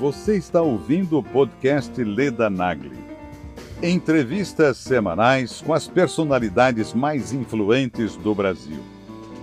[0.00, 2.98] Você está ouvindo o podcast Leda Nagli.
[3.82, 8.82] Entrevistas semanais com as personalidades mais influentes do Brasil.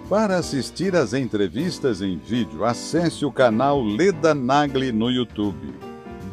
[0.10, 5.76] Para assistir às entrevistas em vídeo, acesse o canal Leda Nagli no YouTube.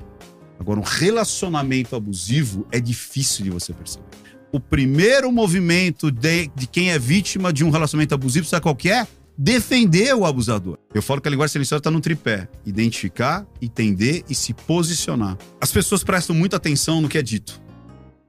[0.60, 4.06] Agora, um relacionamento abusivo é difícil de você perceber.
[4.52, 8.90] O primeiro movimento de, de quem é vítima de um relacionamento abusivo, sabe qual que
[8.90, 9.08] é?
[9.36, 10.78] Defender o abusador.
[10.94, 15.38] Eu falo que a linguagem silenciosa está no tripé: identificar, entender e se posicionar.
[15.60, 17.62] As pessoas prestam muita atenção no que é dito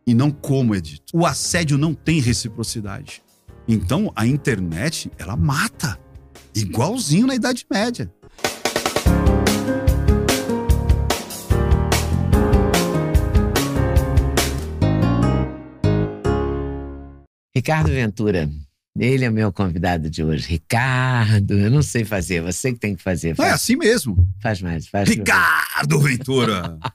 [0.07, 1.05] e não como é dito.
[1.13, 3.23] O assédio não tem reciprocidade.
[3.67, 5.99] Então, a internet, ela mata.
[6.55, 8.13] Igualzinho na Idade Média.
[17.57, 18.51] Ricardo Ventura,
[18.99, 20.49] ele é meu convidado de hoje.
[20.49, 23.35] Ricardo, eu não sei fazer, você que tem que fazer.
[23.37, 24.29] Não, é Faz, assim mesmo.
[24.41, 26.79] faz mais, faz Ricardo Ventura.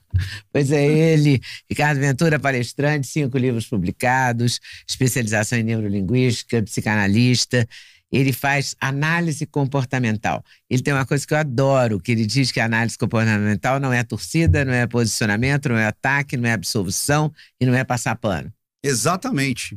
[0.52, 7.66] Pois é ele, Ricardo Ventura, palestrante, cinco livros publicados, especialização em neurolinguística, psicanalista.
[8.12, 10.44] Ele faz análise comportamental.
[10.68, 13.92] Ele tem uma coisa que eu adoro, que ele diz que a análise comportamental não
[13.92, 18.16] é torcida, não é posicionamento, não é ataque, não é absolvição e não é passar
[18.16, 18.52] pano.
[18.84, 19.76] Exatamente.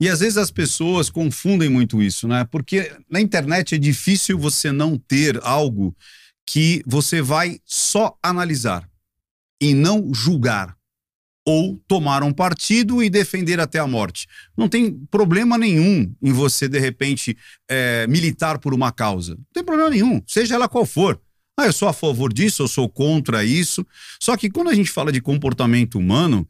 [0.00, 2.46] E às vezes as pessoas confundem muito isso, né?
[2.50, 5.94] Porque na internet é difícil você não ter algo
[6.46, 8.88] que você vai só analisar
[9.60, 10.74] e não julgar
[11.46, 14.26] ou tomar um partido e defender até a morte.
[14.56, 17.36] Não tem problema nenhum em você, de repente,
[17.68, 19.34] é, militar por uma causa.
[19.34, 21.20] Não tem problema nenhum, seja ela qual for.
[21.58, 23.86] Ah, eu sou a favor disso, eu sou contra isso.
[24.18, 26.48] Só que quando a gente fala de comportamento humano,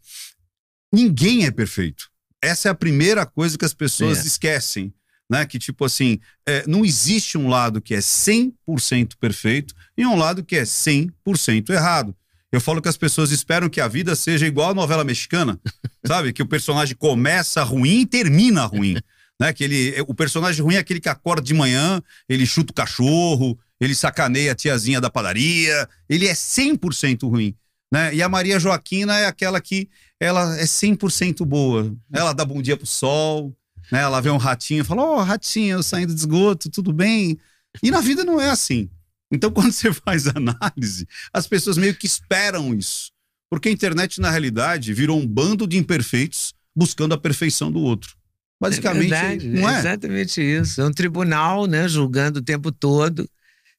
[0.93, 2.09] ninguém é perfeito.
[2.43, 4.27] Essa é a primeira coisa que as pessoas É.
[4.27, 4.93] esquecem.
[5.31, 5.47] Né?
[5.47, 10.43] Que, tipo assim, é, não existe um lado que é 100% perfeito e um lado
[10.45, 12.17] que é 100% errado.
[12.51, 15.61] Eu falo que as pessoas esperam que a vida seja igual a novela mexicana,
[16.05, 16.33] sabe?
[16.33, 18.97] Que o personagem começa ruim e termina ruim.
[19.41, 19.55] Né?
[19.55, 23.59] Que ele, o personagem ruim é aquele que acorda de manhã, ele chuta o cachorro,
[23.81, 27.57] ele sacaneia a tiazinha da padaria, ele é 100% ruim.
[27.93, 28.15] Né?
[28.15, 31.95] E a Maria Joaquina é aquela que ela é 100% boa.
[32.13, 33.55] Ela dá bom dia pro sol,
[33.91, 34.01] né?
[34.01, 37.39] Ela vê um ratinho e fala: Ó, ratinho, eu saindo de esgoto, tudo bem?
[37.83, 38.89] E na vida não é assim.
[39.31, 43.11] Então, quando você faz análise, as pessoas meio que esperam isso.
[43.51, 48.17] Porque a internet, na realidade, virou um bando de imperfeitos buscando a perfeição do outro.
[48.61, 49.79] Basicamente, é verdade, não é?
[49.79, 50.81] exatamente isso.
[50.81, 53.29] É um tribunal, né, julgando o tempo todo,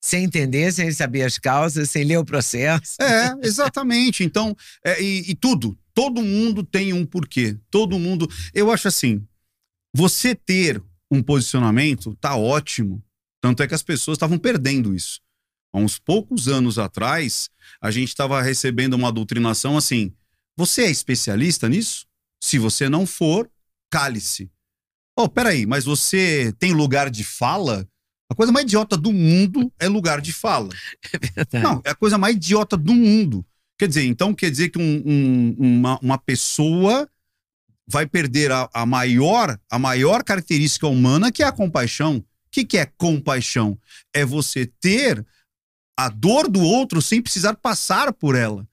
[0.01, 2.95] sem entender, sem saber as causas, sem ler o processo.
[2.99, 4.23] É, exatamente.
[4.23, 5.77] Então, é, e, e tudo.
[5.93, 7.57] Todo mundo tem um porquê.
[7.69, 8.27] Todo mundo.
[8.53, 9.25] Eu acho assim:
[9.93, 13.03] você ter um posicionamento tá ótimo.
[13.41, 15.19] Tanto é que as pessoas estavam perdendo isso.
[15.73, 17.49] Há uns poucos anos atrás,
[17.81, 20.13] a gente estava recebendo uma doutrinação assim:
[20.57, 22.07] você é especialista nisso?
[22.43, 23.49] Se você não for,
[23.89, 24.49] cale-se.
[25.17, 27.87] Oh, peraí, mas você tem lugar de fala?
[28.31, 30.69] A coisa mais idiota do mundo é lugar de fala.
[31.13, 31.63] É verdade.
[31.63, 33.45] Não, é a coisa mais idiota do mundo.
[33.77, 37.09] Quer dizer, então quer dizer que um- um- uma, uma pessoa
[37.87, 42.17] vai perder a, a maior a maior característica humana, que é a compaixão.
[42.17, 43.77] O que, que é compaixão?
[44.13, 45.25] É você ter
[45.99, 48.65] a dor do outro sem precisar passar por ela.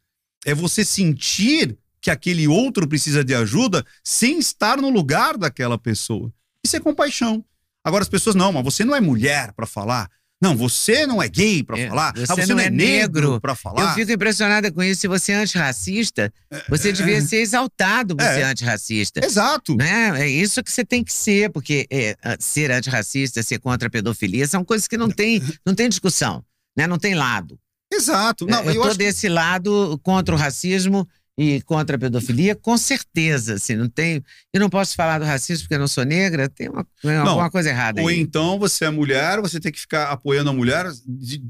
[0.47, 6.33] É você sentir que aquele outro precisa de ajuda sem estar no lugar daquela pessoa.
[6.65, 7.45] Isso é compaixão.
[7.89, 10.09] Agora as pessoas, não, mas você não é mulher para falar.
[10.41, 12.13] Não, você não é gay para É, falar.
[12.15, 13.41] você ah, você não não, é é negro negro.
[13.41, 13.95] para Eu falar.
[13.97, 15.01] fico impressionada com isso.
[15.01, 16.33] Se você é antirracista,
[16.69, 18.35] você devia ser exaltado por É.
[18.37, 19.25] ser antirracista.
[19.25, 19.75] Exato.
[19.75, 20.13] Né?
[20.23, 23.91] É isso que você tem que ser, porque é, a- ser antirracista, ser contra a
[23.91, 26.45] pedofilia, são coisas que não tem, não tem discussão,
[26.77, 26.87] né?
[26.87, 27.59] não tem lado.
[27.93, 28.47] Exato.
[28.47, 31.09] Não, eu eu tô acho que- desse lado contra o racismo
[31.39, 33.55] e contra a pedofilia, com certeza.
[33.55, 34.21] Assim, não tem,
[34.53, 37.49] eu não posso falar do racismo porque eu não sou negra, tem uma, tem alguma
[37.49, 38.19] coisa errada Ou aí.
[38.19, 40.87] então você é mulher, você tem que ficar apoiando a mulher,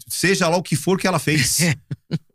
[0.06, 1.58] seja lá o que for que ela fez.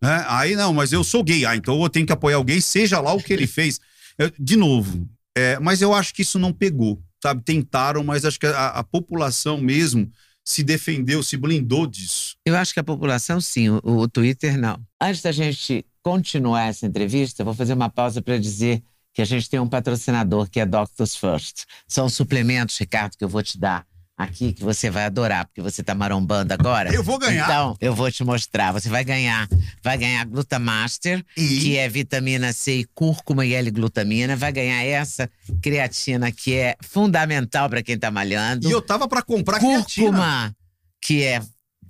[0.02, 0.24] Né?
[0.28, 3.00] Aí não, mas eu sou gay, ah, então eu tenho que apoiar o gay, seja
[3.00, 3.80] lá o que ele fez.
[4.20, 7.42] Eu- de novo, é, mas eu acho que isso não pegou, sabe?
[7.42, 10.12] Tentaram, mas acho que a, a população mesmo
[10.46, 12.36] se defendeu, se blindou disso.
[12.46, 14.78] Eu acho que a população, sim, o, o Twitter, não.
[15.02, 18.84] Antes da gente continuar essa entrevista, vou fazer uma pausa para dizer
[19.14, 21.64] que a gente tem um patrocinador que é Doctors First.
[21.88, 23.86] São suplementos, Ricardo, que eu vou te dar
[24.18, 26.94] aqui que você vai adorar, porque você tá marombando agora.
[26.94, 27.46] Eu vou ganhar.
[27.46, 28.72] Então, eu vou te mostrar.
[28.72, 29.48] Você vai ganhar.
[29.84, 31.60] Vai ganhar Glutamaster, E?
[31.60, 34.36] que é vitamina C e cúrcuma e L-glutamina.
[34.36, 35.30] Vai ganhar essa
[35.62, 38.68] creatina, que é fundamental para quem tá malhando.
[38.68, 40.08] E eu tava pra comprar creatina.
[40.08, 40.56] Cúrcuma,
[41.02, 41.42] que é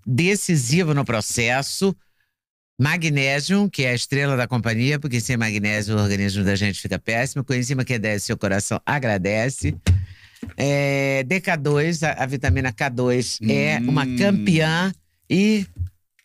[0.06, 1.96] decisivo no processo.
[2.80, 6.98] Magnésio, que é a estrela da companhia, porque sem magnésio o organismo da gente fica
[6.98, 7.44] péssimo.
[7.44, 9.76] Coenzima Q10, seu coração agradece.
[10.58, 13.90] É, DK2, a, a vitamina K2 é Hum.
[13.90, 14.92] uma campeã.
[15.30, 15.66] E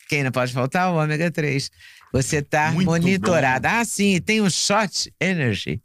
[0.09, 0.91] quem não pode faltar?
[0.91, 1.69] O ômega 3.
[2.11, 3.79] Você está monitorada.
[3.79, 5.79] Ah, sim, tem um shot energy.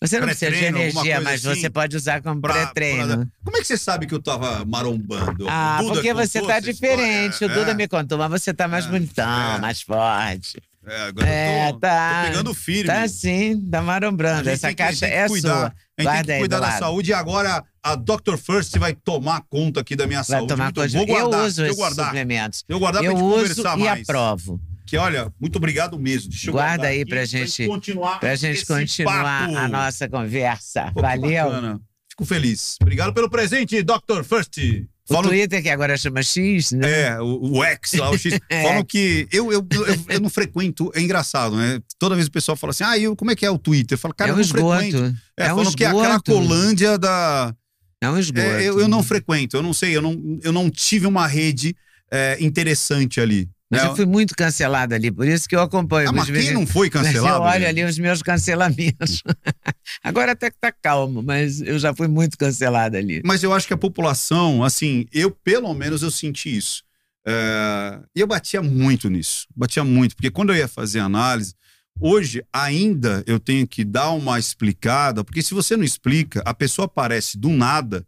[0.00, 1.60] Você não precisa de energia, mas assim?
[1.60, 3.06] você pode usar como pré-treino.
[3.06, 5.46] pra- Como é que você sabe que eu tava marombando?
[5.48, 7.32] Ah, porque você tá diferente.
[7.32, 7.54] história?
[7.54, 9.58] O Duda É, me contou, mas você tá mais É, bonitão, é.
[9.60, 10.62] mais forte.
[10.86, 12.22] É, agora É, eu tô, tá.
[12.22, 12.84] tô pegando firme.
[12.84, 14.48] Tá sim, tá marombrando.
[14.48, 15.48] Essa tem que- caixa tem que é cuidar.
[15.48, 15.58] sua.
[15.58, 16.78] A gente tem Guarda que aí cuidar da lado.
[16.78, 18.36] saúde e agora a Dr.
[18.38, 20.48] First vai tomar conta aqui da minha Vai saúde.
[20.48, 20.92] tomar Muito- conta.
[20.96, 22.06] Vou guardar, eu uso eu esses guardar.
[22.06, 22.64] suplementos.
[22.68, 24.08] Eu guardar pra Eu gente uso conversar e mais.
[24.08, 24.60] aprovo.
[24.88, 26.30] Que olha, muito obrigado mesmo.
[26.30, 29.56] Deixa eu Guarda aí pra gente- continuar Pra gente continuar papo.
[29.56, 30.90] a nossa conversa.
[30.94, 31.44] Valeu.
[31.44, 31.80] bacana.
[32.10, 32.76] Fico feliz.
[32.80, 34.24] Obrigado pelo presente, Dr.
[34.24, 34.56] First.
[35.10, 37.02] O Falam Twitter, que agora chama X, né?
[37.02, 38.38] É, o, o X lá, o X.
[38.48, 38.62] É.
[38.62, 41.80] Falam que eu, eu, eu, eu não frequento, é engraçado, né?
[41.98, 43.94] Toda vez o pessoal fala assim, ah, eu, como é que é o Twitter?
[43.96, 44.96] Eu falo, cara, é eu um não frequento.
[44.96, 45.16] esgoto.
[45.38, 46.32] É, É um falam que é aquela esgoto.
[46.32, 47.54] colândia da.
[48.02, 48.40] É um esgoto.
[48.46, 51.74] É, eu, eu não frequento, eu não sei, eu não, eu não tive uma rede
[52.10, 53.48] é, interessante ali.
[53.70, 53.88] Mas né?
[53.88, 56.08] eu fui muito cancelada ali, por isso que eu acompanho.
[56.08, 57.36] Ah, mas quem em não foi Mas cancelado?
[57.36, 59.22] eu olho ali os meus cancelamentos.
[60.02, 63.20] Agora até que tá calmo, mas eu já fui muito cancelada ali.
[63.24, 66.82] Mas eu acho que a população, assim, eu pelo menos eu senti isso.
[67.26, 71.54] É, E eu batia muito nisso, batia muito, porque quando eu ia fazer análise,
[72.00, 76.86] hoje ainda eu tenho que dar uma explicada, porque se você não explica, a pessoa
[76.86, 78.06] aparece do nada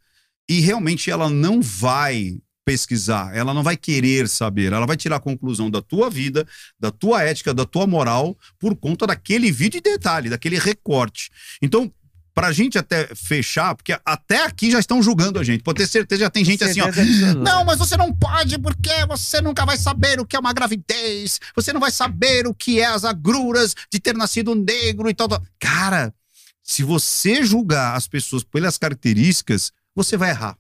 [0.49, 5.21] e realmente ela não vai pesquisar, ela não vai querer saber, ela vai tirar a
[5.21, 6.47] conclusão da tua vida,
[6.79, 11.31] da tua ética, da tua moral, por conta daquele vídeo de detalhe, daquele recorte.
[11.63, 11.93] Então,
[12.35, 16.21] pra gente até fechar, porque até aqui já estão julgando a gente, pode ter certeza,
[16.21, 16.89] já tem gente assim, ó.
[17.35, 21.41] Não, mas você não pode porque você nunca vai saber o que é uma gravidez,
[21.55, 25.29] você não vai saber o que é as agruras de ter nascido negro e tal.
[25.29, 25.43] tal.
[25.59, 26.15] Cara,
[26.63, 30.57] se você julgar as pessoas pelas características, você vai errar.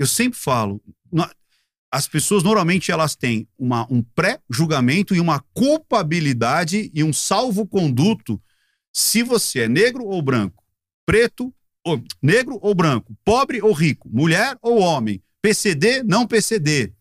[0.00, 0.82] Eu sempre falo,
[1.92, 8.40] as pessoas normalmente elas têm uma, um pré-julgamento e uma culpabilidade e um salvo-conduto
[8.90, 10.64] se você é negro ou branco,
[11.04, 11.54] preto
[11.84, 16.94] ou negro ou branco, pobre ou rico, mulher ou homem, PCD, não PCD.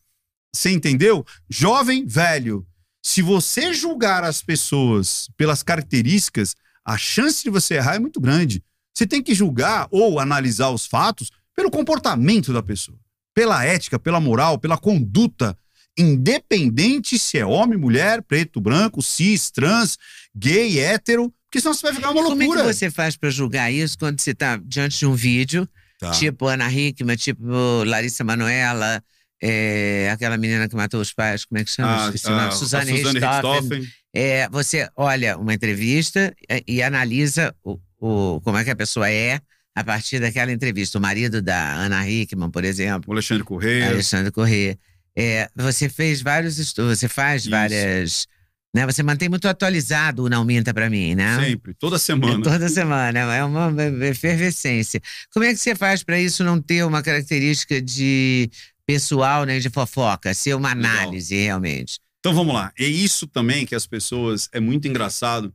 [0.53, 1.25] Você entendeu?
[1.49, 2.67] Jovem, velho.
[3.01, 6.53] Se você julgar as pessoas pelas características,
[6.83, 8.61] a chance de você errar é muito grande.
[8.93, 12.97] Você tem que julgar ou analisar os fatos pelo comportamento da pessoa,
[13.33, 15.57] pela ética, pela moral, pela conduta,
[15.97, 19.97] independente se é homem, mulher, preto, branco, cis, trans,
[20.33, 22.61] gay, hétero, porque senão você vai ficar uma Como é loucura.
[22.67, 25.67] que você faz pra julgar isso quando você tá diante de um vídeo,
[25.99, 26.11] Tá.
[26.11, 27.43] tipo Ana Hickman, tipo
[27.85, 29.03] Larissa Manoela,
[29.43, 32.03] é, aquela menina que matou os pais, como é que chama?
[32.03, 32.41] Ah, Esqueci o nome.
[32.47, 33.79] ah, Suzane a Suzane Richthofen.
[33.79, 33.87] Richthofen.
[34.13, 39.09] É, você olha uma entrevista e, e analisa o, o- como é que a pessoa
[39.11, 39.41] é
[39.75, 40.97] a partir daquela entrevista.
[40.97, 43.89] O marido da Ana Hickman, por exemplo, O Alexandre Correia.
[43.89, 44.77] Alexandre Corrêa.
[45.15, 47.51] É, você fez vários estudos, você faz Isso.
[47.51, 48.27] várias.
[48.75, 51.39] Né, você mantém muito atualizado o Não Minta Pra Mim, né?
[51.43, 52.43] Sempre, toda É semana.
[52.43, 53.73] toda semana, é uma
[54.05, 55.01] efervescência.
[55.33, 58.47] Como é que você faz para isso não ter uma característica de
[58.85, 60.91] pessoal, né, de fofoca, ser uma Legal.
[60.91, 61.99] análise realmente?
[62.19, 62.71] Então vamos lá.
[62.77, 64.47] É isso também que as pessoas.
[64.51, 65.51] É muito engraçado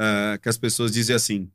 [0.00, 1.48] eh, que as pessoas dizem assim: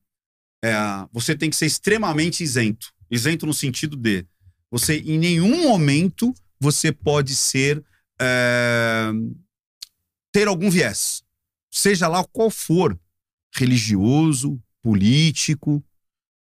[0.64, 0.74] é,
[1.12, 2.94] você tem que ser extremamente isento.
[3.10, 4.26] Isento no sentido de
[4.72, 7.84] você, em nenhum momento, você pode ser.
[8.22, 9.12] eh,
[10.32, 11.24] ter algum viés.
[11.70, 12.98] Seja lá qual for.
[13.54, 15.84] Religioso, político,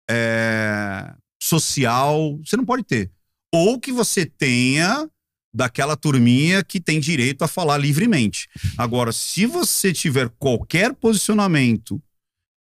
[0.08, 1.12] eh,
[1.42, 2.38] social.
[2.44, 3.10] Você não pode ter.
[3.52, 5.10] Ou que você tenha
[5.52, 8.48] daquela turminha que tem direito a falar livremente.
[8.78, 12.00] Agora, se você tiver qualquer posicionamento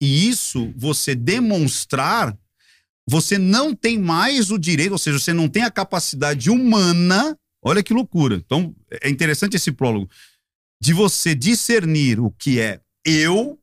[0.02, 2.38] e isso você demonstrar,
[3.08, 7.38] você não tem mais o direito, ou seja, você não tem a capacidade humana.
[7.64, 8.36] Olha que loucura.
[8.36, 10.10] Então, é interessante esse prólogo
[10.80, 13.60] de você discernir o que é eu,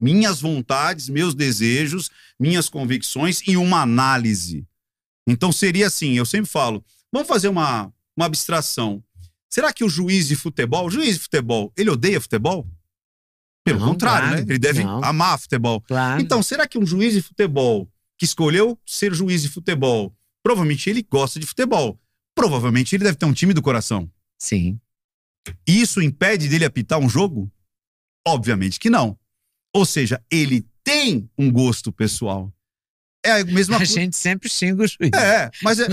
[0.00, 4.66] minhas vontades, meus desejos, minhas convicções e uma análise.
[5.26, 9.02] Então seria assim, eu sempre falo, vamos fazer uma, uma abstração.
[9.48, 12.66] Será que o juiz de futebol, o juiz de futebol, ele odeia futebol?
[13.64, 14.46] Pelo Não, contrário, claro, né?
[14.48, 15.04] Ele deve não.
[15.04, 15.80] amar futebol.
[15.82, 16.20] Claro.
[16.20, 17.88] Então, será que um juiz de futebol
[18.18, 21.98] que escolheu ser juiz de futebol Provavelmente ele gosta de futebol.
[22.34, 24.10] Provavelmente ele deve ter um time do coração.
[24.38, 24.80] Sim.
[25.66, 27.50] Isso impede dele apitar um jogo?
[28.26, 29.18] Obviamente que não.
[29.74, 32.52] Ou seja, ele tem um gosto pessoal.
[33.22, 33.92] É a mesma A coisa.
[33.92, 35.10] gente sempre xinga o juiz.
[35.14, 35.86] É, mas é...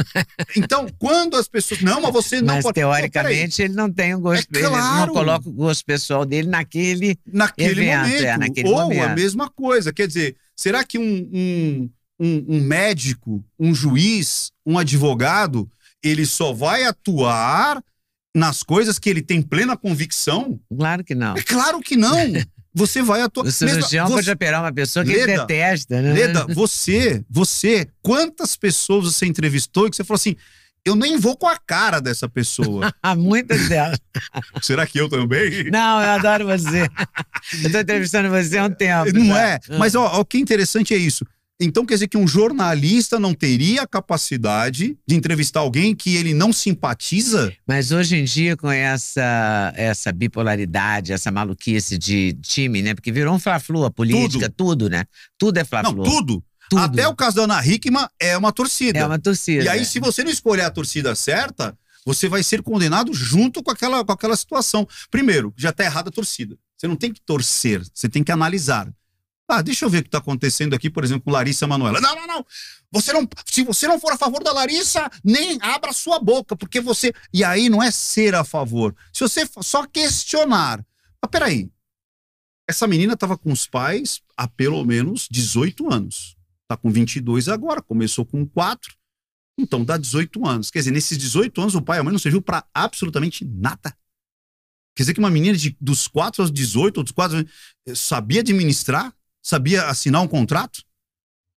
[0.56, 1.82] então, quando as pessoas.
[1.82, 2.80] Não, mas você não Mas pode.
[2.80, 5.08] Não, teoricamente ele não tem o gosto É dele, ele claro.
[5.08, 7.18] não coloca o gosto pessoal dele naquele.
[7.26, 8.24] naquele evento, momento.
[8.24, 9.16] é, naquele Ou a momento.
[9.16, 9.92] mesma coisa.
[9.92, 15.70] Quer dizer, será que um, um, um, um médico, um juiz, um advogado,
[16.02, 17.84] ele só vai atuar
[18.34, 20.60] nas coisas que ele tem plena convicção?
[20.70, 21.36] Claro que não.
[21.36, 22.16] É claro que não.
[22.74, 23.46] Você vai atuar.
[23.46, 26.14] O cirurgião Mesmo- pode operar uma pessoa que ele Leda, detesta, né?
[26.14, 30.36] Leda, você, você, quantas pessoas você entrevistou e que você falou assim,
[30.86, 32.94] eu nem vou com a cara dessa pessoa.
[33.04, 34.00] Há muitas delas.
[34.62, 35.70] Será que eu também?
[35.72, 36.88] Não, eu adoro você.
[37.62, 39.12] Eu tô entrevistando você há um tempo.
[39.14, 39.60] Não é?
[39.78, 41.26] Mas ó, ó, o que é interessante é isso.
[41.60, 46.34] Então quer dizer que um jornalista não teria a capacidade de entrevistar alguém que ele
[46.34, 47.52] não simpatiza?
[47.68, 52.94] Mas hoje em dia, com essa, essa bipolaridade, essa maluquice de time, né?
[52.94, 55.06] Porque virou um fla-flu, a política, tudo, né?
[55.38, 56.04] Tudo é Não, fla-flu.
[56.04, 56.44] tudo.
[56.70, 56.82] Tudo.
[56.82, 59.00] Até o caso da Ana Hickman é uma torcida.
[59.00, 59.64] É uma torcida.
[59.64, 63.72] E aí, se você não escolher a torcida certa, você vai ser condenado junto com
[63.72, 64.88] aquela, com aquela situação.
[65.10, 66.58] Primeiro, já está errada a torcida.
[66.78, 68.88] Você não tem que torcer, você tem que analisar.
[69.50, 72.02] Ah, deixa eu ver o que está acontecendo aqui, por exemplo, com Larissa Manoela.
[72.02, 72.46] Não, não, não.
[72.92, 73.28] Você não.
[73.46, 77.14] Se você não for a favor da Larissa, nem abra sua boca, porque você.
[77.34, 78.94] E aí não é ser a favor.
[79.14, 80.86] Se você só questionar.
[81.22, 81.70] Mas peraí.
[82.70, 86.36] Essa menina estava com os pais há pelo menos 18 anos.
[86.68, 88.94] Tá com 22 agora, começou com 4.
[89.58, 90.70] Então dá 18 anos.
[90.70, 93.96] Quer dizer, nesses 18 anos o pai e a mãe não serviu para absolutamente nada.
[94.94, 97.46] Quer dizer que uma menina de, dos 4 aos 18, ou dos 4 aos-
[97.88, 99.14] eh, sabia administrar?
[99.48, 100.84] Sabia assinar um contrato?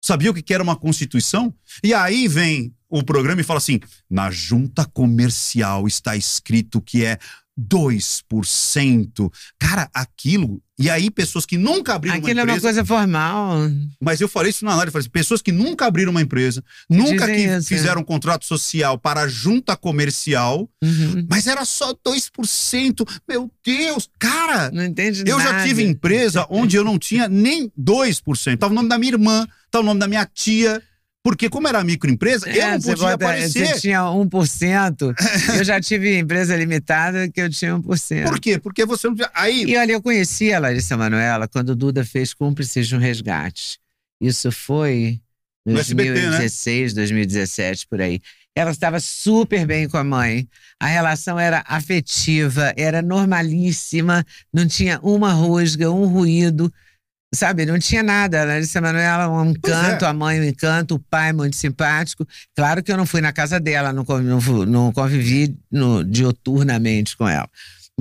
[0.01, 1.53] Sabia o que era uma constituição?
[1.83, 7.19] E aí vem o programa e fala assim: na junta comercial está escrito que é
[7.61, 9.33] 2%.
[9.59, 10.63] Cara, aquilo.
[10.81, 12.67] E aí, pessoas que nunca abriram Aquilo uma é uma empresa.
[12.69, 13.59] coisa formal.
[14.01, 16.65] Mas eu falei isso na live, eu falei assim, pessoas que nunca abriram uma empresa,
[16.89, 21.27] nunca que isso, fizeram um contrato social para a junta comercial, Uhum.
[21.29, 23.07] mas era só 2%.
[23.29, 25.51] Meu Deus, cara, Não entende eu nada.
[25.59, 28.59] já tive empresa onde eu não tinha nem 2%.
[28.59, 30.83] Tava o nome da minha irmã, tava o nome da minha tia,
[31.23, 33.67] porque como era microempresa, eu É, não você podia bota- aparecer.
[33.67, 35.15] Você tinha 1%.
[35.59, 38.25] eu já tive empresa limitada que eu tinha 1%.
[38.25, 38.59] Por quê?
[38.59, 39.31] Porque você não podia...
[39.35, 42.99] Aí, E olha, eu conheci a Larissa Manoela quando o Duda fez Cúmplices de um
[42.99, 43.79] Resgate.
[44.21, 45.21] Isso foi
[45.67, 46.15] em No SBT, né?
[46.23, 48.21] 2016, 2017, por aí.
[48.57, 50.49] Ela estava super bem com a mãe.
[50.81, 56.73] A relação era afetiva, era normalíssima, não tinha uma rusga, um ruído.
[57.33, 58.43] Sabe, não tinha nada.
[58.43, 60.09] A Larissa Manoela, um encanto, é.
[60.09, 62.27] a mãe, um encanto, o pai, muito simpático.
[62.57, 66.03] Claro que eu não fui na casa dela, não, conv- não fu- não convivi no,
[66.05, 67.49] dioturnamente com ela.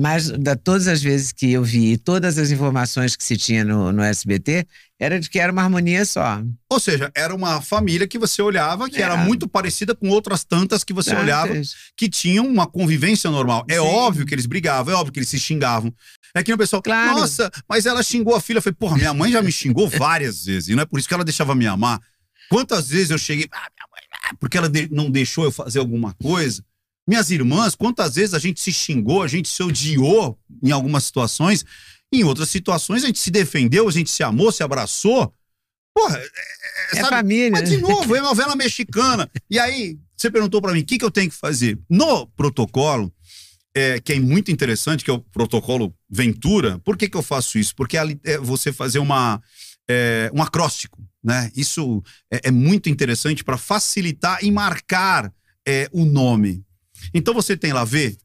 [0.00, 3.92] Mas da, todas as vezes que eu vi, todas as informações que se tinha no,
[3.92, 4.66] no SBT,
[4.98, 6.42] era de que era uma harmonia só.
[6.70, 9.02] ou seja, era uma família que você olhava que É.
[9.02, 11.74] era muito parecida com outras tantas que você olhava Tantas.
[11.96, 13.64] que tinham uma convivência normal.
[13.68, 13.80] É Sim.
[13.80, 15.92] óbvio que eles brigavam, é óbvio que eles se xingavam.
[16.34, 17.18] É que o pessoal, Claro.
[17.20, 18.58] nossa, mas ela xingou a filha.
[18.58, 21.08] Eu falei, porra, minha mãe já me xingou várias vezes, e não é por isso
[21.08, 22.00] que ela deixava me amar.
[22.48, 25.78] Quantas vezes eu cheguei, ah, minha mãe, ah, porque ela de- não deixou eu fazer
[25.78, 26.62] alguma coisa.
[27.10, 31.64] Minhas irmãs, quantas vezes a gente se xingou, a gente se odiou em algumas situações,
[32.12, 35.34] em outras situações a gente se defendeu, a gente se amou, se abraçou.
[35.92, 37.50] Porra, é, é, É sabe, família.
[37.50, 39.28] mas de novo, é novela mexicana.
[39.50, 41.76] E aí, você perguntou pra mim, o que, que eu tenho que fazer?
[41.90, 43.12] No protocolo,
[43.74, 47.58] é, que é muito interessante, que é o protocolo Ventura, por que, que eu faço
[47.58, 47.74] isso?
[47.74, 49.42] Porque é você fazer uma,
[49.88, 51.50] é, um acróstico, né?
[51.56, 55.32] Isso é, é muito interessante para facilitar e marcar
[55.66, 56.64] é, o nome.
[57.14, 58.16] Então você tem lá V,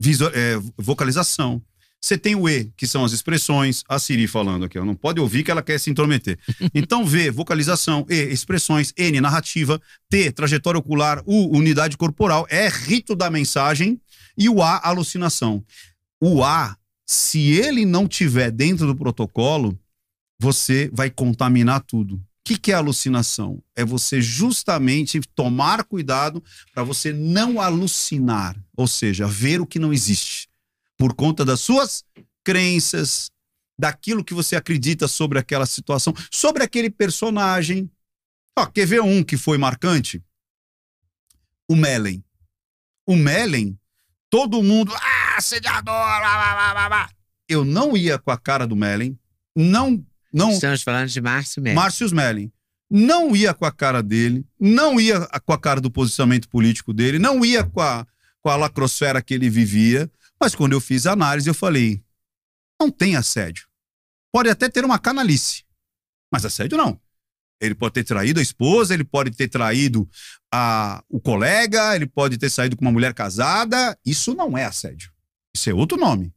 [0.00, 1.62] visu- é, vocalização.
[2.04, 3.84] Você tem o E, que são as expressões.
[3.88, 6.36] A Siri falando aqui, ó, não pode ouvir que ela quer se intrometer.
[6.74, 8.04] Então, V, vocalização.
[8.10, 8.92] E, expressões.
[8.96, 9.80] N, narrativa.
[10.10, 11.22] T, trajetória ocular.
[11.24, 12.44] U, unidade corporal.
[12.50, 14.00] E, rito da mensagem.
[14.36, 15.64] E o A, alucinação.
[16.20, 19.78] O A, se ele não tiver dentro do protocolo,
[20.40, 22.20] você vai contaminar tudo.
[22.42, 23.62] O que, que é alucinação?
[23.76, 26.42] É você justamente tomar cuidado
[26.74, 30.48] para você não alucinar, ou seja, ver o que não existe,
[30.96, 32.04] por conta das suas
[32.42, 33.30] crenças,
[33.78, 37.88] daquilo que você acredita sobre aquela situação, sobre aquele personagem.
[38.58, 40.20] Ó, quer ver um que foi marcante?
[41.68, 42.24] O Mellen.
[43.06, 43.78] O Mellen,
[44.28, 47.10] todo mundo, ah, assediador, blá, blá, blá, blá, blá.
[47.48, 49.16] Eu não ia com a cara do Mellen,
[49.54, 51.76] não, não Estamos falando de Márcio Melo.
[51.76, 52.50] Márcio Smelling.
[52.90, 57.18] não ia com a cara dele, não ia com a cara do posicionamento político dele,
[57.18, 58.06] não ia com a,
[58.40, 60.10] com a lacrosfera que ele vivia.
[60.40, 62.02] Mas quando eu fiz a análise, eu falei:
[62.80, 63.66] não tem assédio.
[64.32, 65.64] Pode até ter uma canalice,
[66.32, 66.98] mas assédio não.
[67.60, 70.08] Ele pode ter traído a esposa, ele pode ter traído
[70.52, 73.96] a, o colega, ele pode ter saído com uma mulher casada.
[74.04, 75.12] Isso não é assédio.
[75.54, 76.34] Isso é outro nome.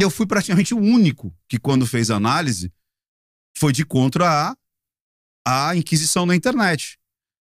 [0.00, 2.72] Eu fui praticamente o único que, quando fez análise,
[3.56, 4.56] foi de contra
[5.46, 6.98] a, a Inquisição na internet.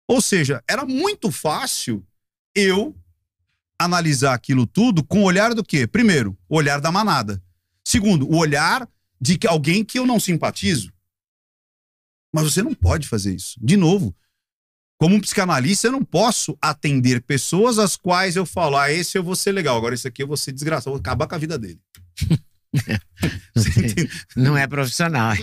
[0.09, 2.04] Ou seja, era muito fácil
[2.54, 2.97] eu
[3.78, 5.87] analisar aquilo tudo com o olhar do quê?
[5.87, 7.42] Primeiro, o olhar da manada.
[7.87, 8.88] Segundo, o olhar
[9.21, 10.92] de que alguém que eu não simpatizo.
[12.35, 13.59] Mas você não pode fazer isso.
[13.62, 14.14] De novo,
[14.99, 19.23] como um psicanalista, eu não posso atender pessoas às quais eu falo, ah, esse eu
[19.25, 21.59] vou ser legal, agora esse aqui eu vou ser desgraçado, vou acabar com a vida
[21.59, 21.80] dele.
[24.37, 25.35] Não é profissional.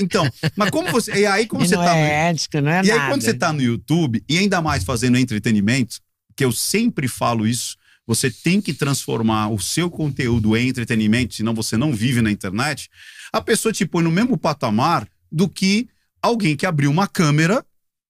[0.00, 1.12] Então, mas como você.
[1.12, 1.96] E aí, como e você não tá.
[1.96, 3.02] É no, ético, não é e nada.
[3.02, 5.98] aí, quando você tá no YouTube, e ainda mais fazendo entretenimento,
[6.36, 11.54] que eu sempre falo isso, você tem que transformar o seu conteúdo em entretenimento, senão
[11.54, 12.88] você não vive na internet.
[13.32, 15.88] A pessoa te põe no mesmo patamar do que
[16.22, 17.64] alguém que abriu uma câmera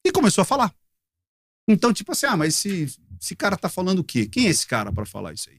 [0.04, 0.72] e começou a falar.
[1.68, 4.26] Então, tipo assim, ah, mas esse, esse cara tá falando o quê?
[4.26, 5.58] Quem é esse cara para falar isso aí?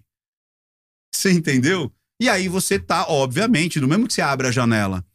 [1.14, 1.92] Você entendeu?
[2.20, 5.06] E aí você tá, obviamente, no mesmo que você abre a janela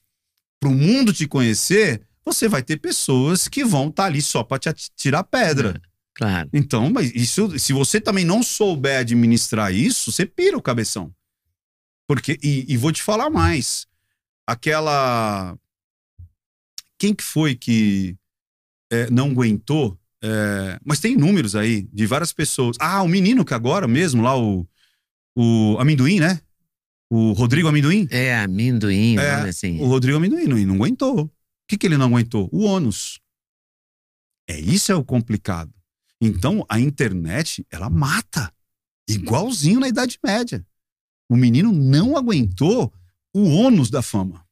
[0.58, 4.42] para o mundo te conhecer, você vai ter pessoas que vão estar tá ali só
[4.42, 5.74] para te tirar pedra.
[5.76, 6.48] É, claro.
[6.52, 11.14] Então, mas isso, se você também não souber administrar isso, você pira o cabeção.
[12.06, 13.86] Porque e, e vou te falar mais.
[14.46, 15.56] Aquela
[16.98, 18.16] quem que foi que
[18.90, 19.98] é, não aguentou?
[20.22, 22.76] É, mas tem números aí de várias pessoas.
[22.80, 24.66] Ah, o menino que agora mesmo lá, o,
[25.36, 26.40] o amendoim, né?
[27.16, 28.08] O Rodrigo Amendoim?
[28.10, 29.80] É, amendoim, é, assim.
[29.80, 31.26] O Rodrigo Amendoim não, não aguentou.
[31.26, 31.30] O
[31.68, 32.48] que, que ele não aguentou?
[32.50, 33.20] O ônus.
[34.48, 35.72] É isso é o complicado.
[36.20, 38.52] Então, a internet, ela mata.
[39.08, 40.66] Igualzinho na Idade Média.
[41.30, 42.92] O menino não aguentou
[43.32, 44.44] o ônus da fama.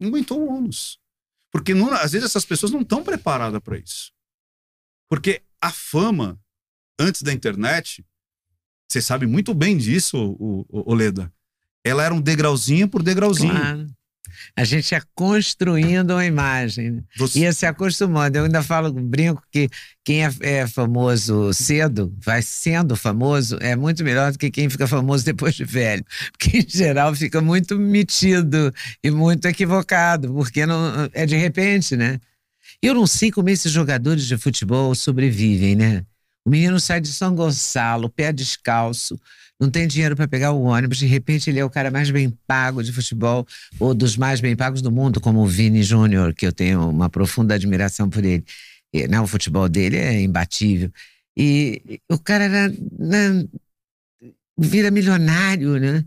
[0.00, 0.98] Não aguentou o ônus.
[1.52, 4.10] Porque não, às vezes essas pessoas não estão preparadas para isso.
[5.06, 6.40] Porque a fama,
[6.98, 8.02] antes da internet,
[8.88, 11.30] você sabe muito bem disso, o, o, o Leda.
[11.84, 13.54] Ela era um degrauzinho por degrauzinho.
[13.54, 13.86] Claro.
[14.56, 16.90] A gente ia construindo uma imagem.
[16.90, 17.02] Né?
[17.16, 17.40] Você...
[17.40, 18.36] Ia se acostumando.
[18.36, 19.68] Eu ainda falo, brinco que
[20.04, 24.86] quem é, é, famoso cedo, vai sendo famoso, é muito melhor do que quem fica
[24.86, 26.04] famoso depois de velho.
[26.32, 32.18] Porque, em geral, fica muito metido e muito equivocado, porque não, é de repente, né?
[32.82, 36.04] Eu não sei como esses jogadores de futebol sobrevivem, né?
[36.44, 39.20] O menino sai de São Gonçalo, pé descalço,
[39.60, 42.30] não tem dinheiro para pegar o ônibus, de repente ele é o cara mais bem
[42.46, 43.46] pago de futebol,
[43.78, 47.10] ou dos mais bem pagos do mundo, como o Vini Júnior, que eu tenho uma
[47.10, 48.42] profunda admiração por ele.
[48.92, 50.90] E, né, o futebol dele é imbatível.
[51.36, 53.46] E o cara era, né,
[54.58, 56.04] vira milionário, né?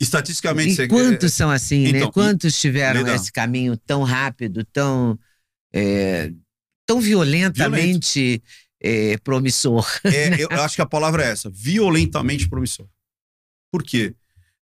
[0.00, 0.88] Estatisticamente, e você...
[0.88, 1.88] quantos são assim, né?
[1.88, 2.12] então, né?
[2.12, 3.16] Quantos tiveram Legal.
[3.16, 5.18] esse caminho tão rápido, tão,
[5.72, 6.30] é,
[6.86, 9.86] tão violentamente Violento é, promissor.
[10.04, 12.88] É, eu acho que a palavra é essa: violentamente promissor.
[13.72, 14.14] Por quê?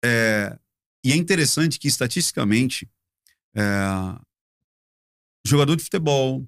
[0.04, 0.58] É,
[1.04, 2.90] e é interessante que, estatisticamente,
[3.56, 3.62] é,
[5.46, 6.48] jogador de futebol,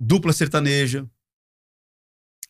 [0.00, 1.08] dupla sertaneja.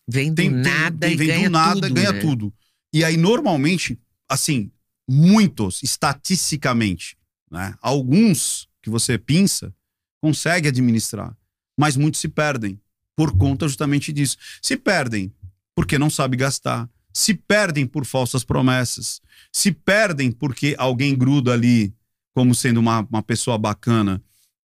[0.07, 2.21] Vem do tem, nada tem, e vem ganha do nada tudo, ganha né?
[2.21, 2.55] tudo.
[2.93, 4.71] E aí, normalmente, assim,
[5.09, 7.17] muitos, estatisticamente,
[7.51, 9.75] né, alguns que você pinça,
[10.23, 11.37] consegue administrar,
[11.79, 12.81] mas muitos se perdem
[13.17, 14.37] por conta justamente disso.
[14.63, 15.33] Se perdem
[15.75, 19.21] porque não sabe gastar, se perdem por falsas promessas,
[19.53, 21.95] se perdem porque alguém gruda ali
[22.35, 24.23] como sendo uma, uma pessoa bacana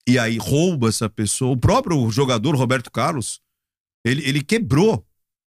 [0.08, 1.52] e aí rouba essa pessoa.
[1.52, 3.40] O próprio jogador Roberto Carlos,
[4.04, 5.06] ele, ele quebrou.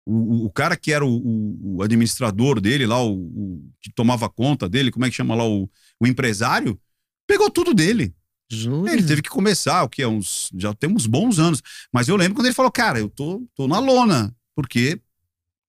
[0.06, 4.68] O, o cara que era o, o administrador dele lá, o, o, que tomava conta
[4.68, 6.78] dele, como é que chama lá, o, o empresário,
[7.26, 8.14] pegou tudo dele.
[8.50, 8.92] Jura?
[8.92, 10.50] Ele teve que começar, o que é uns.
[10.56, 11.62] Já temos bons anos.
[11.92, 14.34] Mas eu lembro quando ele falou, cara, eu tô, tô na lona.
[14.54, 15.00] Porque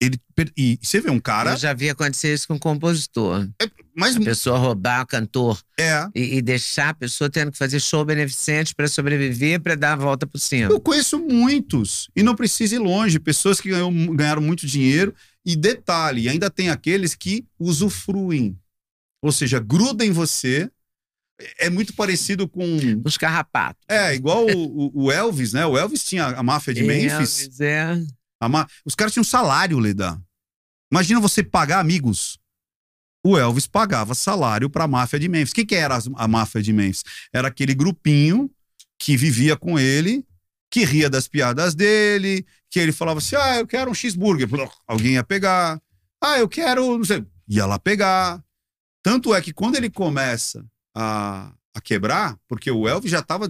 [0.01, 0.19] ele.
[0.57, 1.53] E você vê um cara.
[1.53, 3.49] Eu já vi acontecer isso com um compositor.
[3.61, 6.07] É, mas, a pessoa roubar o cantor é.
[6.15, 9.97] e, e, deixar a pessoa tendo que fazer show beneficente para sobreviver, para dar a
[9.97, 10.71] volta por cima.
[10.71, 12.11] Eu conheço muitos.
[12.15, 13.19] E não precisa ir longe.
[13.19, 15.15] Pessoas que ganham, ganharam muito dinheiro.
[15.45, 18.59] E detalhe, ainda tem aqueles que usufruem.
[19.23, 20.71] Ou seja, grudam em você
[21.59, 22.79] é muito parecido com.
[23.05, 23.83] Os carrapatos.
[23.89, 25.67] É, igual o, o, Elvis, né?
[25.67, 27.43] O Elvis tinha a máfia de Memphis.
[27.43, 28.07] Elvis, é.
[28.49, 28.67] Ma...
[28.85, 30.21] Os caras tinham salário, Leda.
[30.91, 32.39] Imagina você pagar amigos.
[33.25, 35.51] O Elvis pagava salário para a máfia de Memphis.
[35.51, 37.03] O que, que era a máfia de Memphis?
[37.33, 38.51] Era aquele grupinho
[38.99, 40.25] que vivia com ele,
[40.71, 44.49] que ria das piadas dele, que ele falava assim: ah, eu quero um cheeseburger.
[44.87, 45.81] Alguém ia pegar.
[46.23, 46.97] Ah, eu quero.
[46.97, 47.25] Não sei.
[47.49, 48.43] Ia lá pegar.
[49.03, 50.65] Tanto é que quando ele começa
[50.97, 53.47] a, a quebrar, porque o Elvis já estava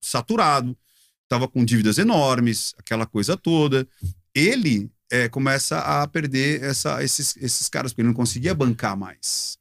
[0.00, 0.76] saturado,
[1.22, 3.88] estava com dívidas enormes, aquela coisa toda.
[4.34, 9.56] Ele é, começa a perder essa, esses, esses caras, porque ele não conseguia bancar mais.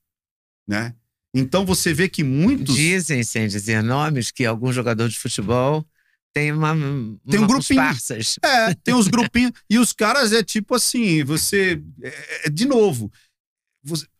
[0.68, 0.94] Né?
[1.34, 2.76] Então você vê que muitos.
[2.76, 5.86] Dizem, sem dizer nomes, que algum jogador de futebol
[6.34, 6.76] tem uma.
[7.30, 7.80] Tem um grupinho.
[7.80, 8.38] Parças.
[8.44, 9.54] É, tem uns grupinhos.
[9.70, 11.82] e os caras é tipo assim: você.
[12.02, 13.12] É, é, de novo.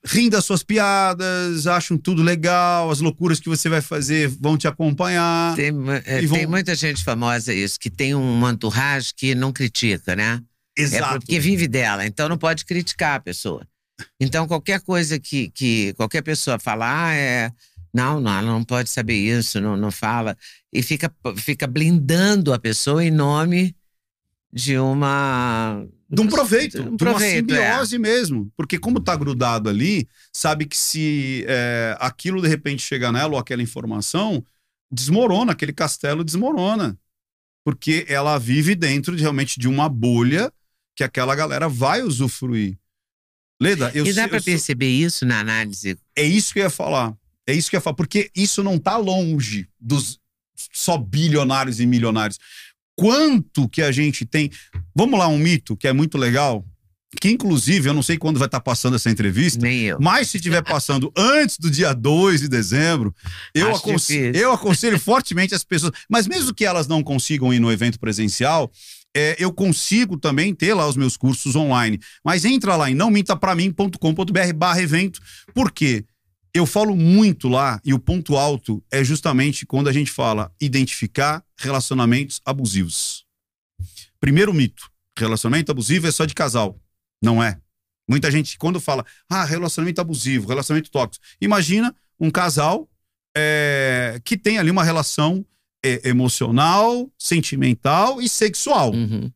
[0.06, 4.68] Riem das suas piadas, acham tudo legal, as loucuras que você vai fazer vão te
[4.68, 5.56] acompanhar.
[5.56, 5.72] Tem,
[6.06, 6.38] é, vão...
[6.38, 10.42] tem muita gente famosa isso, que tem um entourage que não critica, né?
[10.78, 11.16] Exato.
[11.16, 13.66] É porque vive dela, então não pode criticar a pessoa.
[14.20, 17.52] Então, qualquer coisa que, que qualquer pessoa falar ah, é.
[17.94, 20.36] Não, não, não pode saber isso, não, não fala.
[20.72, 23.76] E fica, fica blindando a pessoa em nome
[24.52, 25.86] de uma.
[26.14, 27.38] De um proveito, um de uma é.
[27.38, 28.00] simbiose é.
[28.00, 28.52] mesmo.
[28.56, 33.40] Porque, como tá grudado ali, sabe que se é, aquilo de repente chegar nela ou
[33.40, 34.44] aquela informação,
[34.92, 36.98] desmorona, aquele castelo desmorona.
[37.66, 40.52] Porque ela vive dentro de, realmente de uma bolha
[40.96, 42.78] que aquela galera vai usufruir.
[43.60, 45.98] Leda, eu E dá para perceber isso na análise?
[46.16, 47.16] É isso que eu ia falar.
[47.48, 47.96] É isso que eu ia falar.
[47.96, 50.20] Porque isso não está longe dos
[50.72, 52.38] só bilionários e milionários.
[52.96, 54.52] Quanto que a gente tem.
[54.96, 56.66] Vamos lá, um mito que é muito legal.
[57.22, 59.62] Que, inclusive, eu não sei quando vai estar passando essa entrevista.
[59.62, 59.98] Nem eu.
[60.02, 63.14] Mas se estiver passando antes do dia 2 de dezembro,
[63.54, 65.94] eu, aconselho, eu aconselho fortemente as pessoas.
[66.10, 68.72] Mas mesmo que elas não consigam ir no evento presencial,
[69.16, 72.00] é, eu consigo também ter lá os meus cursos online.
[72.26, 75.20] Mas entra lá em nãomintapramim.com.br barra evento.
[75.54, 76.04] Por quê?
[76.54, 81.44] Eu falo muito lá, e o ponto alto é justamente quando a gente fala identificar
[81.58, 83.26] relacionamentos abusivos.
[84.20, 86.80] Primeiro mito: relacionamento abusivo é só de casal.
[87.22, 87.60] Não é.
[88.08, 92.88] Muita gente, quando fala, ah, relacionamento abusivo, relacionamento tóxico, imagina um casal
[93.36, 95.46] é, que tem ali uma relação
[95.84, 98.94] é, emocional, sentimental e sexual.
[98.94, 99.32] Uhum.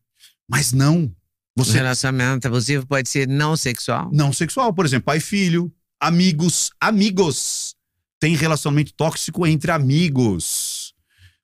[0.48, 1.12] Mas não.
[1.56, 1.72] Você...
[1.72, 4.10] O relacionamento abusivo pode ser não sexual?
[4.12, 4.72] Não sexual.
[4.72, 7.76] Por exemplo, pai e filho, amigos, amigos.
[8.20, 10.92] Tem relacionamento tóxico entre amigos,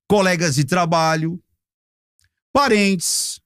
[0.09, 1.41] colegas de trabalho,
[2.53, 3.41] parentes,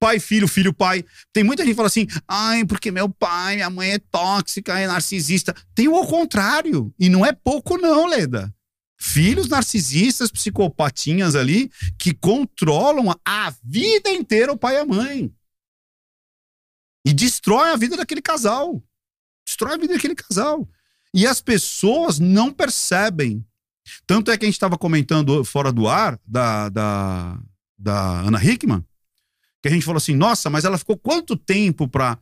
[0.00, 1.04] pai, filho, filho, pai.
[1.32, 4.86] Tem muita gente que fala assim, ai, porque meu pai, minha mãe é tóxica, é
[4.86, 5.54] narcisista.
[5.74, 6.92] Tem o contrário.
[6.98, 8.52] E não é pouco, não, Leda
[8.98, 15.32] filhos narcisistas, psicopatinhas ali, que controlam a vida inteira o pai e a mãe.
[17.06, 18.82] E destrói a vida daquele casal.
[19.58, 20.68] Destrói a vida daquele casal.
[21.12, 23.44] E as pessoas não percebem.
[24.06, 27.40] Tanto é que a gente estava comentando fora do ar, da, da,
[27.76, 28.84] da Ana Hickman,
[29.60, 32.18] que a gente falou assim: nossa, mas ela ficou quanto tempo para.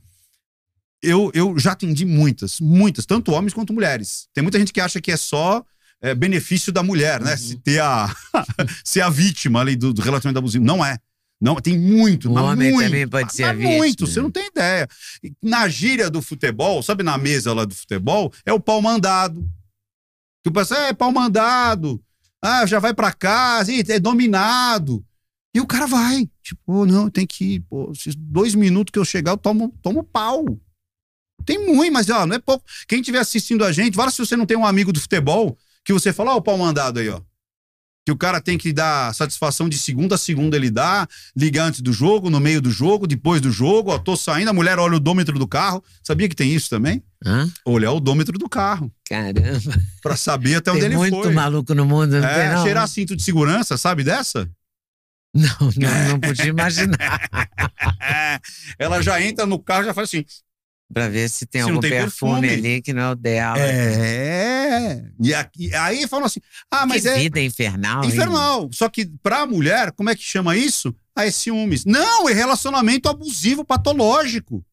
[1.02, 4.28] Eu, eu já atendi muitas, muitas, tanto homens quanto mulheres.
[4.32, 5.62] Tem muita gente que acha que é só
[6.00, 7.32] é, benefício da mulher, né?
[7.32, 7.36] Uhum.
[7.36, 8.14] Se ter a,
[8.82, 10.64] ser a vítima ali do, do relacionamento abusivo.
[10.64, 10.98] Não é.
[11.40, 14.46] Não, tem muito, o mas homem muito, também pode ser mas muito, você não tem
[14.46, 14.88] ideia.
[15.42, 19.46] Na gíria do futebol, sabe na mesa lá do futebol, é o pau mandado.
[20.42, 22.02] Tu pensa, é pau mandado.
[22.42, 25.04] Ah, já vai para casa, é dominado.
[25.54, 26.28] E o cara vai.
[26.42, 27.60] Tipo, oh, não, tem que ir.
[27.60, 30.44] Pô, esses dois minutos que eu chegar, eu tomo, tomo pau.
[31.44, 32.64] Tem muito, mas ó, não é pouco.
[32.88, 35.92] Quem estiver assistindo a gente, vale se você não tem um amigo do futebol que
[35.92, 37.20] você fala, ó, o pau mandado aí, ó.
[38.06, 41.80] Que o cara tem que dar satisfação de segunda a segunda, ele dá, ligar antes
[41.80, 44.92] do jogo, no meio do jogo, depois do jogo, ó, tô saindo, a mulher olha
[44.92, 45.82] o odômetro do carro.
[46.04, 47.02] Sabia que tem isso também?
[47.24, 47.50] Hã?
[47.64, 48.92] Olhar o odômetro do carro.
[49.08, 49.58] Caramba.
[50.00, 51.10] Pra saber até onde tem ele foi.
[51.10, 52.62] muito maluco no mundo, não é, tem, não.
[52.62, 54.48] cheirar cinto de segurança, sabe dessa?
[55.34, 57.28] Não, não, não podia imaginar.
[58.78, 60.24] Ela já entra no carro e já faz assim.
[60.92, 62.68] Pra ver se tem Se algum tem perfume, perfume.
[62.68, 63.58] ali que não é o dela.
[63.58, 65.02] É.
[65.20, 68.04] E aqui, aí falam assim: ah, mas que é vida infernal.
[68.04, 68.10] hein?
[68.10, 68.70] infernal.
[68.72, 70.94] Só que pra mulher, como é que chama isso?
[71.14, 71.84] Ah, é ciúmes.
[71.84, 74.64] Não, é relacionamento abusivo patológico.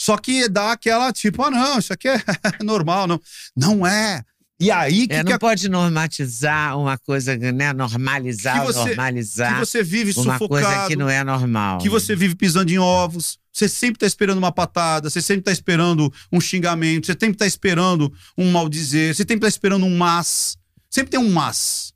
[0.00, 2.16] Só que dá aquela tipo, ah, não, isso aqui é
[2.64, 3.20] normal, não.
[3.54, 4.22] Não é.
[4.58, 7.72] E aí que, É, que, não a- pode normatizar uma coisa, né?
[7.72, 11.78] Normalizar Que você- normalizar que você vive uma coisa sufocado, que não é normal.
[11.78, 13.38] que você vive pisando em ovos.
[13.52, 17.46] Você sempre tá esperando uma patada, você sempre tá esperando um xingamento, você sempre tá
[17.46, 20.56] esperando um maldizer, você sempre tá esperando um mas.
[20.88, 21.92] Sempre tem um mas.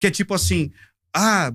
[0.00, 0.72] Que é tipo assim,
[1.14, 1.52] ah,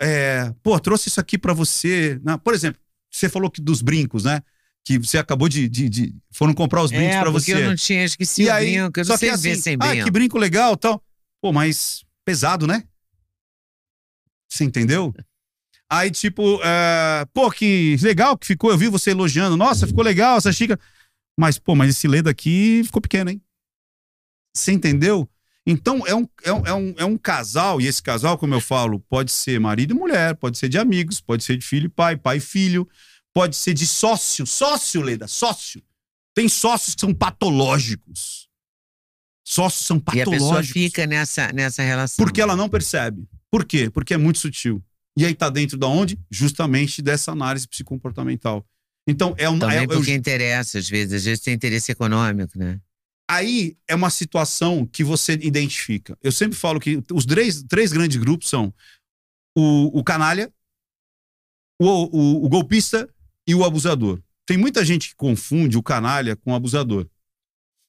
[0.00, 2.20] é, pô, trouxe isso aqui pra você.
[2.22, 4.40] Não, por exemplo, você falou que dos brincos, né?
[4.84, 5.68] Que você acabou de.
[5.68, 7.54] de- de- foram comprar os brincos é, porque você.
[7.54, 9.74] eu não tinha esqueci E aí, brinco, eu só não sei que ver assim, sem
[9.74, 10.04] ah, brinco.
[10.04, 11.02] que brinco legal tal.
[11.42, 12.84] Pô, mas pesado, né?
[14.48, 15.12] Você entendeu?
[15.90, 18.70] Aí, tipo, é, pô, que legal que ficou.
[18.70, 19.56] Eu vi você elogiando.
[19.56, 20.78] Nossa, ficou legal essa xícara.
[21.38, 23.40] Mas, pô, mas esse Leda aqui ficou pequeno, hein?
[24.54, 25.28] Você entendeu?
[25.64, 28.60] Então, é um, é, um, é, um, é um casal, e esse casal, como eu
[28.60, 31.90] falo, pode ser marido e mulher, pode ser de amigos, pode ser de filho e
[31.90, 32.88] pai, pai e filho,
[33.34, 34.46] pode ser de sócio.
[34.46, 35.82] Sócio, Leda, sócio.
[36.34, 38.48] Tem sócios que são patológicos.
[39.46, 40.32] Sócios são patológicos.
[40.32, 42.24] E a pessoa fica nessa, nessa relação.
[42.24, 43.28] Porque ela não percebe.
[43.50, 43.90] Por quê?
[43.90, 44.82] Porque é muito sutil.
[45.18, 46.16] E aí tá dentro da onde?
[46.30, 48.64] Justamente dessa análise psicomportamental.
[49.04, 49.58] Então, é um.
[49.58, 51.12] Também é, porque é, interessa, às vezes.
[51.12, 52.80] Às vezes tem interesse econômico, né?
[53.28, 56.16] Aí é uma situação que você identifica.
[56.22, 58.72] Eu sempre falo que os três, três grandes grupos são
[59.56, 60.52] o, o canalha,
[61.80, 63.12] o, o, o golpista
[63.44, 64.22] e o abusador.
[64.46, 67.08] Tem muita gente que confunde o canalha com o abusador.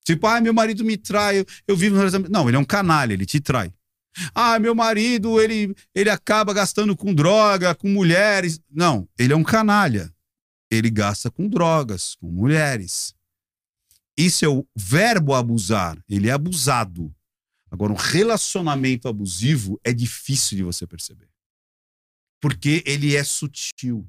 [0.03, 2.31] Tipo, ah, meu marido me trai, eu, eu vivo no relacionamento.
[2.33, 3.71] Não, ele é um canalha, ele te trai.
[4.33, 8.59] Ah, meu marido, ele, ele acaba gastando com droga, com mulheres.
[8.69, 10.13] Não, ele é um canalha.
[10.71, 13.13] Ele gasta com drogas, com mulheres.
[14.17, 15.97] Isso é o verbo abusar.
[16.07, 17.13] Ele é abusado.
[17.71, 21.27] Agora, um relacionamento abusivo é difícil de você perceber.
[22.41, 24.07] Porque ele é sutil.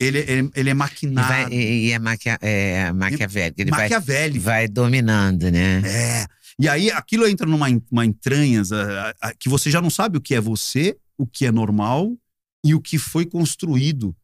[0.00, 1.26] Ele, ele, ele é maquinado.
[1.26, 3.60] E, vai, e é, maquia, é maquiavélico.
[3.60, 4.44] Ele maquiavélico.
[4.44, 5.82] Vai, vai dominando, né?
[5.84, 6.26] É.
[6.60, 10.20] E aí aquilo entra numa uma entranhas a, a, que você já não sabe o
[10.20, 12.16] que é você, o que é normal
[12.64, 14.14] e o que foi construído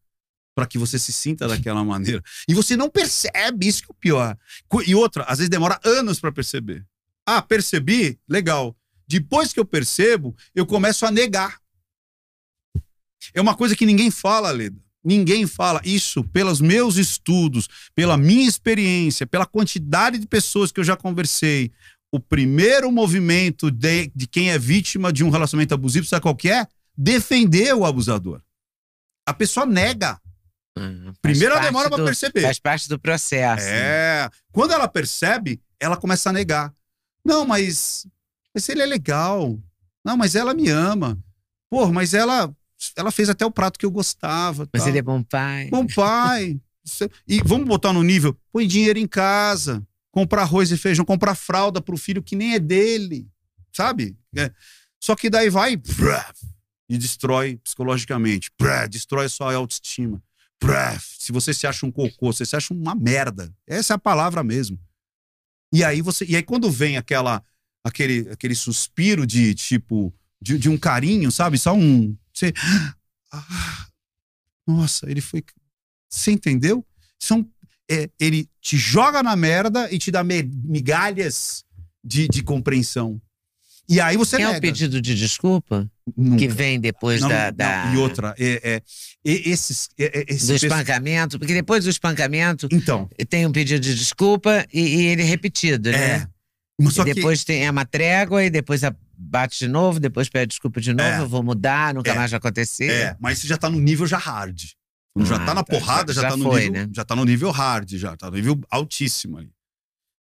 [0.53, 2.21] para que você se sinta daquela maneira.
[2.47, 4.37] E você não percebe, isso que é o pior.
[4.85, 6.85] E outra, às vezes demora anos para perceber.
[7.25, 8.19] Ah, percebi?
[8.27, 8.75] Legal.
[9.07, 11.59] Depois que eu percebo, eu começo a negar.
[13.33, 14.83] É uma coisa que ninguém fala, Leda.
[15.03, 20.83] Ninguém fala isso pelos meus estudos, pela minha experiência, pela quantidade de pessoas que eu
[20.83, 21.71] já conversei.
[22.15, 26.49] O primeiro movimento de, de quem é vítima de um relacionamento abusivo, sabe qual que
[26.49, 26.65] é?
[26.97, 28.41] Defender o abusador.
[29.27, 30.19] A pessoa nega.
[30.77, 32.41] Uhum, Primeiro ela demora para perceber.
[32.41, 33.65] Faz parte do processo.
[33.67, 34.23] É.
[34.23, 34.29] Né?
[34.51, 36.73] Quando ela percebe, ela começa a negar.
[37.25, 38.07] Não, mas,
[38.53, 39.59] mas ele é legal.
[40.05, 41.17] Não, mas ela me ama.
[41.69, 42.55] Pô, mas ela
[42.95, 44.69] ela fez até o prato que eu gostava.
[44.71, 44.89] Mas tal.
[44.89, 45.67] ele é bom pai.
[45.69, 46.59] Bom pai.
[47.27, 51.81] e vamos botar no nível, põe dinheiro em casa, comprar arroz e feijão, comprar fralda
[51.81, 53.27] pro filho que nem é dele,
[53.73, 54.17] sabe?
[54.33, 54.49] É.
[54.97, 55.73] Só que daí vai
[56.87, 58.49] e destrói psicologicamente,
[58.89, 60.23] destrói sua autoestima.
[61.01, 63.53] Se você se acha um cocô, você se acha uma merda.
[63.67, 64.79] Essa é a palavra mesmo.
[65.73, 67.43] E aí você, e aí quando vem aquela
[67.83, 71.57] aquele aquele suspiro de tipo de, de um carinho, sabe?
[71.57, 72.53] Só um você
[73.33, 73.87] ah,
[74.65, 75.43] nossa, ele foi
[76.09, 76.85] você entendeu?
[77.19, 77.45] São
[78.19, 81.63] ele te joga na merda e te dá migalhas
[82.03, 83.21] de, de compreensão.
[83.87, 84.57] E aí você Tem nega.
[84.57, 85.89] um pedido de desculpa?
[86.17, 86.37] Nunca.
[86.37, 87.93] Que vem depois não, da, não, da...
[87.93, 88.81] E outra, é, é, é
[89.23, 94.81] esses, é, Do espancamento, porque depois do espancamento então, tem um pedido de desculpa e,
[94.81, 96.15] e ele é repetido, né?
[96.15, 96.27] É.
[96.79, 97.45] E depois que...
[97.45, 98.81] tem uma trégua e depois
[99.17, 101.19] bate de novo, depois pede desculpa de novo, é.
[101.19, 102.15] eu vou mudar, nunca é.
[102.15, 102.89] mais vai acontecer.
[102.89, 104.59] É, mas isso já tá no nível já hard.
[105.15, 106.89] Quando ah, já tá na tá, porrada, já, já, tá no foi, nível, né?
[106.93, 109.49] já tá no nível hard, já tá no nível altíssimo ali.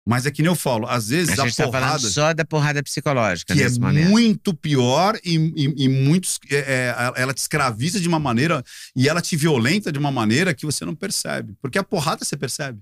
[0.07, 2.01] Mas é que nem eu falo, às vezes a, a gente porrada.
[2.01, 4.09] Tá só da porrada psicológica, que é momento.
[4.09, 6.39] muito pior e, e, e muitos.
[6.49, 8.63] É, é, ela te escraviza de uma maneira
[8.95, 11.53] e ela te violenta de uma maneira que você não percebe.
[11.61, 12.79] Porque a porrada você percebe.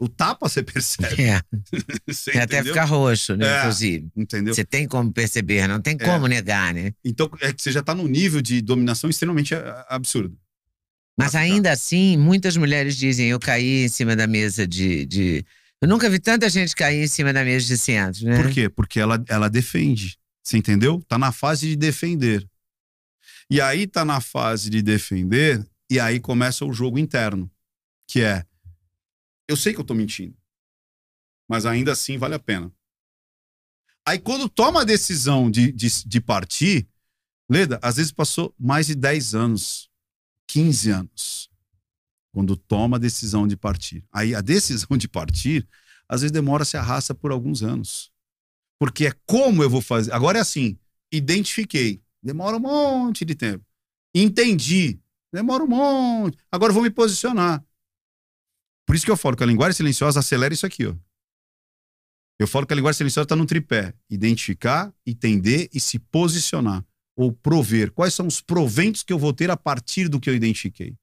[0.00, 1.22] O tapa você percebe.
[1.22, 1.40] É.
[2.12, 3.46] você até ficar roxo, né?
[3.46, 4.08] É, inclusive.
[4.16, 4.52] Entendeu?
[4.52, 6.04] Você tem como perceber, não tem é.
[6.04, 6.92] como negar, né?
[7.04, 10.36] Então é que você já tá num nível de dominação extremamente é, absurdo.
[11.18, 15.44] Mas ainda assim, muitas mulheres dizem: eu caí em cima da mesa de, de
[15.82, 18.40] eu nunca vi tanta gente cair em cima da mesa de centro, né?
[18.40, 18.68] Por quê?
[18.68, 20.16] Porque ela, ela defende.
[20.44, 21.02] Você entendeu?
[21.08, 22.48] Tá na fase de defender.
[23.50, 27.50] E aí tá na fase de defender, e aí começa o jogo interno,
[28.06, 28.44] que é:
[29.48, 30.36] eu sei que eu tô mentindo,
[31.48, 32.72] mas ainda assim vale a pena.
[34.06, 36.88] Aí quando toma a decisão de, de, de partir,
[37.50, 39.90] Leda, às vezes passou mais de 10 anos,
[40.48, 41.50] 15 anos
[42.32, 44.04] quando toma a decisão de partir.
[44.12, 45.68] Aí a decisão de partir,
[46.08, 48.10] às vezes demora, se arrasta por alguns anos.
[48.78, 50.12] Porque é como eu vou fazer.
[50.12, 50.78] Agora é assim:
[51.12, 53.64] identifiquei, demora um monte de tempo.
[54.14, 55.00] Entendi,
[55.32, 56.38] demora um monte.
[56.50, 57.64] Agora vou me posicionar.
[58.86, 60.94] Por isso que eu falo que a linguagem silenciosa acelera isso aqui, ó.
[62.38, 66.84] Eu falo que a linguagem silenciosa está no tripé: identificar, entender e se posicionar.
[67.18, 67.90] Ou prover.
[67.90, 70.94] Quais são os proventos que eu vou ter a partir do que eu identifiquei?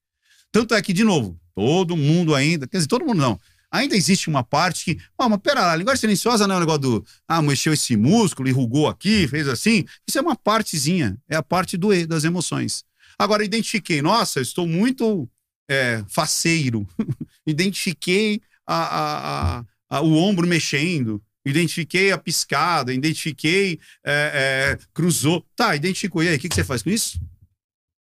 [0.51, 3.39] Tanto é que, de novo, todo mundo ainda, quer dizer, todo mundo não,
[3.75, 6.61] Ainda existe uma parte que, ah, mas pera lá, a linguagem silenciosa não é um
[6.61, 9.83] negócio do, ah, mexeu esse músculo, enrugou aqui, fez assim.
[10.07, 12.85] Isso é uma partezinha, é a parte do das emoções.
[13.19, 15.29] Agora, identifiquei, nossa, estou muito
[15.69, 16.87] é, faceiro.
[17.45, 25.45] identifiquei a, a, a, o ombro mexendo, identifiquei a piscada, identifiquei, é, é, cruzou.
[25.55, 26.23] Tá, identificou.
[26.23, 27.19] E aí, o que, que você faz com isso?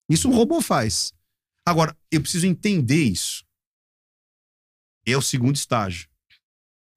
[0.09, 1.13] Isso um robô faz.
[1.65, 3.43] Agora, eu preciso entender isso.
[5.05, 6.07] É o segundo estágio.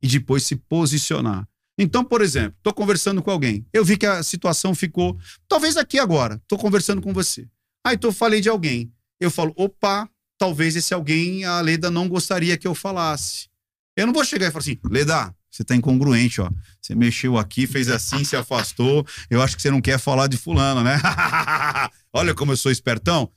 [0.02, 1.46] E depois se posicionar.
[1.78, 3.66] Então, por exemplo, estou conversando com alguém.
[3.72, 5.18] Eu vi que a situação ficou.
[5.48, 6.34] Talvez aqui agora.
[6.36, 7.48] Estou conversando com você.
[7.84, 8.92] Aí eu falei de alguém.
[9.18, 13.48] Eu falo, opa, talvez esse alguém a Leda não gostaria que eu falasse.
[13.96, 16.50] Eu não vou chegar e falar assim, Leda, você está incongruente, ó.
[16.80, 19.04] Você mexeu aqui, fez assim, se afastou.
[19.28, 20.96] Eu acho que você não quer falar de fulano, né?
[22.12, 23.30] Olha como eu sou espertão.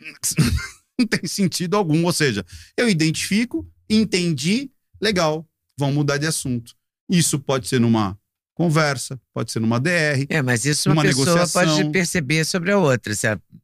[0.98, 2.04] não tem sentido algum.
[2.04, 2.44] Ou seja,
[2.76, 6.74] eu identifico, entendi, legal, vamos mudar de assunto.
[7.08, 8.18] Isso pode ser numa
[8.54, 10.26] conversa, pode ser numa DR.
[10.28, 11.76] É, mas isso uma pessoa negociação.
[11.76, 13.12] pode perceber sobre a outra,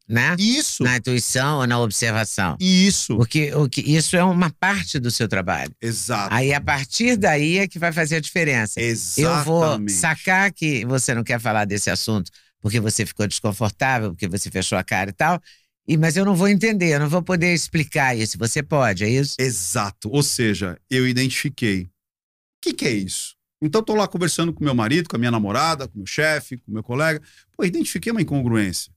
[0.07, 0.35] né?
[0.39, 0.83] Isso.
[0.83, 2.57] Na intuição ou na observação.
[2.59, 3.15] Isso.
[3.15, 5.71] Porque o que isso é uma parte do seu trabalho.
[5.81, 6.33] Exato.
[6.33, 8.81] Aí a partir daí é que vai fazer a diferença.
[8.81, 9.39] Exatamente.
[9.39, 14.27] Eu vou sacar que você não quer falar desse assunto porque você ficou desconfortável, porque
[14.27, 15.41] você fechou a cara e tal.
[15.87, 18.37] E, mas eu não vou entender, eu não vou poder explicar isso.
[18.37, 19.35] Você pode, é isso?
[19.39, 20.09] Exato.
[20.11, 21.83] Ou seja, eu identifiquei.
[21.83, 21.89] O
[22.61, 23.38] que, que é isso?
[23.61, 26.71] Então, estou lá conversando com meu marido, com a minha namorada, com meu chefe, com
[26.71, 27.21] meu colega.
[27.51, 28.93] Pô, identifiquei uma incongruência.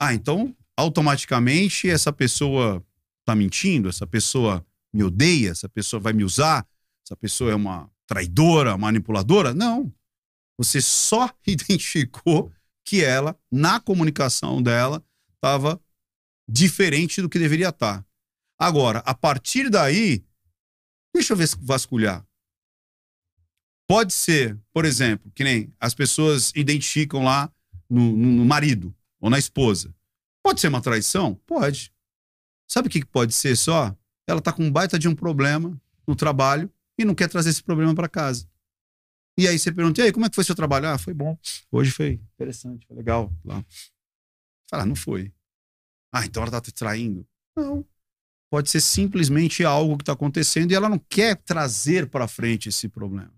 [0.00, 2.84] Ah, então, automaticamente, essa pessoa
[3.20, 6.66] está mentindo, essa pessoa me odeia, essa pessoa vai me usar,
[7.04, 9.54] essa pessoa é uma traidora, manipuladora?
[9.54, 9.92] Não.
[10.56, 12.52] Você só identificou
[12.84, 15.80] que ela, na comunicação dela, estava
[16.48, 17.98] diferente do que deveria estar.
[17.98, 18.06] Tá.
[18.58, 20.24] Agora, a partir daí,
[21.14, 22.26] deixa eu vasculhar.
[23.88, 27.50] Pode ser, por exemplo, que nem as pessoas identificam lá
[27.88, 29.94] no, no marido ou na esposa.
[30.42, 31.34] Pode ser uma traição?
[31.46, 31.90] Pode.
[32.70, 33.96] Sabe o que pode ser só?
[34.26, 37.62] Ela tá com um baita de um problema no trabalho e não quer trazer esse
[37.62, 38.46] problema para casa.
[39.38, 40.88] E aí você pergunta, e aí, como é que foi seu trabalho?
[40.88, 41.38] Ah, foi bom.
[41.70, 43.32] Hoje foi interessante, foi legal.
[43.42, 43.64] Lá.
[44.68, 45.32] Fala, ah, não foi.
[46.12, 47.26] Ah, então ela tá te traindo.
[47.56, 47.86] Não.
[48.50, 52.88] Pode ser simplesmente algo que está acontecendo e ela não quer trazer para frente esse
[52.88, 53.37] problema.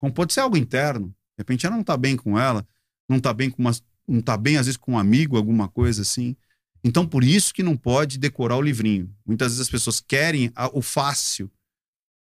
[0.00, 1.08] Como pode ser algo interno.
[1.08, 2.66] De repente ela não está bem com ela,
[3.08, 3.72] não está bem com uma,
[4.06, 6.36] não tá bem às vezes com um amigo, alguma coisa assim.
[6.82, 9.12] Então por isso que não pode decorar o livrinho.
[9.24, 11.50] Muitas vezes as pessoas querem a, o fácil.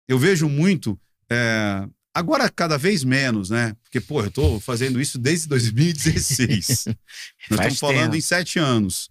[0.08, 3.76] Eu vejo muito é, agora cada vez menos, né?
[3.84, 6.86] Porque pô, eu estou fazendo isso desde 2016.
[7.50, 9.10] Nós estamos falando em sete anos.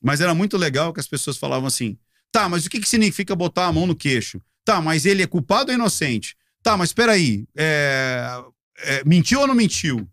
[0.00, 1.98] Mas era muito legal que as pessoas falavam assim:
[2.30, 4.40] tá, mas o que, que significa botar a mão no queixo?
[4.64, 6.36] Tá, mas ele é culpado ou inocente?
[6.68, 8.44] Tá, mas espera aí, é,
[8.80, 10.06] é, mentiu ou não mentiu?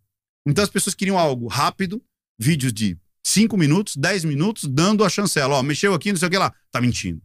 [0.48, 2.02] Então as pessoas queriam algo rápido,
[2.40, 5.56] vídeos de 5 minutos, 10 minutos, dando a chancela.
[5.56, 6.56] Ó, mexeu aqui, não sei o que lá.
[6.72, 7.22] Tá mentindo.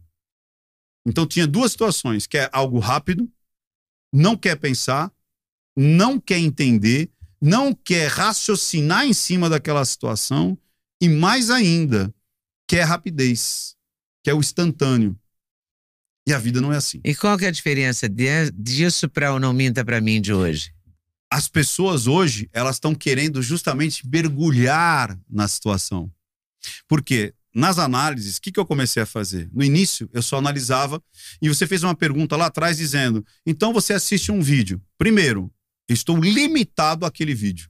[1.07, 3.31] Então tinha duas situações, que é algo rápido,
[4.11, 5.09] não quer pensar,
[5.77, 10.57] não quer entender, não quer raciocinar em cima daquela situação
[11.01, 12.13] e mais ainda,
[12.67, 13.77] quer rapidez,
[14.25, 15.17] quer o instantâneo.
[16.27, 17.01] E a vida não é assim.
[17.03, 20.33] E qual que é a diferença de, disso para o Não Minta para mim de
[20.33, 20.73] hoje?
[21.31, 26.11] As pessoas hoje, elas estão querendo justamente mergulhar na situação.
[26.87, 29.49] Porque nas análises, o que, que eu comecei a fazer?
[29.51, 31.01] No início, eu só analisava
[31.41, 34.81] e você fez uma pergunta lá atrás dizendo: então você assiste um vídeo.
[34.97, 35.51] Primeiro,
[35.89, 37.69] estou limitado àquele vídeo.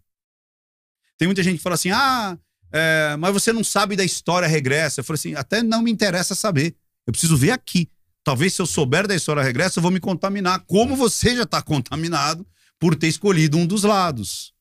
[1.17, 2.37] Tem muita gente que fala assim: ah,
[2.71, 5.01] é, mas você não sabe da história regressa.
[5.01, 6.75] Eu falei assim: até não me interessa saber.
[7.05, 7.89] Eu preciso ver aqui.
[8.23, 11.62] Talvez se eu souber da história regressa, eu vou me contaminar, como você já está
[11.62, 12.47] contaminado
[12.79, 14.53] por ter escolhido um dos lados.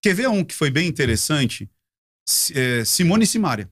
[0.00, 1.68] Quer ver um que foi bem interessante?
[2.54, 3.70] É, Simone e Simária.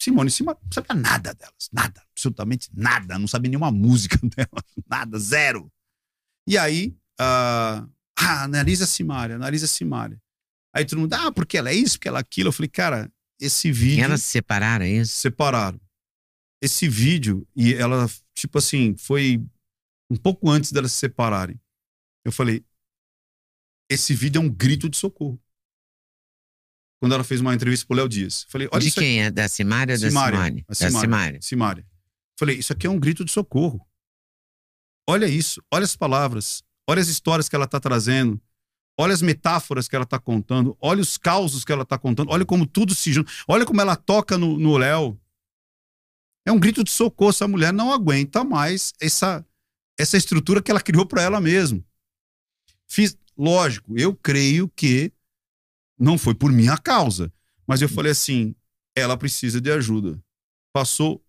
[0.00, 4.64] Simone e Simária não sabia nada delas, nada, absolutamente nada, não sabia nenhuma música delas,
[4.88, 5.72] nada, zero.
[6.46, 10.20] E aí, uh, ah, analisa Simária, analisa Simária.
[10.72, 12.48] Aí todo mundo, ah, porque ela é isso, porque ela é aquilo.
[12.48, 13.10] Eu falei, cara,
[13.40, 14.00] esse vídeo.
[14.00, 15.14] E elas se separaram, é isso?
[15.14, 15.80] Separaram
[16.64, 19.44] esse vídeo, e ela, tipo assim, foi
[20.10, 21.60] um pouco antes delas se separarem.
[22.24, 22.64] Eu falei:
[23.90, 25.40] esse vídeo é um grito de socorro.
[27.00, 28.46] Quando ela fez uma entrevista pro Léo Dias.
[28.48, 29.20] Falei, olha de quem?
[29.20, 29.28] Aqui.
[29.28, 30.64] É da Simária ou da Simone?
[30.66, 31.42] Da Simária.
[31.42, 31.86] Simária.
[32.38, 33.86] Falei, isso aqui é um grito de socorro.
[35.06, 38.40] Olha isso, olha as palavras, olha as histórias que ela está trazendo,
[38.98, 42.46] olha as metáforas que ela está contando, olha os causos que ela está contando, olha
[42.46, 45.20] como tudo se junta, olha como ela toca no Léo,
[46.46, 47.30] É um grito de socorro.
[47.30, 49.44] Essa mulher não aguenta mais essa,
[49.98, 51.82] essa estrutura que ela criou para ela mesma.
[52.86, 55.12] Fiz, lógico, eu creio que
[55.98, 57.32] não foi por minha causa,
[57.66, 58.54] mas eu falei assim:
[58.94, 60.22] ela precisa de ajuda.
[60.72, 61.24] Passou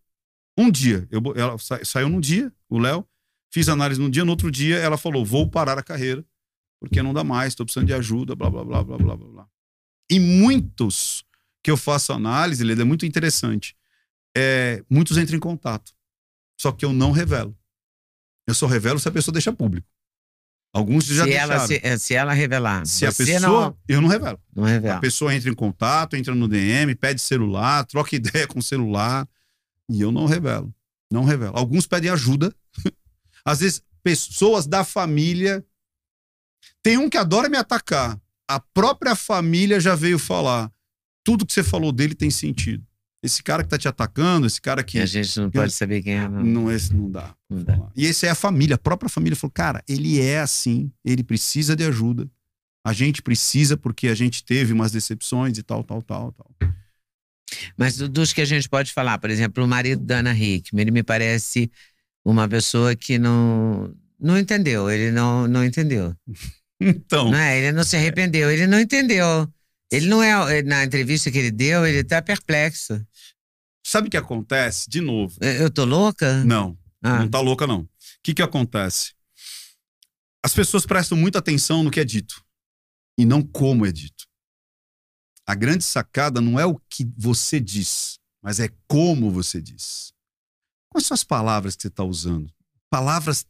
[0.58, 3.06] um dia, eu, ela sa, saiu num dia, o Léo,
[3.52, 6.26] fiz análise num dia, no outro dia ela falou: vou parar a carreira,
[6.80, 9.48] porque não dá mais, estou precisando de ajuda, blá, blá, blá, blá, blá, blá.
[10.10, 11.26] E muitos
[11.64, 13.76] que eu faço análise, ele é muito interessante.
[14.36, 15.94] É, muitos entram em contato,
[16.60, 17.58] só que eu não revelo.
[18.48, 19.88] Eu só revelo se a pessoa deixa público.
[20.74, 21.54] Alguns já se deixaram.
[21.54, 22.86] ela, se, se ela revelar.
[22.86, 23.40] Se a pessoa.
[23.40, 24.38] Não, Eu não revelo.
[24.54, 24.98] não revela.
[24.98, 29.26] A pessoa entra em contato, entra no DM, pede celular, troca ideia com o celular.
[29.90, 30.76] E eu não revelo.
[31.10, 31.58] Não revelo.
[31.58, 32.54] Alguns pedem ajuda.
[33.46, 35.66] Às vezes, pessoas da família.
[36.84, 38.20] Tem um que adora me atacar.
[38.46, 40.70] A própria família já veio falar.
[41.24, 42.86] Tudo que você falou dele tem sentido.
[43.26, 44.98] Esse cara que tá te atacando, esse cara que.
[45.00, 46.44] E a gente não pode saber quem é, não.
[46.44, 47.34] Não, esse não dá.
[47.50, 47.90] Não dá.
[47.96, 51.76] E esse é a família, a própria família falou: cara, ele é assim, ele precisa
[51.76, 52.30] de ajuda.
[52.86, 56.52] A gente precisa porque a gente teve umas decepções e tal, tal, tal, tal.
[57.78, 60.82] Mas do- dos que a gente pode falar, por exemplo, o marido da Ana Hickman,
[60.84, 61.72] ele me parece
[62.24, 64.90] uma pessoa que não, não entendeu.
[64.90, 66.16] Ele não, não entendeu.
[66.78, 67.58] Então, Não é?
[67.58, 68.52] Ele não se arrependeu.
[68.52, 69.48] Ele não entendeu.
[69.90, 70.62] Ele não é.
[70.62, 73.02] Na entrevista que ele deu, ele tá perplexo.
[73.86, 74.90] Sabe o que acontece?
[74.90, 75.38] De novo.
[75.42, 76.44] Eu eu tô louca?
[76.44, 77.82] Não, Ah, não tá louca, não.
[77.82, 77.90] O
[78.24, 79.14] que que acontece?
[80.44, 82.44] As pessoas prestam muita atenção no que é dito
[83.18, 84.26] e não como é dito.
[85.48, 90.12] A grande sacada não é o que você diz, mas é como você diz.
[90.90, 92.52] Quais são as palavras que você está usando?
[92.90, 93.46] Palavras,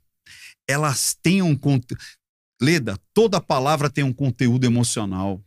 [0.68, 2.02] elas têm um conteúdo.
[2.62, 5.44] Leda, toda palavra tem um conteúdo emocional.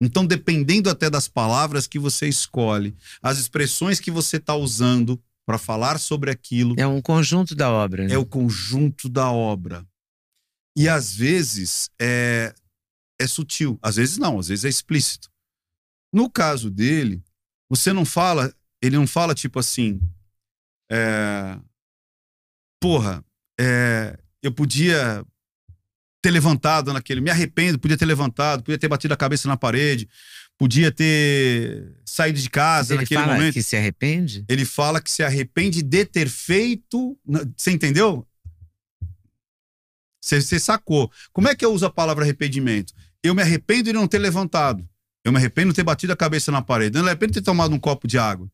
[0.00, 5.58] Então, dependendo até das palavras que você escolhe, as expressões que você está usando para
[5.58, 8.06] falar sobre aquilo, é um conjunto da obra.
[8.06, 8.14] né?
[8.14, 9.86] é o conjunto da obra.
[10.76, 12.54] E às vezes é,
[13.18, 15.30] é sutil, às vezes não, às vezes é explícito.
[16.12, 17.22] No caso dele,
[17.70, 20.00] você não fala, ele não fala tipo assim,
[20.90, 21.58] é,
[22.80, 23.24] porra,
[23.58, 25.24] é, eu podia
[26.26, 30.08] ter levantado naquele, me arrependo, podia ter levantado, podia ter batido a cabeça na parede,
[30.58, 34.44] podia ter saído de casa ele naquele fala momento que se arrepende?
[34.48, 37.16] ele fala que se arrepende de ter feito.
[37.56, 38.26] Você entendeu?
[40.20, 41.12] Você, você sacou.
[41.32, 42.92] Como é que eu uso a palavra arrependimento?
[43.22, 44.84] Eu me arrependo de não ter levantado.
[45.24, 46.98] Eu me arrependo de ter batido a cabeça na parede.
[46.98, 48.50] Eu me arrependo de ter tomado um copo de água.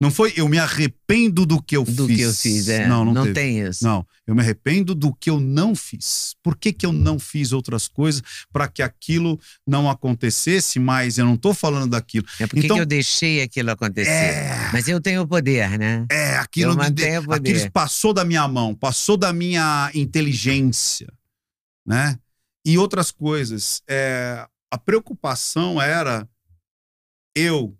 [0.00, 2.16] Não foi eu me arrependo do que eu Do fiz.
[2.16, 2.86] que eu fiz, é.
[2.86, 3.34] Não, não, não teve.
[3.34, 3.82] tem isso.
[3.82, 6.36] Não, eu me arrependo do que eu não fiz.
[6.40, 8.22] Por que, que eu não fiz outras coisas
[8.52, 12.24] para que aquilo não acontecesse, mas eu não estou falando daquilo.
[12.38, 14.08] É porque Então- que eu deixei aquilo acontecer.
[14.10, 16.06] É, Mas eu tenho o poder, né?
[16.12, 17.56] É, aquilo, Eu de- poder.
[17.56, 21.08] aquilo passou da minha mão, passou da minha inteligência,
[21.84, 22.16] né?
[22.64, 23.82] E outras coisas.
[23.88, 26.28] É, a preocupação era
[27.34, 27.76] eu,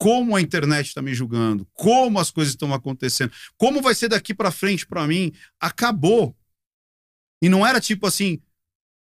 [0.00, 4.32] como a internet está me julgando, como as coisas estão acontecendo, como vai ser daqui
[4.32, 5.30] para frente para mim,
[5.60, 6.34] acabou.
[7.42, 8.40] E não era tipo assim,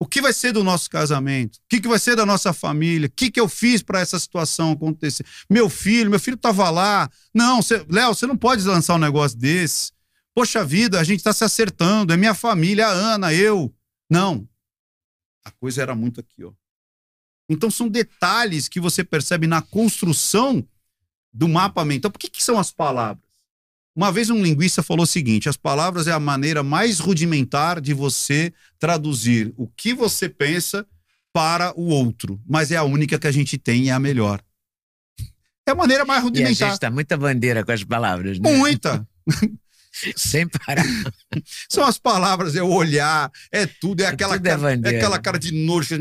[0.01, 1.57] o que vai ser do nosso casamento?
[1.57, 3.09] O que, que vai ser da nossa família?
[3.09, 5.27] O que, que eu fiz para essa situação acontecer?
[5.51, 7.11] Meu filho, meu filho estava lá.
[7.35, 9.93] Não, Léo, você não pode lançar um negócio desse.
[10.35, 12.15] Poxa vida, a gente está se acertando.
[12.15, 13.71] É minha família, a Ana, eu.
[14.11, 14.49] Não.
[15.45, 16.53] A coisa era muito aqui, ó.
[17.51, 20.67] Então são detalhes que você percebe na construção
[21.37, 22.11] do mapa mental.
[22.11, 23.23] Por que, que são as palavras?
[23.95, 27.93] Uma vez um linguista falou o seguinte: as palavras é a maneira mais rudimentar de
[27.93, 30.87] você traduzir o que você pensa
[31.33, 34.41] para o outro, mas é a única que a gente tem e é a melhor.
[35.67, 36.71] É a maneira mais E a rudimentar.
[36.71, 38.57] gente tá muita bandeira com as palavras, né?
[38.57, 39.07] Muita.
[40.15, 40.85] Sem parar.
[41.69, 44.97] São as palavras, é o olhar, é tudo, é É aquela, tudo é cara, é
[44.97, 45.97] aquela cara de nojo.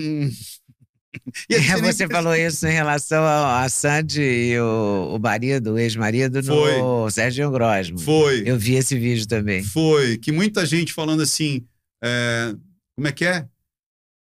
[1.50, 7.10] É, você falou isso em relação a, Sandy e o, o marido, o ex-marido, no
[7.10, 8.00] Sérgio Grosmo.
[8.00, 8.44] Foi.
[8.46, 9.64] Eu vi esse vídeo também.
[9.64, 10.18] Foi.
[10.18, 11.66] Que muita gente falando assim.
[12.04, 12.56] é,
[12.96, 13.48] como é que é?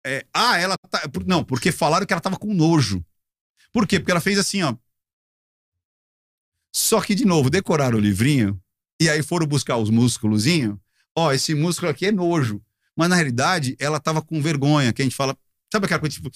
[0.06, 1.02] É, Ah, ela tá.
[1.26, 3.04] Não, porque falaram que ela tava com nojo.
[3.72, 3.98] Por quê?
[3.98, 4.74] Porque ela fez assim, ó.
[6.74, 8.60] Só que, de novo, decoraram o livrinho
[9.00, 10.76] e aí foram buscar os músculozinhos.
[11.14, 12.62] Ó, esse músculo aqui é nojo.
[12.96, 15.36] Mas na realidade, ela tava com vergonha, que a gente fala.
[15.72, 16.30] Sabe aquela coisa tipo.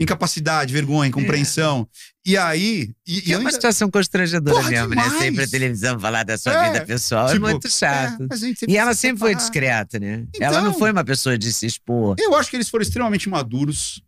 [0.00, 1.86] Incapacidade, vergonha, incompreensão.
[2.26, 2.90] E aí.
[3.06, 5.02] E, e é uma ainda- situação constrangedora Porra, mesmo, né?
[5.02, 5.22] demais!
[5.22, 8.22] Sempre a televisão falar da sua É, vida pessoal tipo, é muito chato.
[8.22, 9.40] É, E ela sempre foi separar.
[9.84, 10.26] discreta, né?
[10.40, 10.78] ela não Então.
[10.78, 12.16] foi uma pessoa de se expor.
[12.18, 14.02] Eu acho que eles foram extremamente maduros.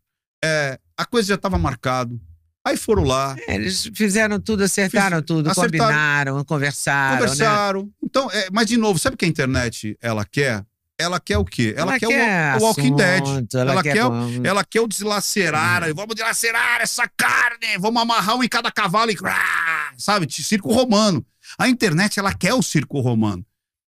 [0.45, 2.21] É, a coisa já estava marcado.
[2.65, 3.35] Aí foram lá.
[3.49, 5.71] É, eles fizeram tudo, acertaram Fiz- tudo, acertaram.
[5.85, 7.15] combinaram, conversaram.
[7.17, 7.21] né?
[7.29, 7.91] conversaram.
[8.03, 10.65] Então, é, mas de novo, sabe o que a internet ela quer?
[10.99, 11.75] Ela quer o quê?
[11.77, 13.23] Ela, quer, o, o Walking Dead.
[13.55, 15.93] Ela, Ela, quer, o- com- ela quer o deslacerar.
[15.95, 17.79] Vamos dilacerar essa carne.
[17.79, 19.17] Vamos amarrar um em cada cavalo e.
[19.97, 20.31] Sabe?
[20.31, 21.25] Circo romano.
[21.59, 23.45] A internet, ela quer o circo romano.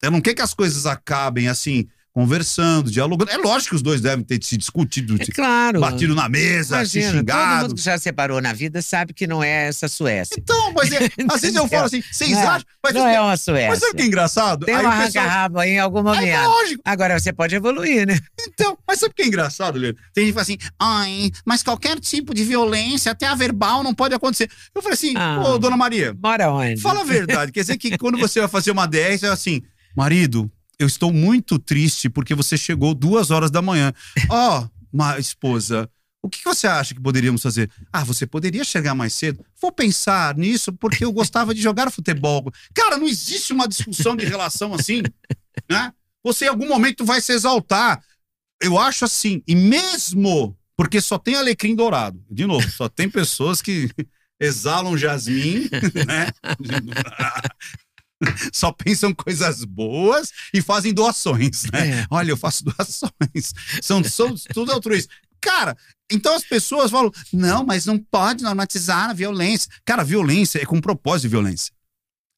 [0.03, 3.31] Ela não quer que as coisas acabem assim, conversando, dialogando.
[3.31, 5.81] É lógico que os dois devem ter se discutido, É claro.
[5.81, 7.63] batido na mesa, se Imagina, todo xingado.
[7.63, 10.37] mundo que já separou na vida sabe que não é essa Suécia.
[10.39, 10.99] Então, mas é,
[11.31, 12.67] às vezes eu falo assim, vocês Não é- acham.
[12.85, 13.69] Mas, não é uma Suécia.
[13.71, 14.67] mas sabe o que é engraçado?
[14.67, 16.45] Tem Aí um pessoal- arranca-rabo aí em algum É momento.
[16.49, 16.83] lógico.
[16.85, 18.19] Agora você pode evoluir, né?
[18.47, 20.03] Então, mas sabe o que é engraçado, Leandro?
[20.13, 23.95] Tem gente que fala assim, ai, mas qualquer tipo de violência, até a verbal, não
[23.95, 24.51] pode acontecer.
[24.75, 25.41] Eu falei assim, Ah.
[25.41, 26.81] ô, dona Maria, Mora onde?
[26.81, 27.53] fala a verdade.
[27.53, 29.63] Quer dizer que quando você vai fazer uma 10, é assim,
[29.97, 33.93] marido, eu estou muito triste porque você chegou duas horas da manhã.
[34.29, 35.89] Ó, ma esposa,
[36.23, 37.71] o que você acha que poderíamos fazer?
[37.93, 39.45] Ah, você poderia chegar mais cedo?
[39.61, 42.53] Vou pensar nisso porque eu gostava de jogar futebol.
[42.73, 45.03] Cara, não existe uma discussão de relação assim,
[45.69, 45.93] né?
[46.25, 48.01] Você em algum momento vai se exaltar.
[48.63, 52.25] Eu acho assim, e mesmo porque só tem alecrim dourado.
[52.31, 53.91] De novo, só tem pessoas que
[54.41, 55.69] exalam jasmim,
[56.07, 56.29] né?
[58.53, 62.01] Só pensam coisas boas e fazem doações, né?
[62.01, 62.07] É.
[62.11, 63.55] Olha, eu faço doações.
[63.81, 65.15] São, são tudo altruístas.
[65.41, 65.77] Cara,
[66.11, 69.71] então as pessoas falam: não, mas não pode normatizar a violência.
[69.85, 71.73] Cara, violência é com propósito de violência.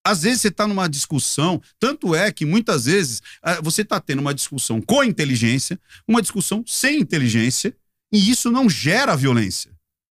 [0.07, 4.19] Às vezes você está numa discussão, tanto é que muitas vezes ah, você está tendo
[4.19, 7.75] uma discussão com inteligência, uma discussão sem inteligência,
[8.13, 9.73] e isso não gera violência.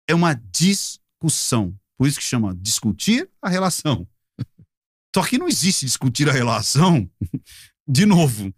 [0.09, 1.75] É uma discussão.
[1.99, 4.07] Por isso que chama discutir a relação.
[5.15, 7.09] Só que não existe discutir a relação,
[7.89, 8.53] de novo.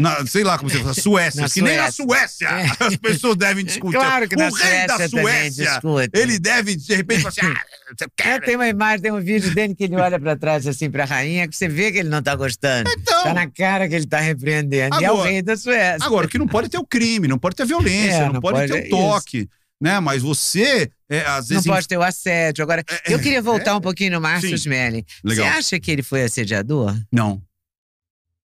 [0.00, 1.42] Na, sei lá como você fala, Suécia.
[1.42, 2.48] Na que nem na Suécia.
[2.48, 2.84] Suécia É.
[2.88, 3.98] as pessoas devem discutir.
[3.98, 7.40] Claro que o na rei da Suécia também Suécia, ele deve, de repente, falar assim:
[7.46, 10.90] ah, É, tem uma imagem, tem um vídeo dele que ele olha pra trás assim
[10.90, 12.90] pra rainha, que você vê que ele não tá gostando.
[12.90, 14.98] Então, Tá na cara que ele tá repreendendo.
[14.98, 15.98] e é o Agora- rei da Suécia.
[16.06, 18.40] Agora, que não pode ter o crime, não pode ter a violência, É, não, não
[18.40, 19.48] pode, pode- ter o toque,
[19.82, 19.98] né?
[20.00, 21.66] Mas você, é, às Não vezes.
[21.66, 22.62] pode ter o assédio.
[22.62, 23.74] Agora, É, eu queria voltar é.
[23.74, 24.48] um pouquinho no Márcio.
[24.48, 25.04] Legal.
[25.24, 26.96] Você acha que ele foi assediador?
[27.10, 27.42] Não.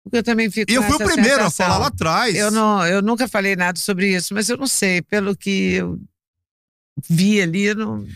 [0.03, 1.65] Porque eu também fico E eu fui o primeiro a sensação.
[1.65, 2.35] falar lá atrás.
[2.35, 5.01] Eu, não, eu nunca falei nada sobre isso, mas eu não sei.
[5.01, 5.99] Pelo que eu
[7.09, 8.07] vi ali, eu não...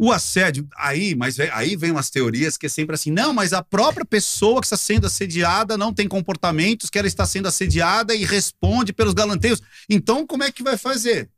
[0.00, 3.52] O assédio, aí, mas vem- aí vem umas teorias que é sempre assim, não, mas
[3.52, 8.14] a própria pessoa que está sendo assediada não tem comportamentos que ela está sendo assediada
[8.14, 9.60] e responde pelos galanteios.
[9.90, 11.28] Então, como é que vai fazer?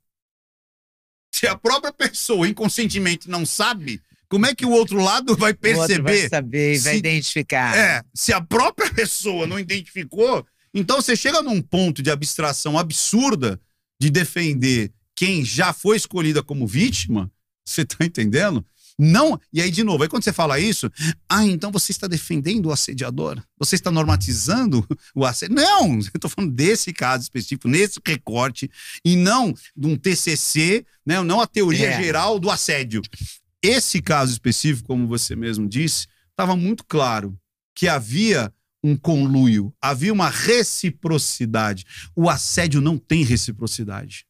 [1.32, 5.60] Se a própria pessoa inconscientemente não sabe, como é que o outro lado vai outro
[5.70, 6.28] vai perceber?
[6.28, 7.76] saber e vai se- identificar.
[7.76, 13.60] É, se a própria pessoa não identificou, então você chega num ponto de abstração absurda
[14.00, 17.30] de defender quem já foi escolhida como vítima,
[17.64, 18.64] você tá entendendo?
[19.00, 20.90] Não, e aí de novo, aí quando você fala isso,
[21.28, 23.42] ah, então você está defendendo o assediador?
[23.58, 25.56] Você está normatizando o assédio?
[25.56, 28.70] Não, eu tô falando desse caso específico, nesse recorte,
[29.04, 32.02] e não de um TCC, né, não a teoria É.
[32.02, 33.00] geral do assédio.
[33.62, 37.38] Esse caso específico, como você mesmo disse, estava muito claro
[37.74, 41.84] que havia um conluio, havia uma reciprocidade.
[42.16, 44.24] O assédio não tem reciprocidade.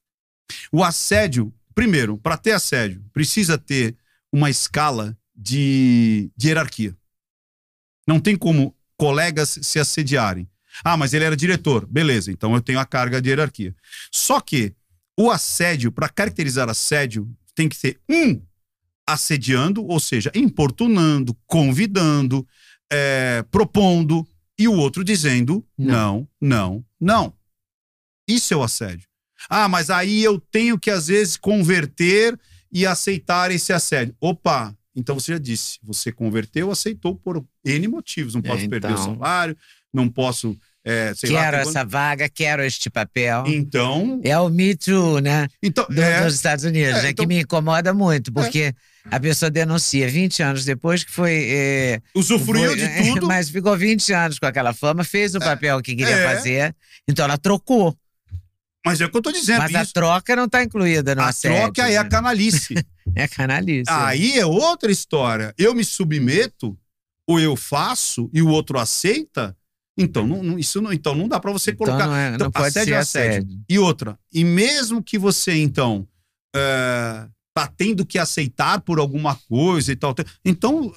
[0.72, 3.96] O assédio, primeiro, para ter assédio, precisa ter
[4.32, 6.96] uma escala de, de hierarquia.
[8.06, 10.48] Não tem como colegas se assediarem.
[10.84, 11.86] Ah, mas ele era diretor.
[11.86, 13.74] Beleza, então eu tenho a carga de hierarquia.
[14.12, 14.74] Só que
[15.18, 18.40] o assédio, para caracterizar assédio, tem que ser um
[19.06, 22.46] assediando, ou seja, importunando, convidando,
[22.90, 24.26] é, propondo,
[24.58, 27.34] e o outro dizendo não, não, não.
[28.28, 29.08] Isso é o assédio.
[29.48, 32.38] Ah, mas aí eu tenho que, às vezes, converter
[32.72, 34.14] e aceitar esse assédio.
[34.20, 38.34] Opa, então você já disse, você converteu, aceitou por N motivos.
[38.34, 39.04] Não É, posso perder o então.
[39.16, 39.56] salário,
[39.92, 41.40] não posso, é, lá.
[41.40, 43.42] quero tem essa vaga, quero este papel.
[43.42, 45.48] quando- Então, É o Me Too, né?
[45.62, 47.10] então Do- é, dos Estados Unidos, É, né?
[47.10, 48.72] então- Que me incomoda muito, porque
[49.10, 51.46] a pessoa denuncia 20 anos depois que foi.
[51.50, 52.86] é, usufruiu foi- de
[53.24, 53.26] tudo.
[53.26, 56.34] Mas ficou 20 anos com aquela fama, fez o papel que queria é.
[56.34, 56.74] fazer,
[57.08, 57.96] então ela trocou.
[58.84, 59.58] Mas é o que eu tô dizendo.
[59.58, 61.58] mas a isso, troca não está incluída no a assédio.
[61.72, 62.08] troca é a né?
[62.10, 62.74] canalice.
[63.16, 63.90] É canalice.
[63.90, 65.52] Aí é outra história.
[65.58, 66.78] Eu me submeto,
[67.26, 69.56] ou eu faço, e o outro aceita.
[69.98, 72.06] Então não, não- isso não, então não dá para você então colocar.
[72.06, 73.30] não, é- não Então, pode assédio ser é assédio.
[73.38, 73.64] assédio.
[73.68, 76.06] E outra, e mesmo que você, então,
[76.54, 80.14] é, tá tendo que aceitar por alguma coisa e tal,
[80.44, 80.94] então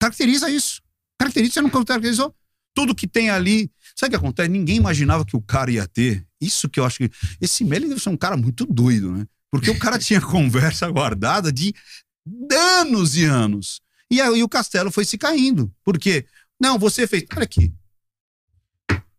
[0.00, 0.82] caracteriza isso.
[1.18, 2.34] Caracteriza, você não caracterizou
[2.74, 3.70] tudo que tem ali.
[4.00, 4.48] Sabe o que acontece?
[4.48, 6.24] Ninguém imaginava que o cara ia ter.
[6.40, 7.10] Isso que eu acho que.
[7.38, 9.26] Esse Melly deve ser um cara muito doido, né?
[9.52, 11.74] Porque o cara tinha conversa guardada de
[12.50, 13.82] anos e anos.
[14.10, 15.70] E aí o castelo foi se caindo.
[15.84, 16.24] Por quê?
[16.58, 17.26] Não, você fez.
[17.36, 17.74] Olha aqui.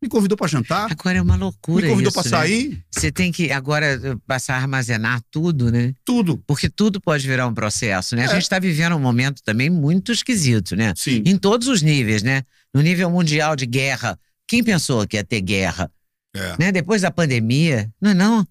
[0.02, 0.92] Me convidou para jantar.
[0.92, 1.86] Agora é uma loucura.
[1.86, 2.38] Me convidou isso, para né?
[2.48, 2.84] sair.
[2.90, 5.94] Você tem que agora eh, passar a armazenar tudo, né?
[6.04, 6.40] Tudo.
[6.48, 8.24] Porque tudo pode virar um processo, né?
[8.24, 8.34] A É.
[8.34, 10.92] gente está vivendo um momento também muito esquisito, né?
[10.98, 11.22] Sim.
[11.24, 12.42] Em todos os níveis, né?
[12.74, 14.18] No nível mundial de guerra.
[14.48, 15.92] Quem pensou que ia ter guerra?
[16.36, 16.56] É.
[16.60, 16.72] Né?
[16.72, 17.92] Depois da pandemia.
[18.02, 18.48] Não, não.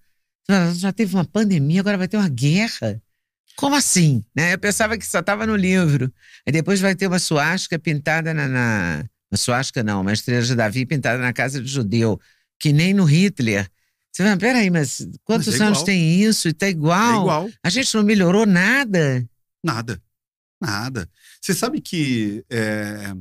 [0.49, 3.01] Já- Já teve uma pandemia, agora vai ter uma guerra.
[3.57, 4.25] Como assim?
[4.35, 4.55] Né?
[4.55, 6.13] Eu pensava que só estava no livro.
[6.47, 8.49] Aí depois vai ter uma suástica pintada na.
[8.49, 9.05] na...
[9.31, 12.21] Uma suástica não, uma estrela de Davi pintada na casa de judeu,
[12.59, 13.69] que nem no Hitler.
[14.11, 16.49] Você fala, peraí, mas quantos Mas é anos tem isso?
[16.49, 17.21] E tá É igual.
[17.21, 17.51] igual.
[17.63, 19.25] A gente não melhorou nada.
[19.63, 20.03] Nada.
[20.61, 21.09] Nada.
[21.41, 22.45] Você sabe que.
[22.51, 23.13] é,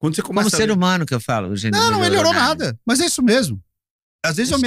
[0.00, 0.50] Quando você começa.
[0.50, 1.54] Como ser ler- humano que eu falo.
[1.54, 2.76] gente Não, não melhorou nada.
[2.84, 3.62] Mas é isso mesmo.
[4.24, 4.66] Às vezes eu me.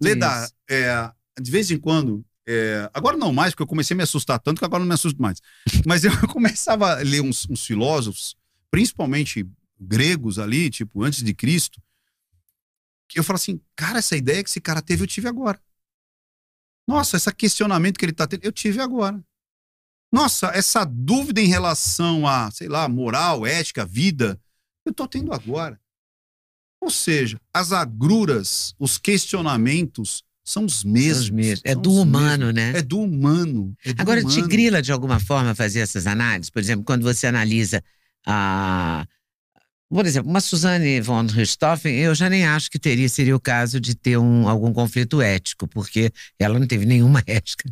[0.00, 1.10] Leda, é,
[1.40, 2.24] de vez em quando.
[2.46, 4.94] é, agora não mais, porque eu comecei a me assustar tanto que agora não me
[4.94, 5.40] assusto mais.
[5.86, 8.36] Mas eu começava a ler uns, uns filósofos,
[8.70, 9.48] principalmente
[9.80, 11.82] gregos ali, tipo, antes de Cristo,
[13.08, 15.58] que eu falo assim, cara, essa ideia que esse cara teve, eu tive agora.
[16.86, 19.18] Nossa, esse questionamento que ele tá tendo, eu tive agora.
[20.12, 24.38] Nossa, essa dúvida em relação a, sei lá, moral, ética, vida,
[24.84, 25.78] eu tô tendo agora.
[26.80, 31.24] Ou seja, as agruras, os questionamentos são os mesmos.
[31.24, 31.60] Os mesmos.
[31.64, 32.54] É são do humano, mesmos.
[32.54, 32.78] né?
[32.78, 33.74] É do humano.
[33.84, 34.48] é do Agora, te humano.
[34.48, 36.50] grila de alguma forma fazer essas análises?
[36.50, 37.82] Por exemplo, quando você analisa
[38.26, 39.06] a.
[39.88, 43.78] Por exemplo, uma Suzane von Richthofen, eu já nem acho que teria, seria o caso
[43.80, 47.70] de ter um, algum conflito ético, porque ela não teve nenhuma ética.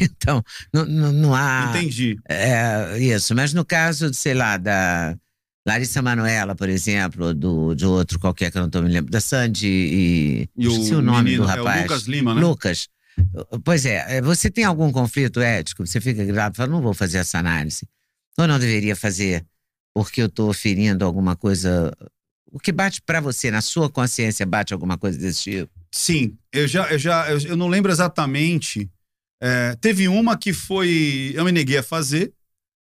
[0.00, 0.42] Então,
[0.72, 1.72] não, não, não há.
[1.74, 2.16] Entendi.
[2.28, 5.16] É, isso, mas no caso, sei lá, da
[5.66, 9.20] Larissa Manoela, por exemplo, do, de outro qualquer que eu não estou me lembrando, da
[9.20, 10.48] Sandy e.
[10.56, 11.82] E o, o nome menino do é o rapaz.
[11.82, 12.40] Lucas Lima, né?
[12.40, 12.88] Lucas.
[13.64, 15.86] Pois é, você tem algum conflito ético?
[15.86, 17.86] Você fica grave e fala, não vou fazer essa análise.
[18.38, 19.44] Ou não deveria fazer
[19.94, 21.92] porque eu estou ferindo alguma coisa.
[22.50, 25.72] O que bate para você, na sua consciência, bate alguma coisa desse tipo?
[25.90, 28.90] Sim, eu já, eu já, eu, eu não lembro exatamente.
[29.40, 32.32] É, teve uma que foi, eu me neguei a fazer,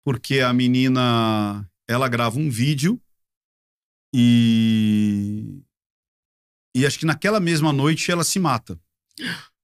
[0.03, 3.01] porque a menina, ela grava um vídeo
[4.13, 5.61] e
[6.75, 8.79] e acho que naquela mesma noite ela se mata.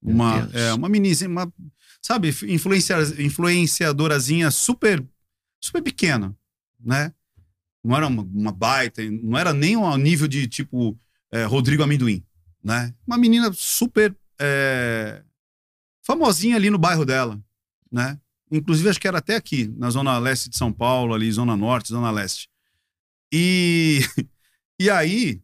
[0.02, 0.56] Meu Uma, Deus.
[0.56, 1.54] é, uma menina, uma,
[2.02, 5.06] sabe, influencia, influenciadorazinha super,
[5.64, 6.36] super pequena,
[6.80, 7.14] né?
[7.84, 11.00] Não era uma, uma baita, não era nem ao nível de tipo
[11.32, 12.26] é, Rodrigo Amendoim,
[12.64, 12.94] né?
[13.06, 15.24] Uma menina super é,
[16.02, 17.40] famosinha ali no bairro dela,
[17.92, 18.20] né?
[18.52, 21.90] Inclusive acho que era até aqui, na zona leste de São Paulo, ali, zona norte,
[21.90, 22.50] zona leste.
[23.32, 24.02] E,
[24.80, 25.42] e aí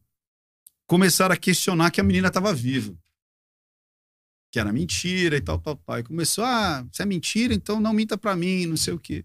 [0.85, 2.95] começaram a questionar que a menina estava viva.
[4.51, 5.99] Que era mentira e tal, tal, tal.
[5.99, 9.23] E começou, ah, se é mentira, então não minta pra mim, não sei o quê.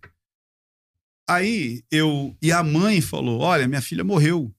[1.29, 2.37] Aí eu.
[2.41, 4.55] E a mãe falou: olha, minha filha morreu.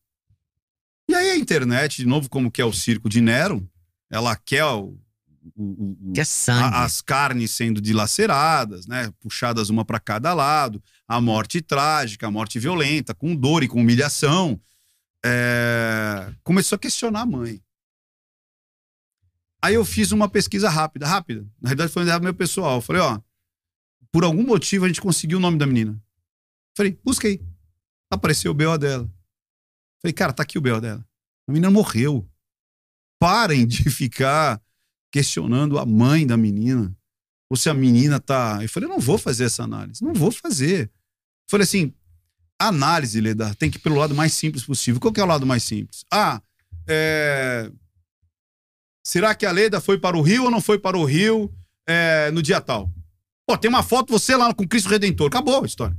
[1.07, 3.69] E aí a internet, de novo, como que é o circo de Nero,
[4.09, 4.63] ela quer
[5.55, 6.75] o- o- Que é sangue.
[6.75, 12.31] a- as carnes sendo dilaceradas, né, puxadas uma para cada lado, a morte trágica, a
[12.31, 14.59] morte violenta, com dor e com humilhação.
[15.23, 17.61] É, Começou a questionar a mãe.
[19.63, 21.41] Aí eu fiz uma pesquisa rápida, rápida.
[21.59, 22.75] Na realidade foi um meu pessoal.
[22.75, 23.19] Eu falei, ó,
[24.11, 25.99] por algum motivo a gente conseguiu o nome da menina.
[26.77, 27.41] Falei, busquei.
[28.11, 29.09] Apareceu o BO dela.
[30.01, 31.03] Falei, cara, tá aqui o BO dela.
[31.47, 32.29] A menina morreu.
[33.19, 34.61] Parem de ficar
[35.15, 36.93] questionando a mãe da menina.
[37.49, 38.59] Ou se a menina tá.
[38.61, 40.03] Eu falei, eu não vou fazer essa análise.
[40.03, 40.91] Não vou fazer.
[41.49, 41.93] Falei assim,
[42.59, 44.99] análise, Leda, tem que ir pelo lado mais simples possível.
[44.99, 46.03] Qual que é o lado mais simples?
[46.11, 46.41] Ah,
[46.85, 47.71] é...
[49.07, 51.49] será que a Leda foi para o Rio ou não foi para o Rio
[51.87, 52.91] é, no dia tal?
[53.47, 55.27] Pô, tem uma foto você lá com Cristo Redentor.
[55.27, 55.95] Acabou a história.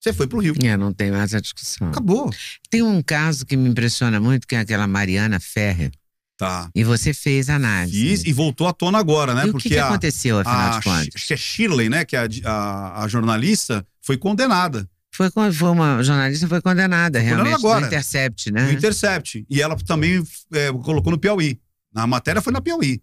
[0.00, 0.54] Você foi pro Rio.
[0.62, 1.88] É, não tem mais a discussão.
[1.88, 2.30] Acabou.
[2.70, 5.90] Tem um caso que me impressiona muito, que é aquela Mariana Ferrer.
[6.38, 6.70] Tá.
[6.72, 8.00] E você fez análise.
[8.00, 9.46] Fiz e voltou à tona agora, né?
[9.46, 11.02] E o Porque que, que a, aconteceu, afinal a, de contas?
[11.04, 12.04] Shi- acho que é Shirley, né?
[12.04, 17.42] Que é a, a, a jornalista, foi condenada Foi, foi uma jornalista foi condenada, condenada
[17.42, 17.80] realmente, agora.
[17.80, 18.66] do Intercept, né?
[18.66, 19.44] no Intercept.
[19.50, 20.22] E ela também
[20.52, 21.60] é, colocou no Piauí.
[21.92, 23.02] Na matéria foi na Piauí.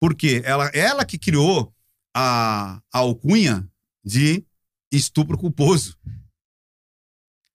[0.00, 0.40] Por quê?
[0.42, 1.70] Ela, ela que criou
[2.16, 3.68] a, a alcunha
[4.02, 4.42] de
[4.90, 5.98] estupro culposo.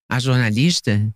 [0.07, 1.11] A jornalista?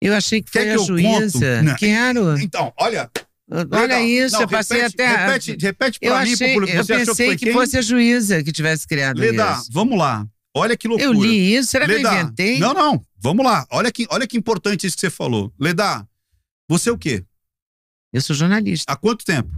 [0.00, 1.76] Eu achei que Quer foi que a juíza.
[1.76, 2.38] Quero.
[2.38, 3.10] Então, olha.
[3.50, 4.00] Olha legal.
[4.02, 5.16] isso, Não, eu passei repete, até.
[5.26, 6.76] Repete, repete eu pra mim, achei, pro público.
[6.76, 7.52] eu Você achou que pensei que, quem?
[7.54, 9.68] fosse a juíza que tivesse criado Leda, isso.
[9.72, 10.26] vamos lá.
[10.54, 11.08] Olha que loucura.
[11.08, 12.58] Eu li isso, será que Leda, eu inventei?
[12.58, 13.02] Não, não.
[13.18, 13.66] Vamos lá.
[13.70, 15.52] Olha que, olha que importante isso que você falou.
[15.58, 16.06] Leda,
[16.68, 17.24] você é o quê?
[18.12, 18.90] Eu sou jornalista.
[18.92, 19.50] Há quanto tempo?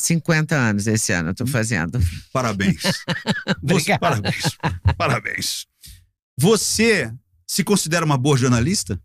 [0.00, 1.98] 50 anos esse ano eu tô fazendo.
[2.32, 2.82] Parabéns.
[3.62, 4.42] Você, parabéns.
[4.96, 5.66] Parabéns.
[6.38, 7.12] Você
[7.46, 9.00] se considera uma boa jornalista?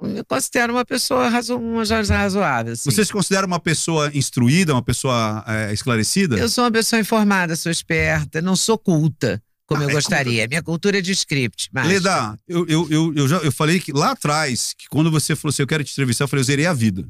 [0.00, 2.74] Eu considero uma pessoa razo uma razoável.
[2.74, 2.90] assim.
[2.90, 6.36] Você se considera uma pessoa instruída, uma pessoa é, esclarecida?
[6.36, 10.46] Eu sou uma pessoa informada, sou esperta, não sou culta, como Ah, eu é gostaria.
[10.46, 11.70] Minha cultura é de script.
[11.72, 11.88] Mas...
[11.88, 15.50] Leda, eu, eu, eu, eu, já, eu falei que lá atrás, que quando você falou
[15.50, 17.08] assim, eu quero te entrevistar, eu falei, eu zerei a vida.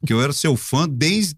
[0.00, 1.36] Porque eu era seu fã desde,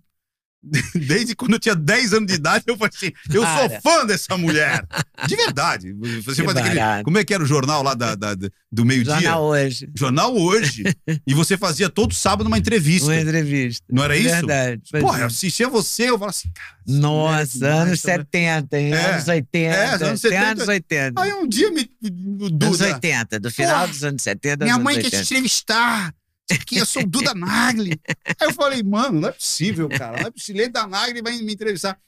[0.94, 2.64] desde quando eu tinha 10 anos de idade.
[2.66, 3.68] Eu falei assim, eu Para.
[3.68, 4.84] sou fã dessa mulher.
[5.26, 5.92] De verdade.
[6.24, 9.14] Você faz aquele, como é que era o jornal lá da, da- do meio-dia?
[9.14, 9.88] Jornal hoje.
[9.96, 10.82] Jornal hoje.
[11.26, 13.06] e você fazia todo sábado uma entrevista.
[13.08, 13.84] Uma entrevista.
[13.90, 14.34] Não era isso?
[14.34, 14.82] Verdade.
[15.00, 16.76] Porra, eu assistia você, eu falava assim, cara.
[16.86, 18.18] mulher é Nossa, demais, anos mulher.
[18.32, 18.92] 70, hein?
[18.94, 19.06] É.
[19.12, 19.74] anos 80.
[19.74, 20.46] É, anos tem 70.
[20.50, 21.22] anos 80.
[21.22, 21.90] Aí um dia me.
[22.02, 25.16] Duda, anos 80, do final Porra, dos anos 70 Minha aos mãe anos quer te
[25.16, 25.34] 80.
[25.34, 26.14] entrevistar.
[26.50, 28.00] Aqui, eu sou o Duda Nagli.
[28.26, 30.20] Aí eu falei, mano, não é possível, cara.
[30.20, 30.62] Não é possível.
[30.62, 31.98] Leda Nagli vai me entrevistar.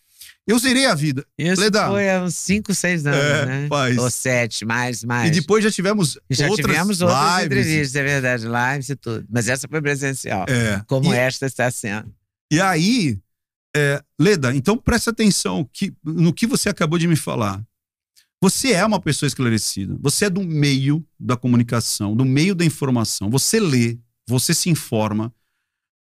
[0.47, 1.27] Eu zerei a vida.
[1.37, 1.87] Isso Leda.
[1.89, 3.67] foi há uns 5, 6 anos, É, né?
[3.69, 3.99] faz.
[3.99, 5.29] Ou 7, mais, mais.
[5.29, 7.45] E depois já tivemos já outras tivemos outras lives.
[7.47, 9.27] entrevistas, é verdade, lives e tudo.
[9.29, 10.83] Mas essa foi presencial, É.
[10.87, 12.11] como e, esta está sendo.
[12.51, 13.19] e aí,
[13.77, 17.63] é, Leda, então presta atenção que, no que você acabou de me falar.
[18.41, 19.99] Você é uma pessoa esclarecida.
[20.01, 23.29] Você é do meio da comunicação, do meio da informação.
[23.31, 25.33] Você lê, você se informa,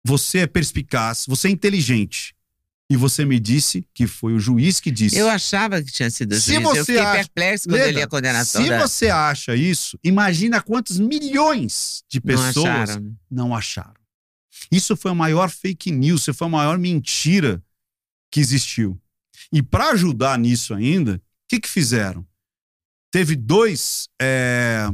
[0.04, 2.34] você é perspicaz, você é inteligente.
[2.88, 5.16] E você me disse que foi o juiz que disse.
[5.16, 6.62] Eu achava que tinha sido Se juiz.
[6.62, 8.78] você eu fiquei acha- perplexo quando Leda, eu li a condenação Se da...
[8.78, 13.00] você acha isso, imagina quantos milhões de Não pessoas acharam.
[13.02, 13.12] né?
[13.28, 13.94] não acharam.
[14.70, 17.60] Isso foi a maior fake news, isso foi a maior mentira
[18.30, 18.96] que existiu.
[19.52, 22.24] E para ajudar nisso ainda, o que, que fizeram?
[23.10, 24.08] Teve dois.
[24.22, 24.86] é,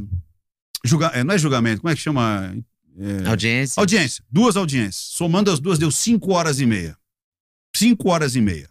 [0.83, 2.55] julga- é, não é julgamento, como é que chama?
[2.97, 3.79] É, Audiência.
[3.79, 4.23] audiência.
[4.29, 4.95] Duas audiências.
[4.95, 6.97] Somando as duas, deu cinco horas e meia.
[7.75, 8.69] Cinco horas e meia.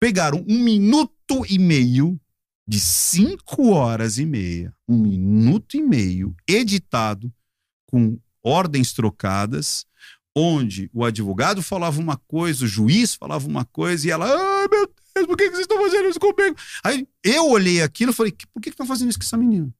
[0.00, 2.18] Pegaram um minuto e meio
[2.66, 7.32] de cinco horas e meia, um minuto e meio, editado
[7.86, 9.86] com ordens trocadas,
[10.36, 14.86] onde o advogado falava uma coisa, o juiz falava uma coisa, e ela, ai meu
[15.14, 16.56] Deus, por que vocês estão fazendo isso comigo?
[16.84, 19.74] Aí eu olhei aquilo e falei, "Que- por que estão fazendo isso com essa menina?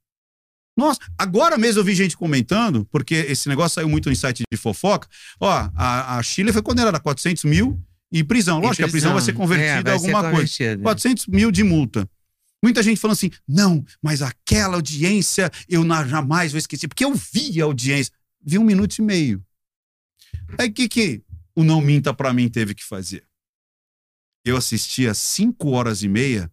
[0.79, 4.57] Nossa, agora mesmo eu vi gente comentando, porque esse negócio saiu muito no site de
[4.57, 5.09] fofoca.
[5.41, 8.61] Ó, a, a Chile foi condenada a 400 mil e prisão.
[8.61, 10.35] Lógico que a prisão vai ser convertida É, vai em alguma coisa.
[10.37, 10.83] convertida.
[10.83, 12.09] 400 mil de multa.
[12.63, 17.61] Muita gente falando assim, não, mas aquela audiência eu jamais vou esquecer, porque eu vi
[17.61, 18.13] a audiência.
[18.41, 19.45] Vi um minuto e meio.
[20.57, 21.23] Aí o que, que
[21.57, 23.25] o Não Minta Pra Mim teve que fazer?
[24.45, 26.49] Eu assisti às 5 horas e meia,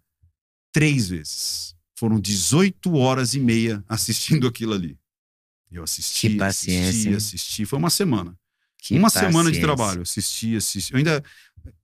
[0.74, 1.75] três vezes.
[1.98, 4.98] Foram 18 horas e meia assistindo aquilo ali.
[5.72, 7.16] Eu assisti, Que paciência, assisti, hein?
[7.16, 7.66] assisti.
[7.66, 8.38] Foi uma semana.
[8.78, 9.62] Que uma semana de paciência.
[9.62, 10.02] trabalho.
[10.04, 10.94] Assisti, assisti.
[10.94, 11.24] Eu ainda.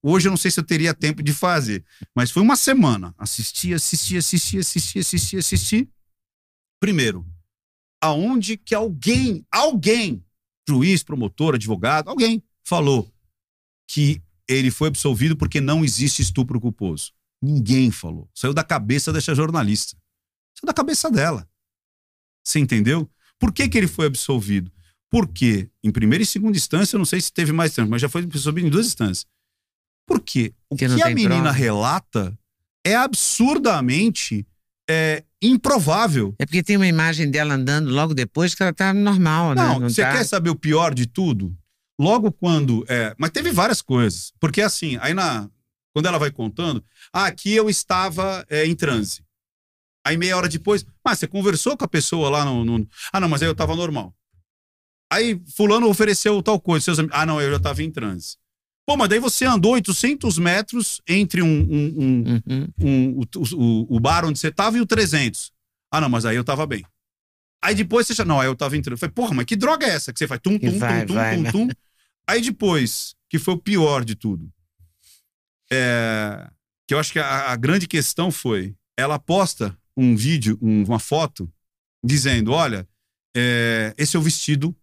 [0.04, 1.84] Hoje eu não sei se eu teria tempo de fazer,
[2.16, 3.16] mas foi uma semana.
[3.18, 5.90] Assisti, assisti, assisti, assisti, assisti, assisti.
[6.80, 7.26] Primeiro,
[8.00, 10.24] aonde que alguém, alguém,
[10.68, 13.12] juiz, promotor, advogado, alguém falou
[13.88, 17.12] que ele foi absolvido porque não existe estupro culposo.
[17.42, 18.30] Ninguém falou.
[18.36, 19.98] Saiu da cabeça dessa jornalista.
[20.56, 21.48] Saiu da cabeça dela.
[22.44, 23.10] Você entendeu?
[23.40, 24.72] Por que, que ele foi absolvido?
[25.10, 28.08] Porque, em primeira e segunda instância, eu não sei se teve mais tempo, mas já
[28.08, 29.26] foi absolvido em duas instâncias.
[30.08, 31.52] Porque o Que que, não a menina prova.
[31.52, 32.40] relata
[32.86, 34.46] é absurdamente
[34.90, 36.36] é, improvável.
[36.40, 39.62] É porque tem uma imagem dela andando logo depois que ela tá normal, né?
[39.62, 40.12] Não, você tá...
[40.14, 41.56] quer saber o pior de tudo?
[42.00, 42.86] Logo quando.
[42.88, 44.34] É, mas teve várias coisas.
[44.40, 45.50] Porque assim, aí na.
[45.94, 46.82] Quando ela vai contando,
[47.12, 49.22] ah, aqui eu estava é, em transe.
[50.06, 52.66] Aí meia hora depois, ah, você conversou com a pessoa lá no.
[52.66, 54.14] no- Ah, não, mas aí eu estava normal.
[55.12, 56.86] Aí fulano ofereceu tal coisa.
[56.86, 58.38] Seus amigos, ah, não, eu já estava em transe.
[58.86, 62.68] Pô, mas daí você andou 800 metros entre um, um- um- Uhum.
[62.80, 65.52] um- o, o, bar onde você tava e o 300.
[65.92, 66.84] Ah, não, mas aí eu tava bem.
[67.64, 68.26] Aí depois você já.
[68.26, 68.94] Não, aí eu tava entrando.
[68.94, 70.12] Eu falei, porra, mas que droga é essa?
[70.12, 71.52] Que você faz tum, tum, vai, tum, tum, vai, tum, né?
[71.52, 71.68] tum.
[72.28, 74.52] Aí depois, que foi o pior de tudo.
[75.72, 76.50] é,
[76.88, 81.00] que eu acho que a, a grande questão foi: ela posta um vídeo, um- uma
[81.00, 81.52] foto,
[82.04, 82.88] dizendo: olha,
[83.36, 84.76] é, esse é o vestido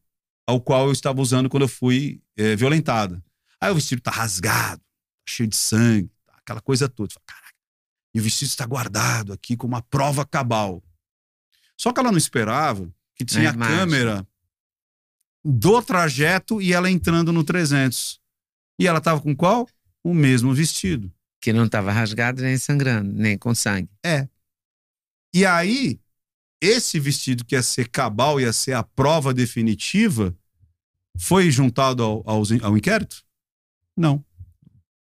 [0.46, 3.22] ao qual eu estava usando quando eu fui é, violentada.
[3.60, 4.80] Aí o vestido tá rasgado,
[5.28, 7.12] cheio de sangue, aquela coisa toda.
[7.26, 7.54] Caraca,
[8.14, 10.82] e o vestido está guardado aqui como uma prova cabal.
[11.76, 13.76] Só que ela não esperava que tinha a imagem.
[13.76, 14.26] câmera
[15.44, 18.20] do trajeto e ela entrando no 300.
[18.78, 19.68] E ela tava com qual?
[20.04, 21.12] O mesmo vestido.
[21.40, 23.88] Que não estava rasgado nem sangrando, nem com sangue.
[25.35, 26.01] E aí,
[26.61, 30.37] esse vestido que ia ser cabal, ia ser a prova definitiva,
[31.18, 33.24] foi juntado ao, ao, ao inquérito?
[33.97, 34.24] Não.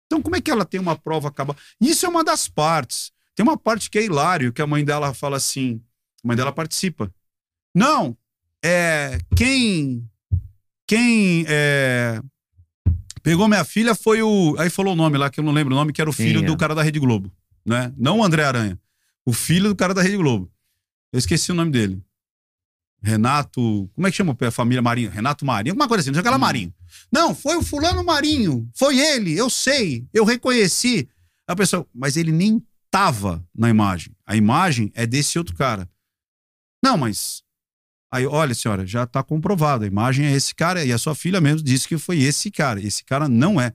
[0.05, 1.55] Então, como é que ela tem uma prova acaba?
[1.81, 3.11] Isso é uma das partes.
[3.35, 5.81] Tem uma parte que é hilário, que a mãe dela fala assim:
[6.23, 7.13] a mãe dela participa.
[7.75, 8.15] Não,
[8.63, 9.17] é.
[9.35, 10.07] Quem.
[10.85, 12.21] Quem é,
[13.23, 14.55] pegou minha filha foi o.
[14.59, 16.39] Aí falou o nome lá, que eu não lembro o nome, que era o filho
[16.39, 16.47] Sim, é.
[16.47, 17.31] do cara da Rede Globo.
[17.65, 17.91] Né?
[17.97, 18.79] Não o André Aranha.
[19.25, 20.51] O filho do cara da Rede Globo.
[21.11, 22.01] Eu esqueci o nome dele.
[23.01, 23.89] Renato.
[23.93, 25.11] Como é que chama a família Marinho?
[25.11, 26.73] Renato Marinho, alguma coisa assim, não sei aquela Marinho.
[27.11, 28.69] Não, foi o fulano Marinho.
[28.73, 31.07] Foi ele, eu sei, eu reconheci.
[31.45, 34.15] A pessoa, mas ele nem tava na imagem.
[34.25, 35.89] A imagem é desse outro cara.
[36.83, 37.43] Não, mas.
[38.11, 39.83] Aí, olha, senhora, já tá comprovado.
[39.83, 42.79] A imagem é esse cara e a sua filha mesmo disse que foi esse cara.
[42.79, 43.73] Esse cara não é.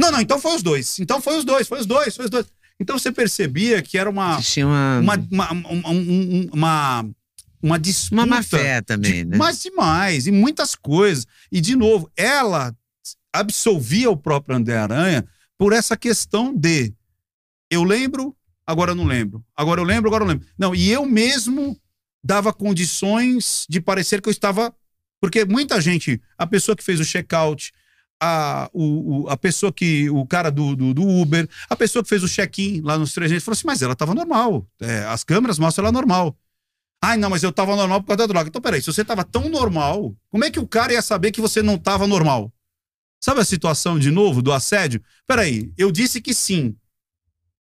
[0.00, 0.98] Não, não, então foi os dois.
[0.98, 2.46] Então foi os dois, foi os dois, foi os dois.
[2.80, 4.34] Então você percebia que era uma.
[4.34, 7.08] Existia uma, Uma, uma, uma, um- uma,
[7.62, 8.14] uma disputa.
[8.22, 9.36] uma má fé também, de- né?
[9.36, 11.26] Mas demais, e muitas coisas.
[11.50, 12.74] E, de novo, ela
[13.32, 15.26] absolvia o próprio André Aranha
[15.58, 16.92] por essa questão de
[17.70, 19.44] eu lembro, agora eu não lembro.
[19.56, 20.48] Agora eu lembro, agora eu não lembro.
[20.58, 21.78] Não, e eu mesmo
[22.22, 24.74] dava condições de parecer que eu estava.
[25.20, 27.72] Porque muita gente, a pessoa que fez o check-out,
[28.20, 30.08] a, o, o- a pessoa que.
[30.10, 33.44] O cara do, do, do Uber, a pessoa que fez o check-in lá nos 300,
[33.44, 34.66] falou assim: mas ela estava normal.
[34.80, 36.36] É, as câmeras mostram ela normal.
[37.02, 38.48] Ai, não, mas eu tava normal por causa da droga.
[38.48, 41.40] Então, peraí, se você tava tão normal, como é que o cara ia saber que
[41.40, 42.52] você não tava normal?
[43.22, 45.02] Sabe a situação de novo do assédio?
[45.26, 46.76] Peraí, eu disse que sim.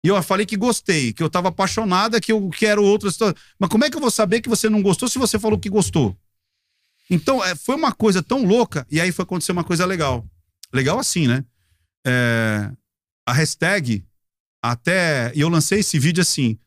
[0.03, 3.35] E eu falei que gostei, que eu tava apaixonada, que eu quero outra situação.
[3.59, 5.69] Mas como é que eu vou saber que você não gostou se você falou que
[5.69, 6.15] gostou?
[7.09, 10.27] Então, é, foi uma coisa tão louca, e aí foi acontecer uma coisa legal.
[10.73, 11.43] Legal assim, né?
[12.05, 12.71] É,
[13.27, 14.05] a hashtag,
[14.61, 15.31] até.
[15.35, 16.57] E eu lancei esse vídeo assim.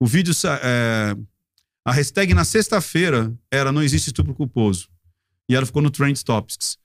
[0.00, 0.34] O vídeo.
[0.62, 1.16] é,
[1.84, 4.88] a hashtag na sexta-feira era Não Existe Estupro Culposo.
[5.48, 6.78] E ela ficou no Trend Topics.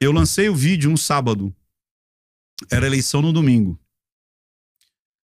[0.00, 1.54] Eu lancei o vídeo um sábado.
[2.70, 3.78] Era eleição no domingo.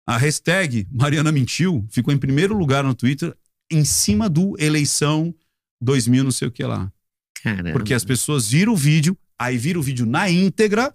[0.06, 3.36] A hashtag Mariana Mentiu ficou em primeiro lugar no Twitter,
[3.70, 5.34] em cima do eleição
[5.82, 6.90] 2000, não sei o que lá.
[7.42, 7.72] Caramba.
[7.72, 10.92] Porque as pessoas viram o vídeo, aí viram o vídeo na íntegra,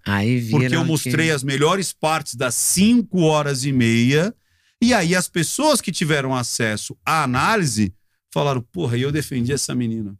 [0.51, 4.33] porque eu que- mostrei as melhores partes das 5 horas e meia.
[4.81, 7.93] E aí as pessoas que tiveram acesso à análise
[8.33, 10.15] falaram: porra, e eu defendi essa menina.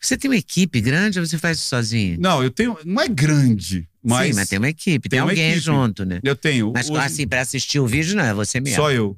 [0.00, 2.18] Você tem uma equipe grande ou você faz isso sozinho?
[2.20, 2.76] Não, eu tenho.
[2.84, 4.28] Não é grande, mas.
[4.28, 5.60] Sim, mas tem uma equipe, tem, tem alguém equipe.
[5.64, 6.20] junto, né?
[6.22, 6.72] Eu tenho.
[6.74, 8.76] Mas hoje- assim, pra assistir o vídeo, não, é você mesmo.
[8.76, 9.16] Só eu.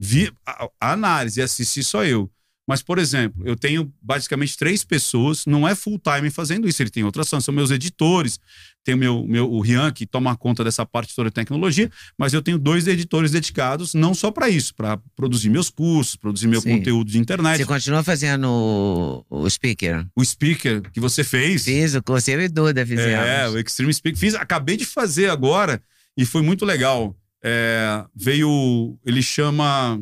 [0.00, 2.28] Vi a, a análise assistir só eu.
[2.66, 6.82] Mas, por exemplo, eu tenho basicamente três pessoas, não é full time fazendo isso.
[6.82, 8.40] Ele tem outras, são, são meus editores,
[8.82, 12.32] tem o meu, meu o Rian, que toma conta dessa parte toda de tecnologia, mas
[12.32, 16.60] eu tenho dois editores dedicados, não só para isso, para produzir meus cursos, produzir meu
[16.62, 16.78] Sim.
[16.78, 17.58] conteúdo de internet.
[17.58, 20.06] Você continua fazendo o, speaker?
[20.16, 21.64] O speaker que você fez.
[21.64, 23.26] Fiz o curso, eu e Duda fizemos.
[23.26, 24.18] É, o Extreme Speak.
[24.18, 25.82] Fiz, acabei de fazer agora
[26.16, 27.14] e foi muito legal.
[27.42, 28.98] É, veio.
[29.04, 30.00] Ele chama.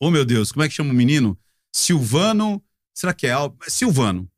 [0.00, 1.38] Oh, meu Deus, como é que chama o menino?
[1.72, 2.62] Silvano.
[2.92, 3.56] Será que é Al...
[3.68, 4.30] Silvano.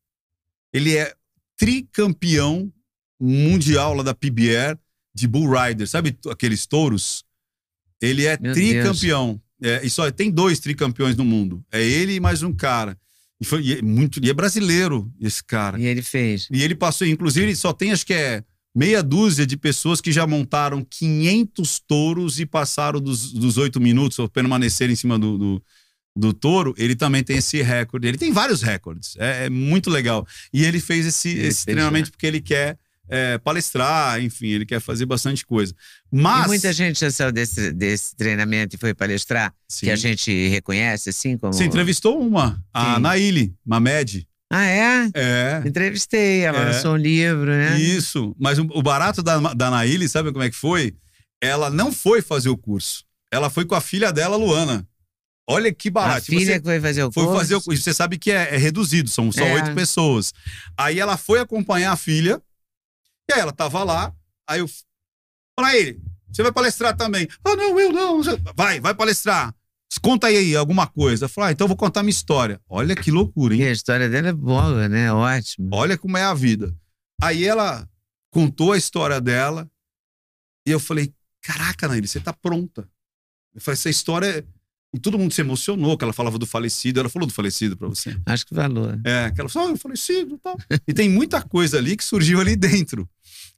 [0.72, 1.14] Ele é
[1.56, 2.72] tricampeão
[3.20, 4.78] mundial lá da PBR
[5.14, 5.88] de Bull Rider.
[5.88, 7.24] Sabe aqueles touros?
[8.00, 9.40] Ele é Meu tricampeão.
[9.62, 11.64] É, e só tem dois tricampeões no mundo.
[11.72, 12.98] É ele e mais um cara.
[13.40, 15.80] E, foi, e é muito, e é brasileiro, esse cara.
[15.80, 16.48] E ele fez.
[16.50, 18.44] E ele passou, inclusive, ele só tem acho que é
[18.76, 24.28] meia dúzia de pessoas que já montaram 500 touros e passaram dos, 8 minutos ou
[24.28, 25.62] permaneceram em cima do, do,
[26.14, 26.74] do touro.
[26.76, 28.06] Ele também tem esse recorde.
[28.06, 29.16] Ele tem vários recordes.
[29.16, 30.26] É, é muito legal.
[30.52, 34.66] E ele fez esse, Ele esse fez, treinamento porque ele quer é, palestrar, enfim, ele
[34.66, 35.74] quer fazer bastante coisa.
[36.12, 36.44] Mas.
[36.44, 39.86] E muita gente já saiu desse, desse treinamento e foi palestrar, Sim.
[39.86, 41.54] que a gente reconhece, assim como.
[41.54, 43.02] Você entrevistou uma, a Quem?
[43.02, 44.28] Naili Mamed.
[44.50, 45.10] Ah, é?
[45.14, 45.62] É.
[45.66, 46.64] Entrevistei, ela É.
[46.66, 47.78] lançou um livro, né?
[47.80, 48.34] Isso.
[48.38, 50.94] Mas o, o barato da, da Naíli, sabe como é que foi?
[51.42, 53.04] Ela não foi fazer o curso.
[53.32, 54.86] Ela foi com a filha dela, Luana.
[55.48, 56.26] Olha que A barato.
[56.26, 57.38] filha Você que foi fazer o foi curso.
[57.38, 57.82] fazer o curso.
[57.82, 59.54] Você sabe que é, é reduzido, são só É.
[59.54, 60.32] oito pessoas.
[60.76, 62.40] Aí ela foi acompanhar a filha.
[63.30, 64.12] E aí ela tava lá.
[64.48, 64.68] Aí eu.
[65.58, 67.26] Fala ele, você vai palestrar também.
[67.44, 68.20] Ah, não, eu não.
[68.54, 69.54] Vai, vai palestrar.
[70.02, 71.28] Conta aí alguma coisa.
[71.28, 72.60] Fala, ah, então eu vou contar minha história.
[72.68, 73.62] Olha que loucura, hein?
[73.62, 75.12] E a história dela é boa, né?
[75.12, 75.68] Ótimo.
[75.72, 76.74] Olha como é a vida.
[77.20, 77.88] Aí ela
[78.30, 79.68] contou a história dela
[80.66, 81.12] e eu falei:
[81.42, 82.88] Caraca, Nair, você tá pronta.
[83.54, 84.26] Eu falei: Essa história.
[84.26, 84.44] é-"
[84.94, 87.00] E todo mundo se emocionou, que ela falava do falecido.
[87.00, 88.16] Ela falou do falecido pra você.
[88.26, 89.00] Acho que valor.
[89.04, 90.56] É, que ela falou: Ah, o falecido e tal.
[90.86, 93.08] E tem muita coisa ali que surgiu ali dentro.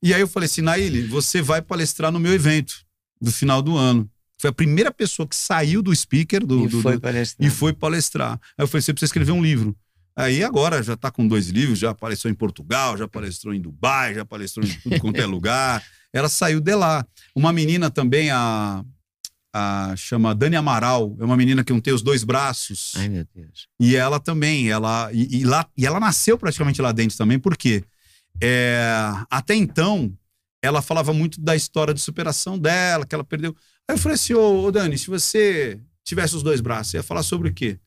[0.03, 2.87] E aí eu falei assim: Naile, você vai palestrar no meu evento
[3.21, 4.09] do final do ano.
[4.41, 7.47] Foi a primeira pessoa que saiu do speaker do, e do- foi do- palestrar.
[7.47, 8.33] e foi palestrar.
[8.57, 9.77] Aí eu falei: você precisa escrever um livro.
[10.17, 14.15] Aí agora já está com dois livros, já apareceu em Portugal, já palestrou em Dubai,
[14.15, 15.83] já palestrou em tudo quanto é lugar.
[16.13, 17.05] Ela saiu de lá.
[17.37, 18.85] Uma menina também, a,
[19.55, 22.95] a chama Dani Amaral, é uma menina que não tem os dois braços.
[22.97, 23.69] Ai, meu Deus.
[23.81, 27.85] E ela também, ela e, e lá e ela nasceu praticamente lá dentro também, porque
[28.41, 28.91] é,
[29.31, 30.13] até então
[30.63, 33.55] ela falava muito da história de superação dela, que ela perdeu.
[33.89, 37.49] Aí eu falei assim, ô, Dani, se você tivesse os dois braços, ia falar sobre
[37.49, 37.81] o quê?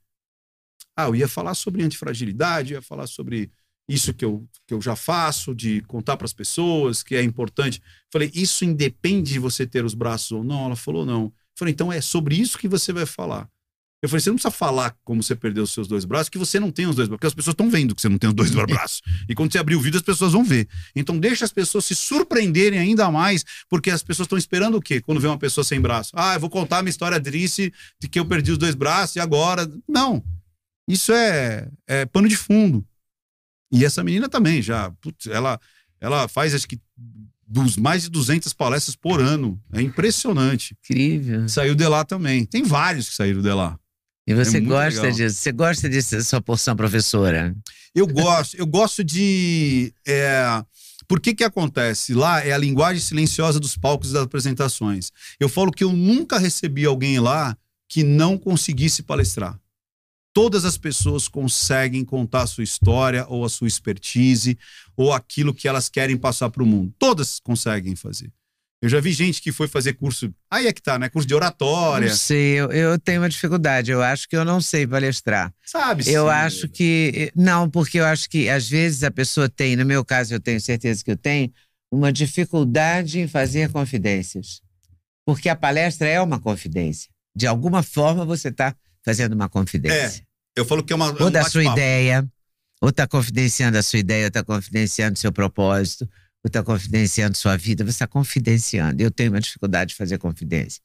[0.95, 3.52] Ah, eu ia falar sobre antifragilidade, ia falar sobre
[3.88, 7.82] isso que eu, que eu já faço, de contar para as pessoas, que é importante.
[8.12, 10.66] Falei, isso independe de você ter os braços ou não?
[10.66, 11.32] Ela falou, não.
[11.58, 13.49] Falei, então é sobre isso que você vai falar.
[14.02, 16.60] Eu falei, você não precisa falar como você perdeu os seus dois braços, que você
[16.60, 18.36] não tem os dois braços, porque as pessoas estão vendo que você não tem os
[18.36, 19.02] dois braços.
[19.30, 20.68] E quando você abrir o vídeo, as pessoas vão ver.
[20.95, 25.02] Então deixa as pessoas se surpreenderem ainda mais, porque as pessoas estão esperando o quê?
[25.02, 26.12] Quando vê uma pessoa sem braço.
[26.16, 29.18] Ah, eu vou contar a minha história triste de que eu perdi os dois braços
[29.18, 29.72] e agora.
[29.88, 30.24] Não.
[30.88, 32.84] Isso é, é pano de fundo.
[33.72, 35.60] E essa menina também já, putz, ela,
[35.99, 36.80] ela faz acho que
[37.47, 39.62] dos mais de 200 palestras por ano.
[39.74, 40.76] É impressionante.
[40.84, 41.47] Incrível.
[41.49, 42.45] Saiu de lá também.
[42.45, 43.78] Tem vários que saíram de lá.
[44.28, 45.17] E você É gosta legal.
[45.17, 45.36] disso?
[45.38, 47.55] Você gosta dessa sua porção professora?
[47.93, 49.93] Eu gosto, eu gosto de.
[50.07, 50.63] é,
[51.07, 52.13] por que que acontece?
[52.13, 55.11] Lá é a linguagem silenciosa dos palcos e das apresentações.
[55.39, 57.57] Eu falo que eu nunca recebi alguém lá
[57.89, 59.59] que não conseguisse palestrar.
[60.34, 64.57] Todas as pessoas conseguem contar a sua história, ou a sua expertise,
[64.95, 66.93] ou aquilo que elas querem passar para o mundo.
[66.97, 68.32] Todas conseguem fazer.
[68.82, 70.34] Eu já vi gente que foi fazer curso.
[70.50, 71.08] Aí é que tá, né?
[71.08, 72.10] Curso de oratória.
[72.10, 73.92] Não sei, eu, eu tenho uma dificuldade.
[73.92, 75.54] Eu acho que eu não sei palestrar.
[75.64, 76.10] Sabe?
[76.10, 76.32] Eu sim.
[76.32, 77.32] acho que.
[77.36, 80.60] Não, porque eu acho que às vezes a pessoa tem, no meu caso, eu tenho
[80.60, 81.54] certeza que eu tenho,
[81.92, 84.62] uma dificuldade em fazer confidências.
[85.26, 87.12] Porque a palestra é uma confidência.
[87.36, 88.76] De alguma forma você está
[89.06, 90.26] fazendo uma confidência.
[90.56, 91.10] Eu falo que é uma.
[91.10, 92.28] é ou um da sua ideia,
[92.82, 96.10] ou está confidenciando a sua ideia, ou está confidenciando seu propósito,
[96.48, 97.84] está confidenciando sua vida.
[97.84, 99.02] Você está confidenciando.
[99.02, 100.82] Eu tenho uma dificuldade de fazer confidência.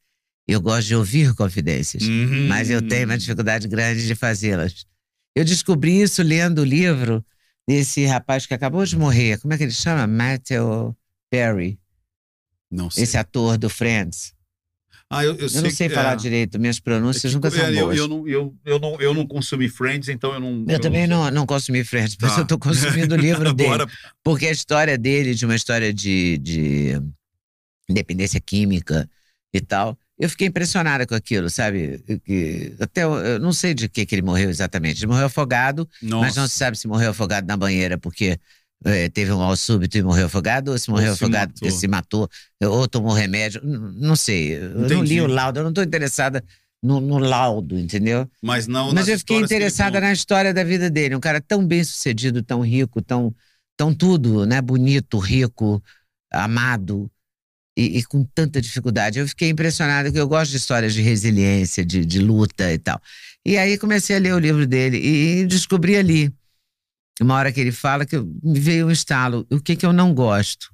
[0.48, 2.46] Eu gosto de ouvir confidências, Uhum.
[2.46, 4.86] mas eu tenho uma dificuldade grande de fazê-las.
[5.34, 7.24] Eu descobri isso lendo o livro
[7.68, 9.38] desse rapaz que acabou de morrer.
[9.40, 10.06] Como é que ele chama?
[10.06, 10.96] Matthew
[11.30, 11.80] Perry,
[12.70, 13.02] Não sei.
[13.02, 14.32] esse ator do Friends.
[15.08, 16.16] Ah, eu, eu, Eu sei não sei que- falar é.
[16.16, 17.96] direito, minhas pronúncias nunca são É, eu, boas.
[17.98, 20.64] eu, não, eu, eu, não, eu não consumi Friends, então eu não.
[20.68, 22.34] Eu também não, não consumi Friends, Tá.
[22.38, 23.86] eu estou consumindo o livro dele.
[24.24, 27.00] Porque a história dele, de uma história de, de
[27.88, 29.08] independência química
[29.54, 31.98] e tal, eu fiquei impressionada com aquilo, sabe?
[32.24, 34.98] Que, até eu, eu não sei de que, que ele morreu exatamente.
[35.00, 36.26] Ele morreu afogado, nossa.
[36.26, 38.38] mas não se sabe se morreu afogado na banheira porque
[38.84, 41.60] eh, teve um mal súbito e morreu afogado, ou se morreu se afogado matou.
[41.60, 42.28] porque se matou,
[42.62, 43.60] ou tomou remédio.
[43.64, 44.54] Não sei.
[44.56, 46.44] Eu não li o laudo, eu não estou interessada
[46.82, 48.28] no, no laudo, entendeu?
[48.42, 48.92] Mas não.
[48.92, 51.16] Mas eu fiquei interessada na história da vida dele.
[51.16, 53.34] Um cara tão bem sucedido, tão rico, tão,
[53.76, 54.60] tão tudo, né?
[54.60, 55.82] Bonito, rico,
[56.32, 57.10] amado
[57.76, 59.18] e, e com tanta dificuldade.
[59.18, 63.00] Eu fiquei impressionada que eu gosto de histórias de resiliência, de, de luta e tal.
[63.44, 66.32] E aí comecei a ler o livro dele e, descobri ali,
[67.20, 69.46] uma hora que ele fala, que me veio um estalo.
[69.50, 70.70] O que, que eu não gosto?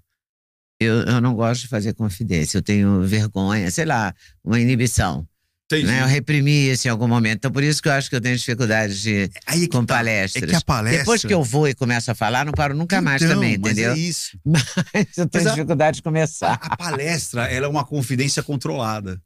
[0.80, 4.12] Eu, eu não gosto de fazer confidência, eu tenho vergonha, sei lá,
[4.44, 5.26] uma inibição.
[5.70, 6.02] Né?
[6.02, 7.36] Eu reprimi isso em algum momento.
[7.38, 9.86] Então, por isso que eu acho que eu tenho dificuldade de, Aí é que com
[9.86, 9.94] tá.
[9.94, 10.42] palestras.
[10.42, 10.98] É que a palestra.
[10.98, 13.72] Depois que eu vou e começo a falar, não paro nunca mais Então, também, mas
[13.72, 13.92] entendeu?
[13.92, 14.36] É isso.
[14.44, 16.58] Mas eu tenho Mas a- dificuldade de A, começar.
[16.60, 19.18] a palestra ela é uma confidência controlada.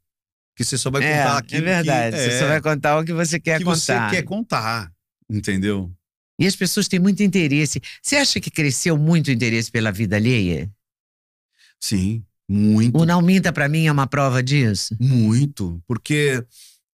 [0.57, 2.17] Que você só vai É, contar é aquilo verdade.
[2.17, 4.11] que, Você só vai contar o que você quer que contar.
[4.11, 4.93] você quer contar.
[5.29, 5.91] Entendeu?
[6.39, 7.81] E as pessoas têm muito interesse.
[8.03, 10.71] Você acha que cresceu muito o interesse pela vida alheia?
[11.81, 12.97] Sim, muito.
[12.99, 14.97] O Não Minta Pra Mim é uma prova disso?
[15.01, 16.45] Muito, porque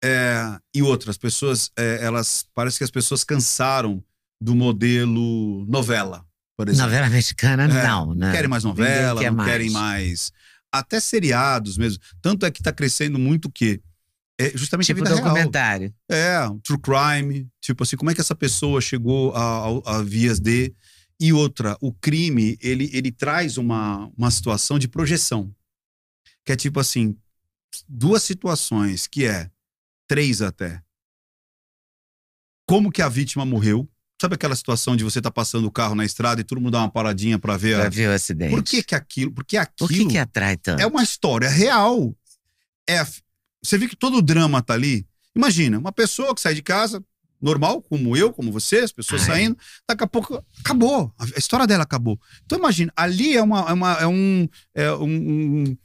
[0.03, 4.03] é, e outras pessoas, é, elas parece que as pessoas cansaram
[4.41, 6.25] do modelo novela,
[6.55, 6.85] por exemplo.
[6.85, 8.27] Novela mexicana, É, não, né?
[8.27, 9.51] Não querem mais novela, quer não mais.
[9.51, 10.31] querem mais
[10.71, 12.01] até seriados mesmo.
[12.21, 13.81] Tanto é que está crescendo muito o quê?
[14.39, 15.25] É justamente Tipo a vida real.
[15.27, 15.93] documentário.
[16.09, 20.01] É, um true crime, tipo assim, como é que essa pessoa chegou a, a- a
[20.03, 20.73] vias de
[21.19, 25.51] e outra, o crime, ele, ele traz uma, uma situação de projeção.
[26.45, 27.17] Que é tipo assim,
[27.89, 29.49] duas situações, que é
[30.07, 30.81] três até.
[32.67, 33.89] Como que a vítima morreu?
[34.21, 36.79] Sabe aquela situação de você tá passando o carro na estrada e todo mundo dá
[36.79, 37.75] uma paradinha para ver?
[37.77, 38.51] Pra a- ver o acidente.
[38.51, 39.31] Por que que aquilo?
[39.31, 40.81] Porque aquilo Por que, que atrai tanto?
[40.81, 42.15] é uma história real.
[42.89, 43.03] É,
[43.63, 45.05] você vê que todo o drama tá ali.
[45.35, 47.03] Imagina, uma pessoa que sai de casa,
[47.39, 49.27] normal, como eu, como você, as pessoas Ai.
[49.27, 51.13] saindo, daqui a pouco acabou.
[51.19, 52.19] A história dela acabou.
[52.45, 55.77] Então imagina, ali é, uma, é, uma- é um, é um,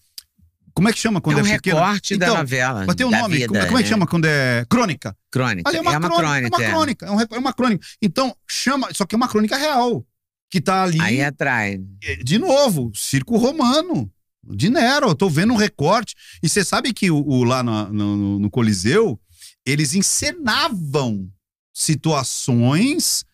[0.75, 1.77] Como é que chama quando é é, um pequeno?
[1.77, 2.85] recorte da Então, novela.
[2.87, 3.35] Mas tem um nome.
[3.37, 3.95] vida, como, como é que né?
[3.95, 5.15] chama quando é crônica?
[5.31, 5.69] Crônica.
[5.69, 6.71] Ali é uma, crônica, É uma é.
[6.71, 7.07] crônica.
[7.07, 7.87] É, um re- é uma crônica.
[8.01, 8.89] Então, chama.
[8.95, 10.07] Só que é uma crônica real.
[10.51, 10.99] Que tá ali.
[11.01, 11.79] Aí atrai.
[12.25, 14.11] De novo, circo romano.
[14.45, 15.09] De Nero.
[15.09, 16.15] Eu tô vendo um recorte.
[16.43, 19.21] E você sabe que o, o- lá no, no- no Coliseu,
[19.65, 21.29] eles encenavam
[21.73, 23.25] situações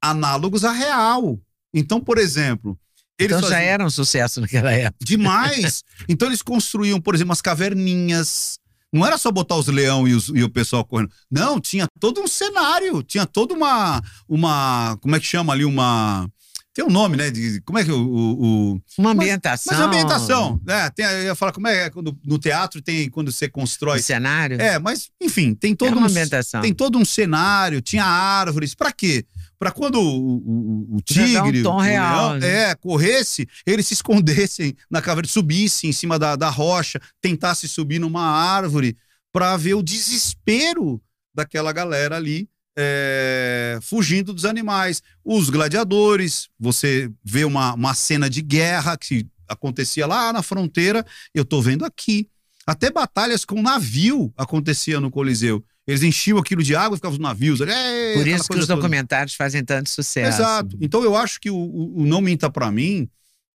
[0.00, 1.38] análogos à real.
[1.72, 2.78] Então, por exemplo.
[3.18, 5.04] Eles Então já faziam- era um sucesso naquela época.
[5.04, 5.82] Demais.
[6.08, 8.58] então eles construíam, por exemplo, umas caverninhas.
[8.92, 11.10] Não era só botar os leão e, os- e o pessoal correndo.
[11.30, 13.02] Não, tinha todo um cenário.
[13.02, 14.02] Tinha toda uma.
[14.28, 15.64] uma como é que chama ali?
[15.64, 16.28] Uma.
[16.76, 17.30] Tem um nome, né?
[17.30, 17.96] De, como é que o.
[17.98, 19.74] o- o- Uma Mas- ambientação.
[19.74, 20.60] mas ambientação.
[20.68, 23.98] É, tem, eu ia falar como é quando no teatro tem quando você O constrói.
[24.02, 24.60] cenário.
[24.60, 26.60] É, mas enfim, tem É todo uma um ambientação.
[26.60, 28.74] tem todo um cenário, tinha árvores.
[28.74, 29.24] Pra quê?
[29.58, 32.70] Pra quando o, o, o dá um tigre, tom real, leão, né?
[32.70, 37.98] é, corresse, eles se escondessem na caverna, subissem em cima da, da rocha, tentasse subir
[37.98, 38.98] numa árvore
[39.32, 41.00] pra ver o desespero
[41.34, 45.02] daquela galera ali é, fugindo dos animais.
[45.24, 51.04] Os gladiadores, você vê uma, uma cena de guerra que acontecia lá na fronteira,
[51.34, 52.28] eu tô vendo aqui.
[52.66, 55.64] Até batalhas com navio acontecia no Coliseu.
[55.86, 57.60] Eles enchiam aquilo de água e ficavam os navios.
[57.62, 57.70] ali,
[58.14, 58.74] Por isso que os toda.
[58.74, 60.40] documentários fazem tanto sucesso.
[60.42, 60.76] Exato.
[60.80, 63.08] Então eu acho que o, o- Não Minta Pra Mim,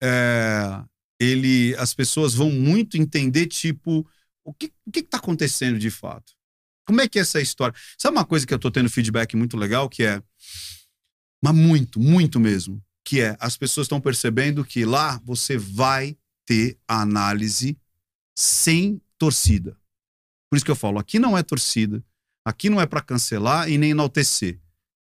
[0.04, 0.82] é,
[1.18, 4.06] ele, as pessoas vão muito entender, tipo,
[4.44, 6.34] o que, o que que tá acontecendo de fato?
[6.88, 7.78] Como é que é essa história?
[7.98, 10.24] Sabe uma coisa que eu tô tendo feedback muito legal, que é,
[11.44, 16.80] mas muito, muito mesmo, que é, as pessoas estão percebendo que lá você vai ter
[16.88, 17.78] a análise
[18.34, 19.78] sem torcida.
[20.50, 22.02] Por isso que eu falo, aqui não é torcida,
[22.46, 24.58] aqui não é para cancelar e nem enaltecer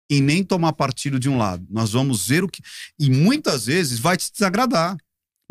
[0.07, 1.65] e nem tomar partido de um lado.
[1.69, 2.61] Nós vamos ver o que.
[2.99, 4.95] E muitas vezes vai te desagradar.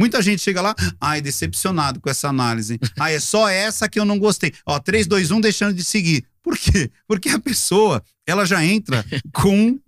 [0.00, 2.78] Muita gente chega lá, ai, decepcionado com essa análise.
[2.98, 4.50] Ah, é só essa que eu não gostei.
[4.64, 6.24] Ó, 3, 2, 1, deixando de seguir.
[6.42, 6.90] Por quê?
[7.06, 9.78] Porque a pessoa, ela já entra com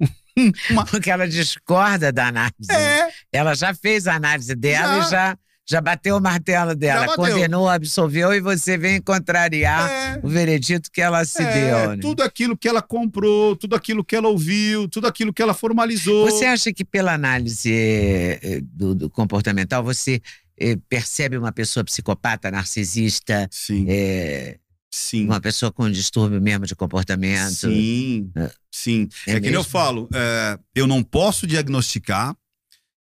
[0.70, 0.84] uma.
[0.84, 2.70] Porque ela discorda da análise.
[2.70, 5.06] É, Ela já fez a análise dela Já.
[5.06, 5.38] e já,
[5.68, 7.14] já bateu o martelo dela.
[7.14, 10.20] Condenou, absolveu e você vem contrariar é.
[10.22, 11.90] o veredito que ela se é, deu.
[11.90, 11.98] né?
[12.00, 16.28] Tudo aquilo que ela comprou, tudo aquilo que ela ouviu, tudo aquilo que ela formalizou.
[16.28, 20.20] Você acha que pela análise eh, eh, do, do comportamental você
[20.58, 24.58] eh, percebe uma pessoa psicopata, narcisista, Sim, eh,
[24.90, 25.24] sim.
[25.26, 27.52] uma pessoa com distúrbio mesmo de comportamento?
[27.52, 28.50] Sim, É.
[28.70, 29.08] sim.
[29.28, 32.34] É, que nem eu falo, é, eu não posso diagnosticar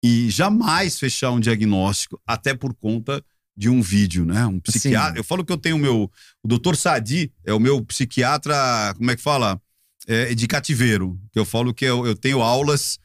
[0.07, 3.25] e jamais fechar um diagnóstico, até por conta
[3.57, 4.45] de um vídeo, né?
[4.45, 5.13] Um psiquiatra.
[5.13, 5.19] Sim.
[5.19, 6.11] Eu falo que eu tenho o meu.
[6.43, 8.55] O doutor Sadi é o meu psiquiatra,
[8.99, 9.59] como é que fala?
[10.07, 11.19] É, de cativeiro.
[11.33, 12.99] Que eu falo que eu, eu tenho aulas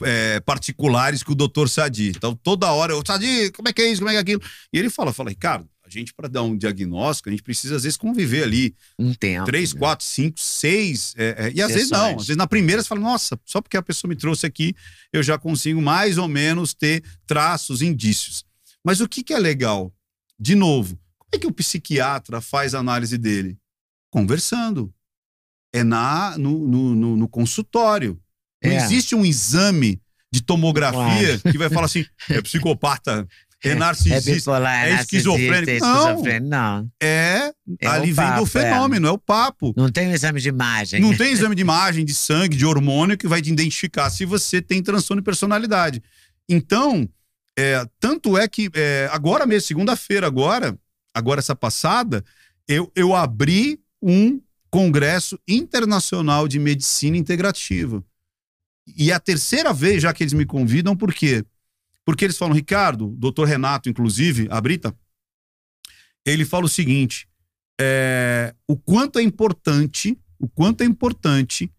[0.00, 2.14] é, particulares com o doutor Sadi.
[2.16, 4.00] Então, toda hora, eu, Sadi, como é que é isso?
[4.00, 4.42] Como é que é aquilo?
[4.72, 7.82] E ele fala, fala, Ricardo, a gente, para dar um diagnóstico, a gente precisa, às
[7.84, 9.46] vezes, conviver ali Um tempo.
[9.46, 9.78] três, né?
[9.80, 11.14] quatro, cinco, seis.
[11.16, 12.10] é, é, e às vezes não.
[12.10, 14.74] Às vezes na primeira você fala, nossa, só porque a pessoa me trouxe aqui,
[15.12, 18.44] eu já consigo mais ou menos ter traços, indícios.
[18.84, 19.92] Mas o que, que é legal?
[20.38, 23.56] De novo, como é que o psiquiatra faz a análise dele?
[24.10, 24.92] Conversando.
[25.72, 28.18] É na, no, no, no- no consultório.
[28.64, 28.76] Não É.
[28.76, 30.00] existe um exame
[30.32, 33.28] de tomografia que vai falar assim: é psicopata,
[33.64, 35.84] é, É narcisista, bipolar, é é esquizofrênico.
[35.84, 35.98] Não.
[35.98, 36.50] esquizofrênico.
[36.50, 36.90] Não.
[37.02, 39.72] é, É ali vem do fenômeno, é o papo.
[39.76, 41.00] Não tem um exame de imagem.
[41.00, 44.62] Não tem exame de imagem, de sangue, de hormônio que vai te identificar se você
[44.62, 46.02] tem transtorno de personalidade.
[46.48, 47.08] Então,
[47.58, 50.78] é, tanto é que é, agora mesmo, segunda-feira, agora,
[51.12, 52.24] agora essa passada,
[52.68, 54.40] eu, eu abri um
[54.70, 58.04] congresso internacional de medicina integrativa.
[58.96, 61.42] E é a terceira vez já que eles me convidam, por quê?
[61.42, 61.57] Porque
[62.24, 64.94] eles falam, Ricardo, doutor Renato, inclusive, a Brita,
[66.24, 67.28] ele fala o seguinte:
[67.80, 71.70] é, o quanto é importante, o quanto é importante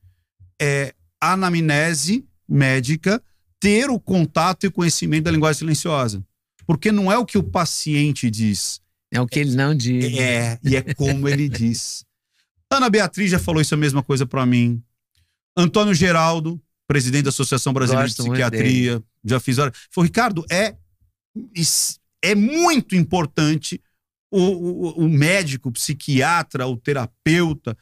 [0.61, 3.21] é a anamnese médica
[3.59, 6.23] ter o contato e o conhecimento da linguagem silenciosa.
[6.65, 8.79] Porque não é o que o paciente diz,
[9.11, 10.05] É o que ele não diz.
[10.17, 12.05] é, e é como ele diz.
[12.71, 14.81] Ana Beatriz já falou isso a mesma coisa para mim.
[15.57, 19.57] Antônio Geraldo, presidente da Associação Brasileira Gosto de Psiquiatria, já fiz.
[19.57, 20.75] hora- Falou, Ricardo, é,
[22.21, 23.81] é muito importante
[24.31, 27.77] o, o, o médico, o psiquiatra, o terapeuta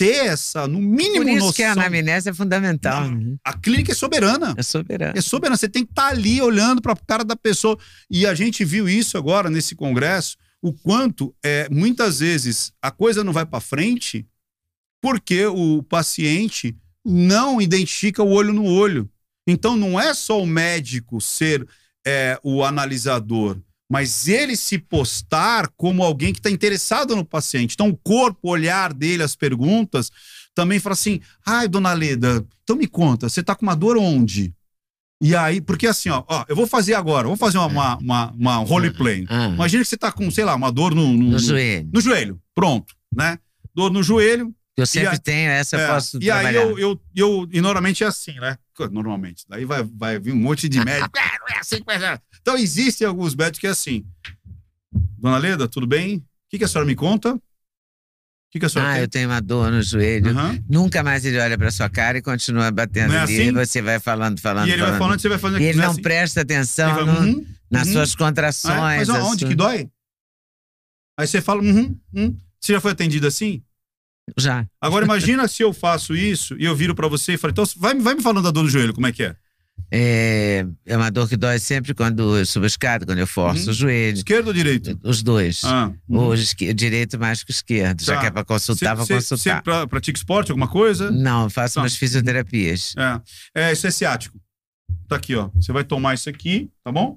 [0.00, 1.52] ter essa, no mínimo, Por isso noção.
[1.54, 3.10] que a anamnese é fundamental.
[3.10, 3.36] né?
[3.44, 4.54] A clínica é soberana.
[4.56, 5.18] É soberano.
[5.18, 5.56] É soberano.
[5.56, 7.76] Você tem que estar ali olhando para a cara da pessoa.
[8.08, 13.24] E a gente viu isso agora nesse congresso, o quanto é, muitas vezes a coisa
[13.24, 14.24] não vai para frente
[15.02, 19.10] porque o paciente não identifica o olho no olho.
[19.50, 21.66] Então não é só o médico ser
[22.06, 23.56] é, o analisador.
[23.90, 27.72] mas ele se postar como alguém que está interessado no paciente.
[27.72, 30.10] Então, o corpo, o olhar dele, as perguntas,
[30.54, 34.52] também fala assim: ai, dona Leda, então me conta, você está com uma dor onde?
[35.22, 38.30] E aí, porque assim, ó, ó eu vou fazer agora, vamos fazer uma, uma, uma,
[38.32, 39.24] uma roleplay.
[39.28, 39.48] Ah.
[39.48, 41.88] Imagina que você tá com, sei lá, uma dor no, no, No joelho.
[41.92, 42.40] no joelho.
[42.54, 43.38] Pronto, né?
[43.74, 44.54] Dor no joelho.
[44.80, 46.62] Eu sempre aí- tenho, essa eu é, posso e aí trabalhar.
[46.62, 47.48] eu, eu, eu.
[47.52, 48.56] E normalmente é assim, né?
[48.92, 49.44] Normalmente.
[49.48, 51.10] Daí vai, vai vir um monte de médico.
[51.18, 54.04] "Ah, não é assim que vai ser." Então existem alguns médicos que é assim.
[55.18, 56.18] Dona Leda, tudo bem?
[56.18, 57.34] O que, que a senhora me conta?
[57.34, 57.40] O
[58.50, 59.02] que, que a senhora Ah, tem?
[59.02, 60.30] eu tenho uma dor no joelho.
[60.30, 60.58] Aham.
[60.70, 63.34] Nunca mais ele olha pra sua cara e continua batendo Não é ali.
[63.34, 63.48] assim?
[63.48, 64.98] E você vai falando, falando, E ele vai falando.
[65.00, 66.02] falando, você vai fazendo E ele né, não assim.
[66.02, 68.16] presta atenção vai, no- "Uhum, nas uhum." suas Ah, é?
[68.16, 69.08] contrações.
[69.08, 69.90] Mas as onde que dói?
[71.18, 72.38] Aí você fala, uhum, uhum.
[72.60, 73.62] Você já foi atendido assim?
[74.36, 74.66] Já.
[74.80, 77.94] Agora imagina se eu faço isso e eu viro pra você e falo, então vai,
[77.98, 79.36] vai me falando da dor do joelho, como é que é?
[79.92, 83.66] É, é uma dor que dói sempre quando eu subo a escada, quando eu forço
[83.66, 83.70] Uhum.
[83.70, 84.16] o joelho.
[84.18, 84.98] Esquerdo ou direito?
[85.04, 85.62] Os dois.
[85.64, 86.34] Ah, uhum.
[86.34, 88.02] Esque- direito mais que o esquerdo.
[88.02, 88.20] Já Tá.
[88.20, 89.56] que é pra consultar, vou Você- consultar.
[89.58, 91.10] Você pra- pratica esporte, alguma coisa?
[91.12, 91.82] Não, eu faço Tá.
[91.82, 92.94] umas fisioterapias.
[93.54, 93.68] É.
[93.68, 94.38] é, isso é ciático.
[95.06, 95.48] Tá aqui, ó.
[95.54, 97.16] Você vai tomar isso aqui, tá bom?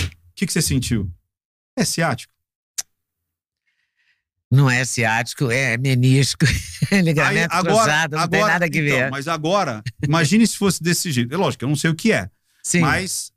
[0.00, 1.08] O que, que você sentiu?
[1.78, 2.33] É ciático.
[4.50, 6.44] Não é ciático, é menisco.
[7.02, 9.10] Ligamento Aí, cruzado, não tem nada que então, ver.
[9.10, 11.34] Mas agora, imagine se fosse desse jeito.
[11.34, 12.30] É lógico, eu não sei o que é,
[12.62, 13.32] Sim, mas,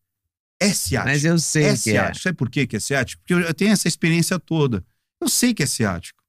[0.61, 1.27] mas é ciático.
[1.27, 1.77] eu sei é que é.
[1.77, 2.23] ciático.
[2.23, 3.21] Sabe por quê que é ciático?
[3.21, 4.85] Porque eu eu tenho essa experiência toda.
[5.19, 6.21] Eu sei que é ciático.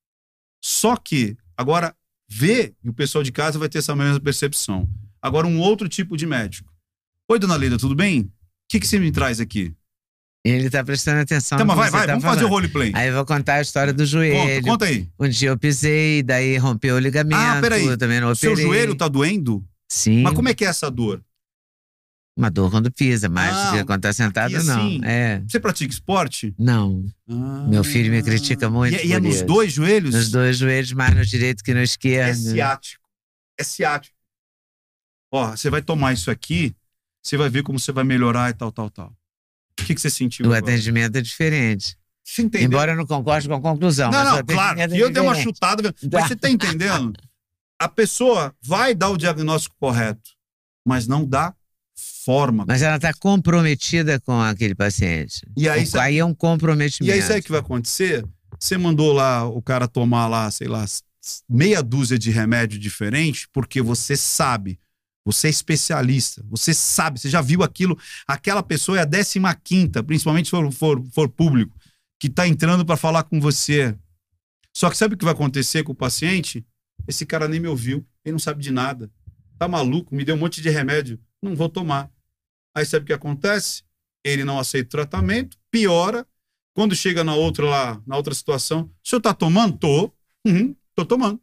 [0.62, 1.94] Só que, agora,
[2.28, 4.88] vê, e o pessoal de casa vai ter essa mesma percepção.
[5.20, 6.72] Agora, um outro tipo de médico.
[7.28, 8.20] Oi, dona Leda, tudo bem?
[8.22, 8.32] O
[8.68, 9.74] que, que você me traz aqui?
[10.44, 12.52] Ele tá prestando atenção Então, mas vai, vai, tá vamos fazer o falando.
[12.52, 12.92] roleplay.
[12.94, 14.62] Aí eu vou contar a história do Conta, joelho.
[14.64, 15.08] conta aí.
[15.18, 17.36] Um dia eu pisei, daí rompeu o ligamento.
[17.40, 17.96] Ah, peraí.
[17.96, 19.64] Também não seu joelho tá doendo?
[19.90, 20.22] Sim.
[20.22, 21.22] Mas como é que é essa dor?
[22.36, 24.86] Uma dor quando pisa, mas Ah, quando tá sentado, não.
[24.86, 25.00] assim?
[25.04, 25.42] É.
[25.46, 26.54] Você pratica esporte?
[26.56, 27.04] Não.
[27.68, 28.22] Meu filho me Ah.
[28.22, 29.44] critica muito E, é- e é nos isso.
[29.44, 30.14] dois joelhos?
[30.14, 32.36] Nos dois joelhos, mais no direito que no É esquerdo.
[32.38, 33.02] ciático.
[33.58, 34.14] É ciático.
[35.34, 36.76] Ó, você vai tomar isso aqui,
[37.20, 39.12] você vai ver como você vai melhorar e tal, tal, tal.
[39.78, 40.46] O que, que você sentiu?
[40.46, 40.72] O agora?
[40.72, 41.96] atendimento é diferente.
[42.24, 42.66] Você entendeu?
[42.66, 44.10] Embora eu não concorde com a conclusão.
[44.10, 44.80] não, não, claro.
[44.80, 45.94] é que eu dei uma chutada.
[46.12, 47.14] Mas você tá entendendo?
[47.80, 50.30] A pessoa vai dar o diagnóstico correto,
[50.84, 51.54] mas não dá
[52.24, 52.64] forma.
[52.68, 55.46] Mas ela está comprometida com aquele paciente.
[55.56, 57.10] E aí, aí é um comprometimento.
[57.10, 58.24] E aí, sabe o que vai acontecer?
[58.58, 60.84] Você mandou lá o cara tomar lá, sei lá,
[61.48, 64.78] meia dúzia de remédio diferente, porque você sabe,
[65.28, 67.98] você é especialista, você sabe, você já viu aquilo.
[68.26, 71.78] Aquela pessoa é a 15 quinta, principalmente se for, for, for público,
[72.18, 73.94] que está entrando para falar com você.
[74.74, 76.66] Só que sabe o que vai acontecer com o paciente?
[77.06, 79.10] Esse cara nem me ouviu, ele não sabe de nada.
[79.58, 82.10] Tá maluco, me deu um monte de remédio, não vou tomar.
[82.74, 83.82] Aí sabe o que acontece?
[84.24, 86.26] Ele não aceita o tratamento, piora,
[86.74, 89.76] quando chega na outra lá, na outra situação, o senhor tá tomando?
[89.76, 90.10] Tô.
[90.46, 91.38] Uhum, tô tomando.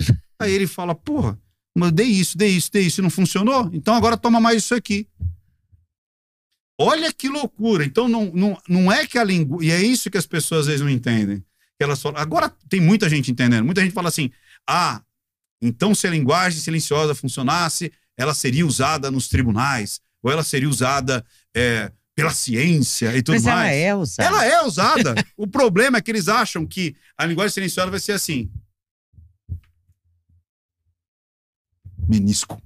[0.38, 1.36] Aí ele fala, porra,
[1.78, 3.70] mas eu dei isso, dei isso, dei isso, e não funcionou?
[3.72, 5.06] Então agora toma mais isso aqui.
[6.80, 7.84] Olha que loucura.
[7.84, 9.64] Então não, não, não é que a língua.
[9.64, 11.44] E é isso que as pessoas às vezes não entendem.
[11.76, 12.20] Que elas falam.
[12.20, 13.64] Agora tem muita gente entendendo.
[13.64, 14.30] Muita gente fala assim:
[14.68, 15.02] ah,
[15.60, 21.24] então se a linguagem silenciosa funcionasse, ela seria usada nos tribunais, ou ela seria usada
[21.54, 23.76] é, pela ciência e tudo Mas ela mais.
[23.76, 24.28] é usada.
[24.28, 25.14] Ela é usada.
[25.36, 28.50] o problema é que eles acham que a linguagem silenciosa vai ser assim.
[32.08, 32.60] Menisco.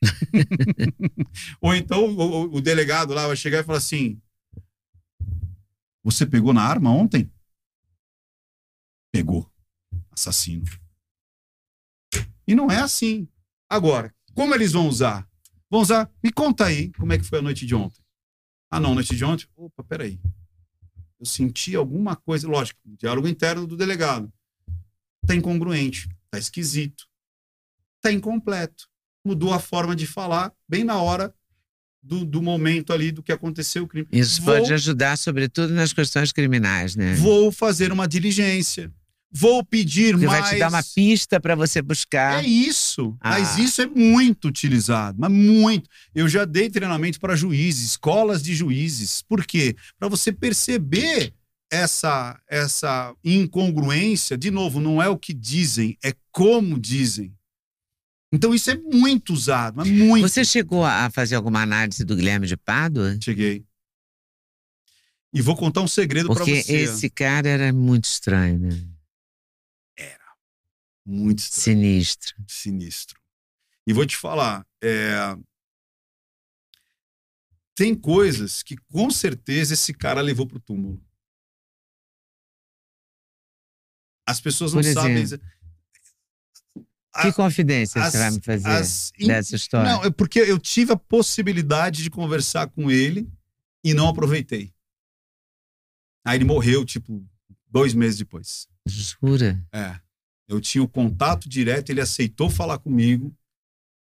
[1.60, 4.20] Ou então o, o- delegado lá vai chegar e falar assim:
[6.04, 7.30] Você pegou na arma ontem?
[9.12, 9.50] Pegou.
[10.12, 10.64] Assassino.
[12.46, 13.28] E não é assim.
[13.68, 15.28] Agora, como eles vão usar?
[15.70, 16.10] Vão usar.
[16.22, 18.00] Me conta aí como é que foi a noite de ontem.
[18.70, 19.46] Ah, não, noite de ontem.
[19.56, 20.20] Opa, peraí.
[21.18, 24.32] Eu senti alguma coisa, lógico, diálogo interno do delegado.
[25.26, 27.06] Tá incongruente, tá esquisito,
[28.00, 28.86] tá incompleto.
[29.24, 31.34] Mudou a forma de falar bem na hora
[32.02, 34.06] do, do momento ali do que aconteceu o crime.
[34.12, 37.14] Isso Vou- pode ajudar, sobretudo, nas questões criminais, né?
[37.14, 38.90] Vou fazer uma diligência.
[39.30, 40.40] Vou pedir Porque mais.
[40.40, 42.42] vai te dar uma pista para você buscar.
[42.42, 43.14] É isso.
[43.20, 43.32] Ah.
[43.32, 45.90] Mas isso é muito utilizado, mas muito.
[46.14, 49.20] Eu já dei treinamento para juízes, escolas de juízes.
[49.28, 49.76] Por quê?
[49.98, 51.34] Para você perceber
[51.70, 54.38] essa essa incongruência.
[54.38, 57.34] De novo, não é o que dizem, é como dizem.
[58.32, 60.28] Então isso é muito usado, mas muito.
[60.28, 63.18] Você chegou a fazer alguma análise do Guilherme de Pádua?
[63.22, 63.64] Cheguei.
[65.32, 66.72] E vou contar um segredo para Porque você.
[66.72, 68.88] esse cara era muito estranho, né?
[71.04, 71.78] Muito estranho.
[71.78, 72.36] Sinistro.
[72.46, 73.18] sinistro.
[73.86, 75.34] E vou te falar, é,
[77.74, 81.02] tem coisas que com certeza esse cara levou pro túmulo.
[84.26, 85.16] As pessoas não Por sabem.
[85.16, 85.46] exemplo?
[87.22, 89.90] Que confidência as- você vai me fazer as- dessa história?
[89.92, 93.28] Não, é porque eu tive a possibilidade de conversar com ele
[93.84, 94.72] e não aproveitei.
[96.24, 97.24] Aí ele morreu, tipo,
[97.70, 98.68] dois meses depois.
[98.86, 99.62] Jura?
[99.72, 99.98] É.
[100.46, 103.34] Eu tinha o contato direto, ele aceitou falar comigo.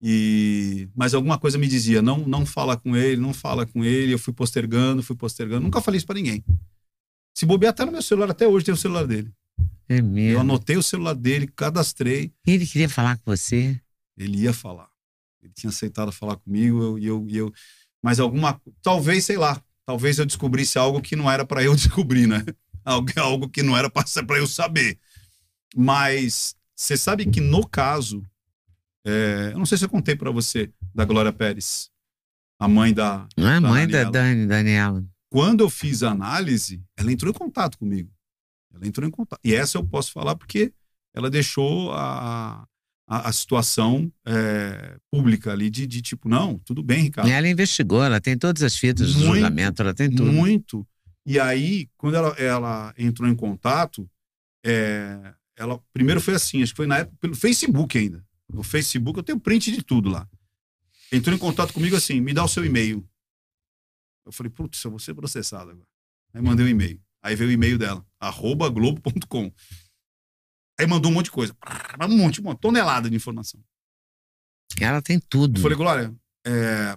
[0.03, 4.13] E mas alguma coisa me dizia, não, não fala com ele, não fala com ele.
[4.13, 5.63] Eu fui postergando, fui postergando.
[5.63, 6.45] Nunca falei isso pra ninguém.
[7.35, 9.33] Se bobear até no meu celular, até hoje tem o celular dele.
[9.89, 10.41] É Eu mesmo.
[10.41, 13.81] anotei o celular dele, cadastrei, Ele queria falar com você?
[14.19, 14.89] ele ia falar.
[15.43, 17.53] Ele tinha aceitado falar comigo eu- e eu, e eu,
[18.03, 22.27] mas alguma, talvez, sei lá, talvez eu descobrisse algo que não era pra eu descobrir,
[22.27, 22.43] né?
[22.85, 24.99] Algo, algo que não era pra pra eu saber.
[25.75, 28.23] Mas você sabe que no caso,
[29.05, 31.91] é, eu não sei se eu contei pra você da Glória Pérez,
[32.59, 33.29] a mãe da.
[33.37, 34.11] Não é Da mãe da Daniela.
[34.13, 35.07] Dani, Daniela?
[35.31, 38.11] Quando eu fiz a análise, ela entrou em contato comigo.
[38.77, 39.41] Ela entrou em contato.
[39.43, 40.73] E essa eu posso falar porque
[41.15, 42.67] ela deixou a,
[43.09, 47.29] a, a situação é, pública ali de, de tipo, não, tudo bem, Ricardo.
[47.29, 50.31] E ela investigou, ela tem todas as fitas do julgamento, ela tem tudo.
[50.31, 50.87] Muito.
[51.25, 54.09] E aí, quando ela, ela entrou em contato,
[54.65, 58.25] é, ela primeiro foi assim, acho que foi na época pelo Facebook ainda.
[58.53, 60.29] No Facebook eu tenho print de tudo lá.
[61.11, 63.09] Entrou em contato comigo assim, me dá o seu e-mail.
[64.25, 65.87] Eu falei, putz, eu vou ser processado agora.
[66.35, 67.01] Aí mandei o e-mail.
[67.27, 69.53] Aí veio o e-mail dela, arroba globo.com.
[70.79, 71.57] Aí mandou um monte de coisa.
[72.09, 73.61] Um monte, uma tonelada de informação.
[74.81, 75.59] Ela tem tudo.
[75.59, 76.15] Eu falei, Glória,
[76.47, 76.97] é...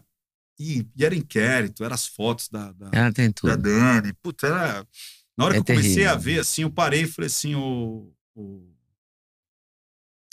[0.59, 3.57] e, e era inquérito, eram as fotos da, da, Ela tem da tudo.
[3.57, 4.13] Dani.
[4.21, 4.87] Puta, era.
[5.35, 6.11] Na hora É que eu comecei terrível.
[6.11, 8.13] a ver, assim, eu parei e falei assim, ô.
[8.35, 8.69] ô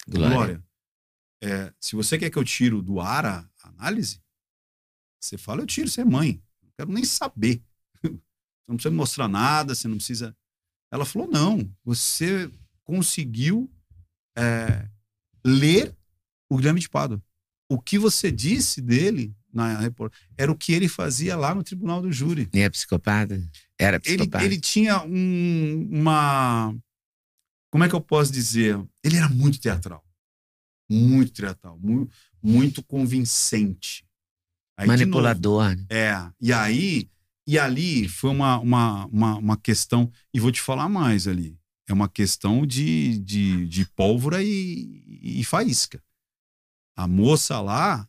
[0.06, 0.28] Glória.
[0.28, 0.64] Glória,
[1.42, 4.20] é, se você quer que eu tiro do ar a análise,
[5.18, 6.42] você fala, eu tiro, você é mãe.
[6.62, 7.62] Não quero nem saber.
[8.66, 10.36] Você não precisa me mostrar nada, você não precisa.
[10.92, 12.50] Ela falou, não, você
[12.84, 13.70] conseguiu
[14.36, 14.88] é,
[15.44, 15.94] ler
[16.50, 17.22] o Guilherme de Pádua.
[17.70, 22.00] O que você disse dele na reportagem era o que ele fazia lá no tribunal
[22.02, 22.48] do júri.
[22.52, 23.34] E é psicopata?
[23.78, 24.44] Era ele, psicopata.
[24.44, 26.74] ele tinha um- uma.
[27.70, 28.78] Como é que eu posso dizer?
[29.02, 30.04] Ele era muito teatral.
[30.88, 31.78] Muito teatral.
[31.78, 32.12] Muito,
[32.42, 34.04] muito convincente.
[34.78, 35.70] Aí, Manipulador.
[35.70, 35.74] né?
[35.76, 36.32] novo, é.
[36.40, 37.10] E aí.
[37.46, 40.10] E ali foi uma, uma, uma, uma questão.
[40.34, 41.56] E vou te falar mais ali.
[41.88, 46.02] É uma questão de, de, de pólvora e, e faísca.
[46.96, 48.08] A moça lá.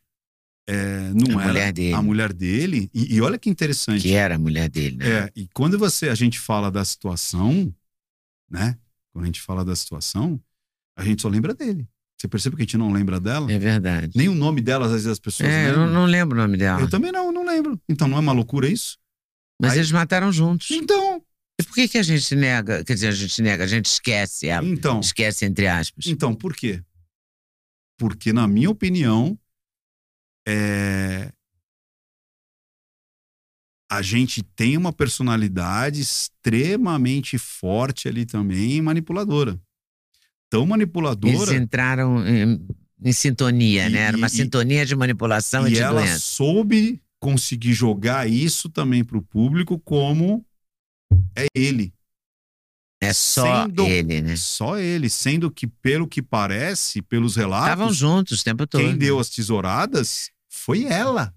[0.67, 1.93] é, não A era mulher dele.
[1.93, 2.89] a mulher dele.
[2.93, 4.01] E, e olha que interessante.
[4.01, 5.07] Que era a mulher dele, né?
[5.25, 7.71] É, e quando você a gente fala da situação,
[8.49, 8.77] né?
[9.13, 10.41] Quando a gente fala da situação,
[10.97, 11.87] a gente só lembra dele.
[12.19, 13.51] Você percebe que a gente não lembra dela?
[13.51, 14.11] É verdade.
[14.15, 15.85] Nem o nome dela, às vezes as pessoas É, eu lembram.
[15.85, 16.81] não, não lembro o nome dela.
[16.81, 17.79] Eu também não, não lembro.
[17.87, 18.97] Então não é uma loucura isso?
[19.61, 20.69] Mas Aí- eles mataram juntos.
[20.71, 21.21] Então,
[21.59, 22.83] E por que, que a gente nega?
[22.83, 24.65] Quer dizer, a gente nega, a gente esquece ela.
[24.67, 26.05] então, Esquece, entre aspas.
[26.05, 26.83] então, por quê?
[27.99, 29.35] Porque, na minha opinião,
[30.47, 31.31] é...
[33.91, 39.59] a gente tem uma personalidade extremamente forte ali também, manipuladora.
[40.49, 41.55] Tão Eles manipuladora.
[41.55, 42.67] entraram em,
[43.03, 43.99] em sintonia, E- né?
[44.01, 46.19] Era uma e- sintonia de manipulação e, E de ela doença.
[46.19, 50.45] soube conseguir jogar isso também para o público como
[51.35, 51.93] é ele.
[53.01, 54.35] É só sendo- ele, né?
[54.35, 55.09] Só ele.
[55.09, 58.81] Sendo que, pelo que parece, pelos Estavam relatos, juntos o tempo todo.
[58.81, 61.33] quem deu as tesouradas foi ela.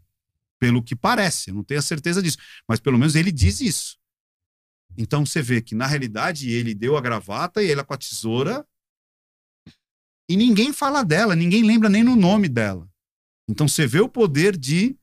[0.59, 1.51] Pelo que parece.
[1.51, 2.39] Eu não tenho a certeza disso.
[2.69, 3.99] Mas pelo menos ele diz isso.
[4.97, 8.67] Então você vê que, na realidade, ele deu a gravata e ela com a tesoura.
[10.29, 12.89] E ninguém fala dela, ninguém lembra nem no nome dela.
[13.49, 14.97] Então você vê o poder de,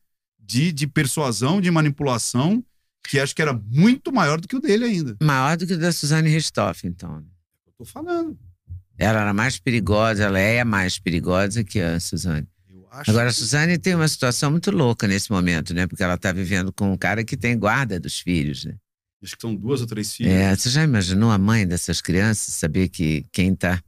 [0.47, 2.63] de, de persuasão, de manipulação,
[3.03, 5.17] que acho que era muito maior do que o dele ainda.
[5.21, 7.17] Maior do que o da Suzane Ristoff, então.
[7.65, 8.37] Eu tô falando.
[8.97, 12.47] Ela era mais perigosa, ela é mais perigosa que a Suzane.
[13.07, 15.85] Agora, a Suzane tem uma situação muito louca nesse momento, né?
[15.85, 18.75] Porque ela está vivendo com um cara que tem guarda dos filhos, né?
[19.21, 20.31] acho que são duas ou três filhas.
[20.31, 23.81] É, você já imaginou a mãe dessas crianças saber que quem está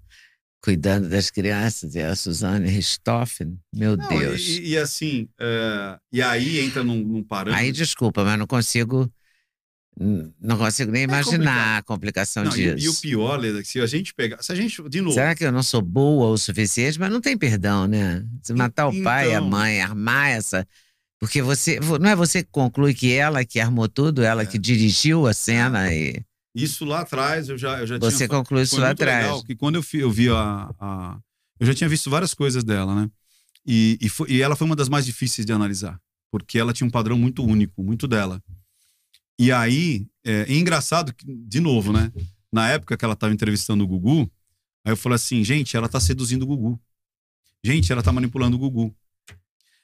[0.62, 3.58] cuidando das crianças é a Suzane Ristoffen?
[3.74, 4.42] Meu Não, Deus.
[4.42, 7.64] E, e assim, é, e aí entra num, num parâmetro.
[7.64, 9.12] Aí, desculpa, mas não consigo.
[10.40, 12.86] Não consigo nem É imaginar a complicação Não, e, disso.
[12.86, 14.42] e o pior, Leda, que se a gente pegar.
[14.42, 14.82] Se a gente.
[14.90, 15.14] De novo.
[15.14, 16.98] Será que eu não sou boa o suficiente?
[16.98, 18.24] Mas não tem perdão, né?
[18.42, 19.50] Se matar o pai, a então.
[19.50, 20.66] mãe, armar essa.
[21.20, 21.82] Porque você.
[22.00, 24.46] Não é você que conclui que ela que armou tudo, ela É.
[24.46, 26.24] que dirigiu a cena e
[26.64, 28.30] Isso lá atrás eu já, eu já você tinha.
[28.30, 29.24] conclui isso lá atrás.
[29.24, 31.20] legal, que quando eu, fi- eu vi a, a-
[31.60, 33.10] Eu já tinha visto várias coisas dela, né?
[33.66, 36.00] E, e, foi- e ela foi uma das mais difíceis de analisar.
[36.32, 38.40] porque ela tinha um padrão muito único, muito dela.
[39.40, 42.12] E aí, é, é engraçado, de novo, né?
[42.52, 44.30] Na época que ela estava entrevistando o Gugu,
[44.86, 46.80] aí eu falei assim, gente, ela tá seduzindo o Gugu.
[47.64, 48.96] Gente, ela tá manipulando o Gugu.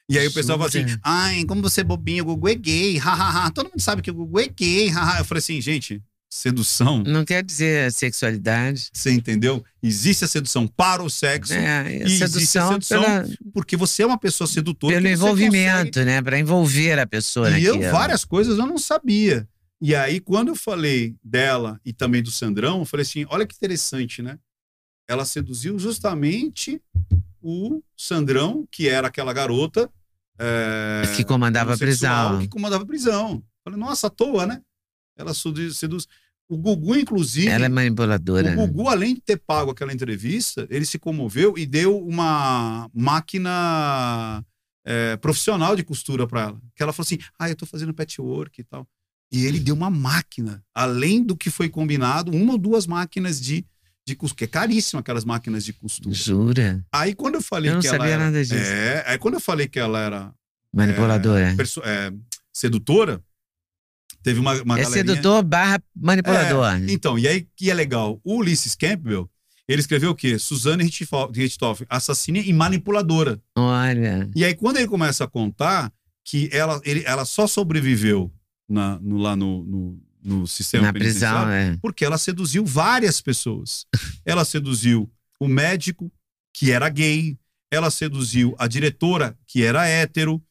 [0.08, 2.96] E aí o pessoal fala assim, ai, como você é bobinho, o Gugu é gay,
[2.96, 3.50] hahaha.
[3.50, 5.18] Todo mundo sabe que o Gugu é gay, haha.
[5.18, 6.00] Eu falei assim, gente,
[6.36, 7.02] sedução.
[7.02, 8.90] Não quer dizer sexualidade.
[8.92, 9.64] Você entendeu?
[9.82, 11.54] Existe a sedução para o sexo.
[11.54, 14.94] É, a sedução, a sedução pela, porque você é uma pessoa sedutora.
[14.94, 16.04] Pelo envolvimento, consegue...
[16.04, 16.22] né?
[16.22, 17.58] Para envolver a pessoa.
[17.58, 19.48] E eu, várias coisas eu não sabia.
[19.80, 23.54] E aí, quando eu falei dela e também do Sandrão, eu falei assim: olha que
[23.54, 24.38] interessante, né?
[25.08, 26.80] Ela seduziu justamente
[27.40, 29.90] o Sandrão, que era aquela garota.
[30.38, 32.40] É, que comandava a prisão.
[32.40, 33.42] Que comandava a prisão.
[33.64, 34.60] Falei, nossa, à toa, né?
[35.16, 36.06] Ela seduz, seduz.
[36.48, 37.48] O Gugu, inclusive.
[37.48, 38.52] Ela é manipuladora.
[38.52, 44.44] O Gugu, além de ter pago aquela entrevista, ele se comoveu e deu uma máquina
[44.84, 46.60] é, profissional de costura para ela.
[46.74, 48.86] Que ela falou assim: ah, eu tô fazendo patchwork e tal.
[49.32, 53.66] E ele deu uma máquina, além do que foi combinado, uma ou duas máquinas de,
[54.06, 56.14] de costura, que é caríssimo aquelas máquinas de costura.
[56.14, 56.86] Jura?
[56.92, 58.54] Aí quando eu falei eu não que sabia ela era, nada disso.
[58.54, 60.32] É, aí quando eu falei que ela era
[60.72, 62.12] manipuladora, é, é,
[62.52, 63.20] sedutora,
[64.26, 66.66] teve uma, uma É sedutor barra manipulador.
[66.74, 69.30] É, então, e aí que é legal, o Ulysses Campbell,
[69.68, 70.36] ele escreveu o quê?
[70.36, 70.82] Suzanne
[71.32, 73.40] Richthofen, assassina e manipuladora.
[73.54, 74.28] Olha.
[74.34, 75.92] E aí quando ele começa a contar
[76.24, 78.32] que ela, ele, ela só sobreviveu
[78.68, 81.78] na, no, lá no, no, no sistema Na prisão, é.
[81.80, 83.86] porque ela seduziu várias pessoas.
[84.26, 85.08] ela seduziu
[85.38, 86.10] o médico,
[86.52, 87.38] que era gay,
[87.70, 90.42] ela seduziu a diretora, que era hétero,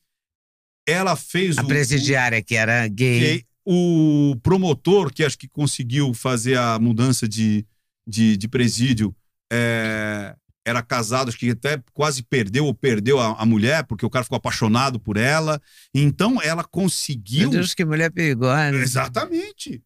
[0.87, 3.19] ela fez a o, presidiária, o, que era gay.
[3.19, 3.45] gay.
[3.65, 7.65] O promotor, que acho que conseguiu fazer a mudança de,
[8.07, 9.15] de, de presídio,
[9.51, 10.35] é,
[10.65, 14.23] era casado, acho que até quase perdeu ou perdeu a, a, mulher, porque o cara
[14.23, 15.61] ficou apaixonado por ela.
[15.93, 17.49] Então ela conseguiu.
[17.49, 18.75] Meu Deus, que mulher perigosa.
[18.75, 19.81] Exatamente.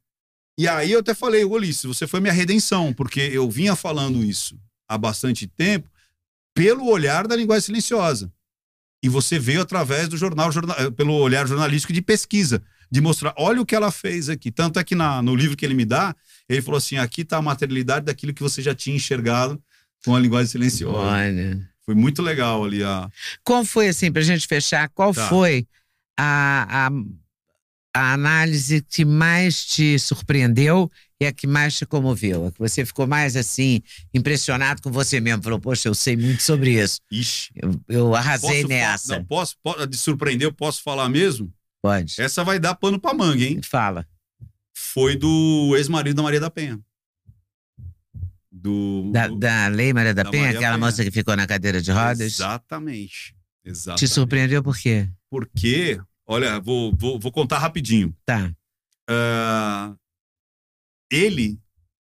[0.58, 4.60] E aí eu até falei, Ulisses, você foi minha redenção, porque eu vinha falando isso
[4.88, 5.90] há bastante tempo
[6.54, 8.32] pelo olhar da linguagem silenciosa.
[9.02, 12.62] E você veio através do jornal, jornal pelo olhar jornalístico de pesquisa,
[12.92, 14.52] de mostrar, olha o que ela fez aqui.
[14.52, 16.16] Tanto é que na, no livro que ele me dá,
[16.48, 19.62] ele falou assim: aqui está a materialidade daquilo que você já tinha enxergado
[20.04, 20.98] com a linguagem silenciosa.
[20.98, 21.70] Olha.
[21.86, 23.10] Foi muito legal ali a.
[23.44, 25.28] Qual foi, assim, para a gente fechar, qual tá.
[25.28, 25.68] foi
[26.18, 26.92] a, a,
[27.96, 32.46] a, análise que mais te surpreendeu e a que mais te comoveu?
[32.46, 33.82] A que você ficou mais, assim,
[34.14, 35.42] impressionado com você mesmo?
[35.42, 37.00] Falou, poxa, eu sei muito sobre isso.
[37.12, 37.50] Ixi.
[37.56, 39.18] Eu, eu arrasei posso nessa.
[39.18, 41.52] Não, posso, pode, de surpreender, eu posso falar mesmo?
[41.82, 42.22] Pode.
[42.22, 43.62] Essa vai dar pano pra manga, hein?
[43.64, 44.06] Fala.
[44.76, 46.80] Foi do ex-marido da Maria da Penha.
[48.52, 50.86] Do, da, da Lei Maria da, da Penha, Maria aquela Penha.
[50.86, 52.20] moça que ficou na cadeira de rodas?
[52.20, 53.36] Exatamente.
[53.64, 54.00] Exatamente.
[54.00, 55.10] Te surpreendeu por quê?
[55.30, 58.16] Porque, olha, vou, vou, vou contar rapidinho.
[58.26, 58.52] Tá.
[59.10, 59.98] Uh,
[61.12, 61.60] ele.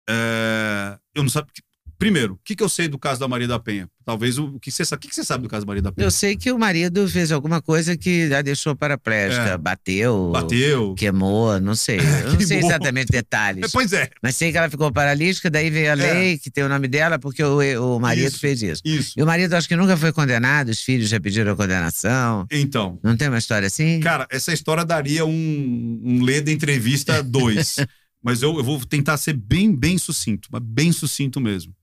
[0.09, 1.51] Uh, eu não sabia.
[1.97, 3.89] Primeiro, o que, que eu sei do caso da Maria da Penha?
[4.05, 4.99] Talvez o, o que você sabe.
[4.99, 6.05] O que, que você sabe do caso da Maria da Penha?
[6.05, 9.49] Eu sei que o marido fez alguma coisa que a deixou paraplégica.
[9.49, 9.57] É.
[9.57, 10.31] Bateu.
[10.31, 10.93] Bateu.
[10.93, 11.97] Queimou, não sei.
[12.23, 13.71] Eu não sei exatamente detalhes.
[13.77, 14.09] Pois é.
[14.23, 15.95] Mas sei que ela ficou paralítica, daí veio a é.
[15.95, 16.37] lei é.
[16.37, 18.81] que tem o nome dela, porque o, o marido isso, fez isso.
[18.83, 19.13] Isso.
[19.15, 22.47] E o marido acho que nunca foi condenado, os filhos já pediram a condenação.
[22.51, 22.99] Então.
[23.03, 23.99] Não tem uma história assim?
[23.99, 27.77] Cara, essa história daria um, um Leda Entrevista 2.
[28.23, 31.73] mas eu, eu vou tentar ser bem, bem sucinto, mas bem sucinto mesmo.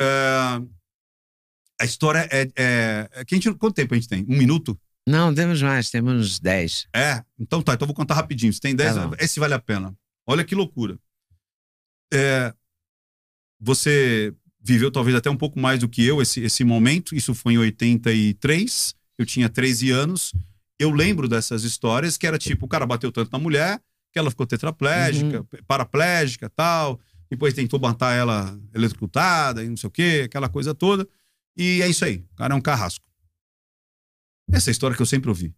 [0.00, 0.68] Uh,
[1.80, 2.48] a história é.
[2.56, 4.24] é, é que a gente, quanto tempo a gente tem?
[4.28, 4.78] Um minuto?
[5.06, 6.88] Não, temos mais, temos 10.
[6.94, 7.22] É?
[7.38, 8.52] Então tá, então vou contar rapidinho.
[8.52, 9.94] Se tem 10, tá esse vale a pena.
[10.26, 10.98] Olha que loucura.
[12.12, 12.54] É,
[13.60, 17.14] você viveu talvez até um pouco mais do que eu esse, esse momento.
[17.14, 18.94] Isso foi em 83.
[19.18, 20.32] Eu tinha 13 anos.
[20.78, 23.80] Eu lembro dessas histórias que era tipo: o cara bateu tanto na mulher
[24.10, 25.46] que ela ficou tetraplégica, uhum.
[25.66, 27.00] paraplégica tal
[27.34, 31.06] depois tentou matar ela eletrocutada e não sei o quê, aquela coisa toda.
[31.56, 32.24] E é isso aí.
[32.32, 33.04] O cara é um carrasco.
[34.50, 35.54] Essa é história que eu sempre ouvi.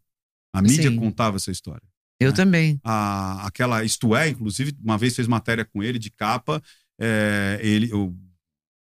[0.52, 0.96] A mídia Sim.
[0.96, 1.82] contava essa história.
[2.18, 2.36] Eu né?
[2.36, 2.80] também.
[2.82, 6.62] A, aquela Isto É, inclusive, uma vez fez matéria com ele de capa,
[6.98, 8.16] é, ele, eu,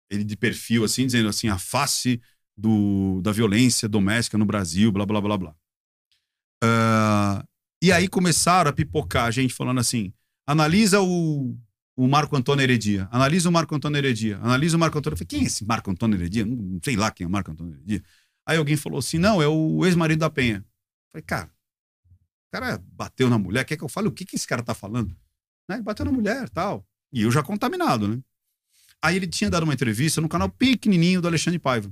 [0.10, 2.20] ele de perfil, assim, dizendo assim, a face
[2.58, 5.56] do, da violência doméstica no Brasil, blá, blá, blá, blá.
[6.64, 7.48] Uh,
[7.84, 10.14] e aí começaram a pipocar a gente falando assim,
[10.48, 11.58] analisa o
[11.96, 13.08] o Marco Antônio Heredia.
[13.12, 14.38] Analisa o Marco Antônio Heredia.
[14.38, 15.16] Analisa o Marco Antônio.
[15.16, 16.46] Eu falei, quem é esse Marco Antônio Heredia?
[16.46, 18.04] Não sei lá quem é o Marco Antônio Heredia.
[18.46, 20.58] Aí alguém falou assim: não, é o ex-marido da Penha.
[20.58, 21.52] Eu falei, cara,
[22.08, 24.74] o cara bateu na mulher, quer que eu fale o que, que esse cara tá
[24.74, 25.16] falando?
[25.70, 25.82] Né?
[25.82, 26.86] Bateu na mulher tal.
[27.12, 28.22] E eu já contaminado, né?
[29.02, 31.92] Aí ele tinha dado uma entrevista no canal pequenininho do Alexandre Paiva.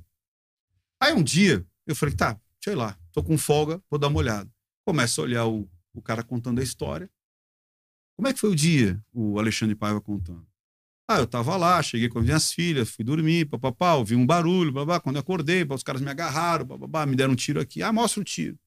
[1.02, 4.50] Aí um dia eu falei, tá, sei lá, tô com folga, vou dar uma olhada.
[4.86, 7.10] Começa a olhar o, o cara contando a história.
[8.20, 9.02] Como é que foi o dia?
[9.14, 10.46] O Alexandre Paiva contando.
[11.10, 14.74] Ah, eu tava lá, cheguei com as minhas filhas, fui dormir, papapá, ouvi um barulho,
[14.74, 17.82] babá, quando eu acordei, os caras me agarraram, babá, me deram um tiro aqui.
[17.82, 18.60] Ah, mostra o tiro.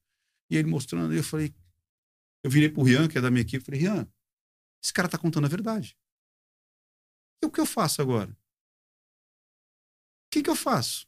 [0.48, 1.54] E ele mostrando, eu falei,
[2.42, 4.08] eu virei pro Rian, que é da minha equipe, falei, Rian,
[4.82, 5.94] esse cara tá contando a verdade.
[7.42, 8.30] E o que eu faço agora?
[8.30, 8.36] O
[10.30, 11.06] que, que eu faço?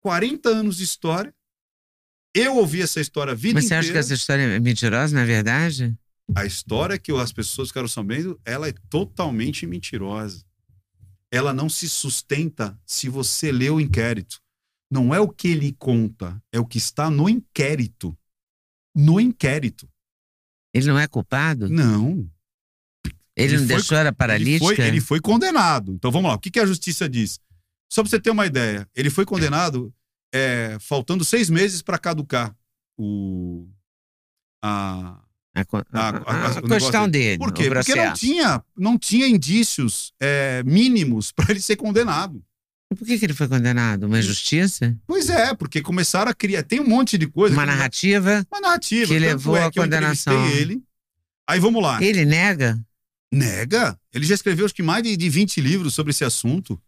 [0.00, 1.34] 40 anos de história.
[2.34, 3.80] Eu ouvi essa história a vida Mas você inteira.
[3.80, 5.94] acha que essa história é mentirosa, na verdade?
[6.34, 10.44] A história que as pessoas ficaram sabendo, ela é totalmente mentirosa.
[11.30, 14.40] Ela não se sustenta se você lê o inquérito.
[14.90, 18.16] Não é o que ele conta, é o que está no inquérito.
[18.94, 19.88] No inquérito.
[20.74, 21.68] Ele não é culpado?
[21.68, 22.30] Não.
[23.34, 24.64] Ele, Ele não foi- deixou Ele paralítica?
[24.76, 25.92] foi, ele foi condenado.
[25.92, 26.36] Então vamos lá.
[26.36, 27.40] O que, que a justiça diz?
[27.90, 29.92] Só para você ter uma ideia, ele foi condenado
[30.34, 32.54] é, faltando seis meses para caducar
[32.98, 33.68] o,
[34.62, 35.22] a,
[35.54, 37.38] A, co- a- a- a- a- questão dele.
[37.38, 37.68] Por quê?
[37.70, 42.42] Porque não tinha, não tinha indícios é, mínimos para ele ser condenado.
[42.90, 44.04] E Por que, que ele foi condenado?
[44.04, 44.96] Uma injustiça?
[45.06, 46.62] Pois é, porque começaram a criar.
[46.62, 47.54] Tem um monte de coisa.
[47.54, 48.46] Uma que- narrativa?
[48.50, 49.06] Uma narrativa.
[49.12, 50.46] que levou é à eu condenação.
[50.50, 50.82] ele.
[51.48, 52.02] Aí vamos lá.
[52.02, 52.78] Ele nega?
[53.32, 53.98] Nega.
[54.12, 56.80] Ele já escreveu acho que mais de, de 20 livros sobre esse assunto.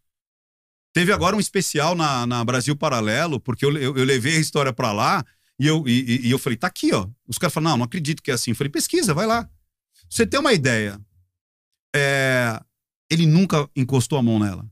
[0.94, 4.72] Teve agora um especial na, na Brasil Paralelo, porque eu, eu, eu levei a história
[4.72, 5.24] para lá
[5.58, 7.08] e eu, e, e eu falei, tá aqui, ó.
[7.26, 8.50] Os caras falaram, não, não acredito que é assim.
[8.50, 9.48] Eu falei, pesquisa, vai lá.
[10.08, 11.00] Você ter uma ideia,
[11.94, 12.60] é,
[13.10, 14.68] ele nunca encostou a mão nela.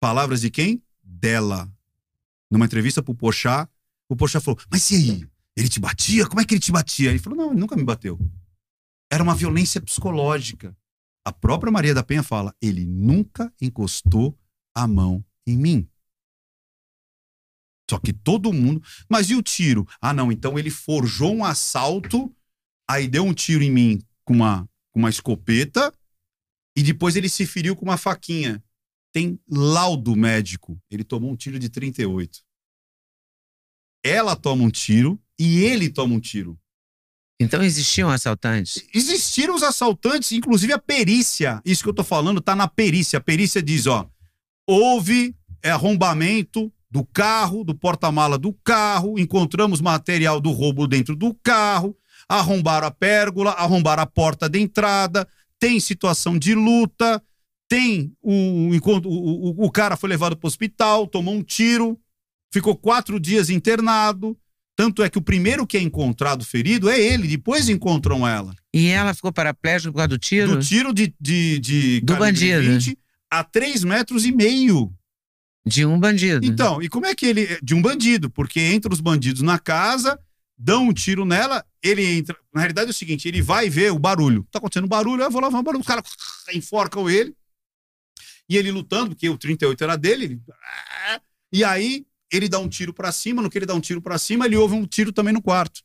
[0.00, 0.82] Palavras de quem?
[1.02, 1.72] Dela.
[2.50, 3.68] Numa entrevista pro Pochá,
[4.08, 5.28] o Pochá falou, mas e aí?
[5.56, 6.26] Ele te batia?
[6.26, 7.10] Como é que ele te batia?
[7.10, 8.18] Ele falou, não, ele nunca me bateu.
[9.10, 10.76] Era uma violência psicológica.
[11.24, 14.38] A própria Maria da Penha fala: ele nunca encostou
[14.74, 15.88] a mão em mim.
[17.94, 18.82] Só que todo mundo.
[19.08, 19.86] Mas e o tiro?
[20.00, 22.34] Ah, não, então ele forjou um assalto,
[22.90, 25.92] aí deu um tiro em mim com uma, com uma escopeta,
[26.76, 28.62] e depois ele se feriu com uma faquinha.
[29.12, 30.76] Tem laudo médico.
[30.90, 32.40] Ele tomou um tiro de 38.
[34.02, 36.58] Ela toma um tiro e ele toma um tiro.
[37.38, 38.84] Então existiam assaltantes?
[38.92, 41.62] Existiram os assaltantes, inclusive a perícia.
[41.64, 43.18] Isso que eu tô falando tá na perícia.
[43.20, 44.10] A perícia diz, ó,
[44.66, 51.34] houve é, arrombamento do carro, do porta-mala do carro, encontramos material do roubo dentro do
[51.42, 51.96] carro,
[52.28, 55.26] arrombaram a pérgola, arrombaram a porta de entrada,
[55.58, 57.20] tem situação de luta,
[57.68, 58.70] tem o,
[59.04, 61.98] o, o, cara foi levado para o hospital, tomou um tiro,
[62.52, 64.38] ficou quatro dias internado.
[64.76, 68.54] Tanto é que o primeiro que é encontrado ferido é ele, depois encontram ela.
[68.72, 70.56] E ela ficou paraplégica por causa do tiro?
[70.56, 72.62] Do tiro de, de, de Do bandido.
[72.62, 72.96] 20
[73.32, 74.92] a 3 metros e meio.
[75.66, 76.44] De um bandido.
[76.44, 77.58] Então, e como é que ele.
[77.62, 80.20] De um bandido, porque entra os bandidos na casa,
[80.58, 82.36] dão um tiro nela, ele entra.
[82.52, 84.46] Na realidade é o seguinte: ele vai ver o barulho.
[84.50, 85.80] Tá acontecendo barulho, eu vou lá ver o barulho.
[85.80, 86.04] Os caras
[86.52, 87.34] enforcam ele.
[88.48, 90.24] E ele lutando, porque o 38 era dele.
[90.24, 90.42] Ele...
[91.50, 93.40] E aí ele dá um tiro pra cima.
[93.40, 95.80] No que ele dá um tiro pra cima, ele ouve um tiro também no quarto.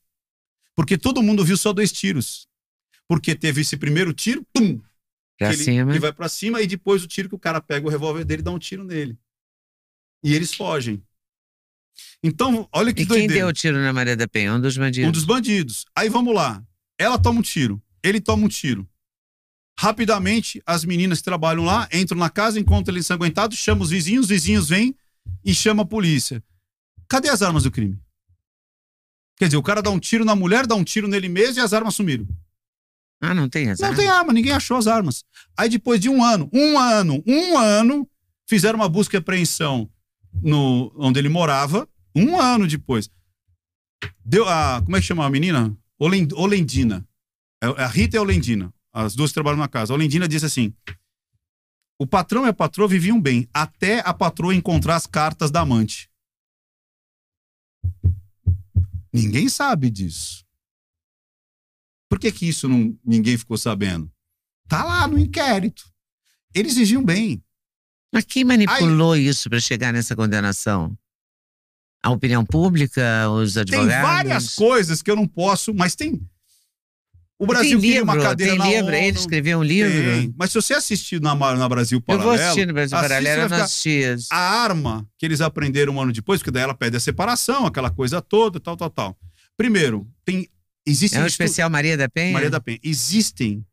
[0.75, 2.47] Porque todo mundo viu só dois tiros.
[3.07, 4.79] Porque teve esse primeiro tiro, pum,
[5.37, 5.93] pra que ele, cima.
[5.93, 8.41] que vai pra cima e depois o tiro que o cara pega o revólver dele
[8.41, 9.17] e dá um tiro nele.
[10.23, 11.01] E eles fogem.
[12.23, 13.33] Então, olha que E quem doideira.
[13.35, 14.53] deu o tiro na Maria da Penha?
[14.53, 15.09] Um dos bandidos.
[15.09, 15.85] Um dos bandidos.
[15.95, 16.63] Aí vamos lá.
[16.97, 18.87] Ela toma um tiro, ele toma um tiro.
[19.79, 24.25] Rapidamente, as meninas que trabalham lá entram na casa, encontram ele ensanguentado, chamam os vizinhos,
[24.25, 24.93] os vizinhos vêm
[25.43, 26.43] e chamam a polícia.
[27.07, 27.97] Cadê as armas do crime?
[29.37, 31.63] Quer dizer, o cara dá um tiro na mulher, dá um tiro nele mesmo e
[31.63, 32.27] as armas sumiram.
[33.21, 33.87] Ah, não tem essa.
[33.87, 35.23] Não tem arma, ninguém achou as armas.
[35.55, 38.09] Aí depois de um ano, um ano, um ano,
[38.45, 39.89] fizeram uma busca e apreensão
[40.33, 41.87] no onde ele morava.
[42.15, 43.09] Um ano depois.
[44.23, 44.81] Deu a.
[44.83, 45.75] Como é que chama a menina?
[45.99, 47.07] Olen- Olendina.
[47.61, 48.73] É- A Rita e a Olendina.
[48.91, 49.93] As duas trabalham na casa.
[49.93, 50.73] A Olendina disse assim:
[51.99, 56.09] o patrão e a patroa viviam bem, até a patroa encontrar as cartas da amante.
[59.13, 60.45] Ninguém sabe disso.
[62.09, 64.11] Por que, que isso não, ninguém ficou sabendo?
[64.67, 65.91] Tá lá no inquérito.
[66.53, 67.43] Eles viviam bem.
[68.13, 70.97] Mas quem manipulou isso para chegar nessa condenação?
[72.03, 74.01] A opinião pública, os Tem advogados?
[74.09, 76.19] várias coisas que eu não posso, mas tem.
[77.37, 78.87] O Brasil tem livro, uma cadeira tem livro.
[78.87, 79.91] ONU, Ele escreveu um livro.
[79.91, 80.33] tem.
[80.37, 83.49] Mas se você assistir na, na Brasil Eu Paralelo, vou assistir no Brasil Paralelo, eu
[83.49, 84.01] não assisti.
[84.31, 87.89] a arma que eles aprenderam um ano depois, porque daí ela pede a separação, aquela
[87.89, 89.17] coisa toda, tal, tal, tal.
[89.55, 90.49] Primeiro, tem
[90.85, 92.33] existem É um estu- especial Maria da Penha?
[92.33, 92.79] Maria da Penha.
[92.83, 93.65] Existem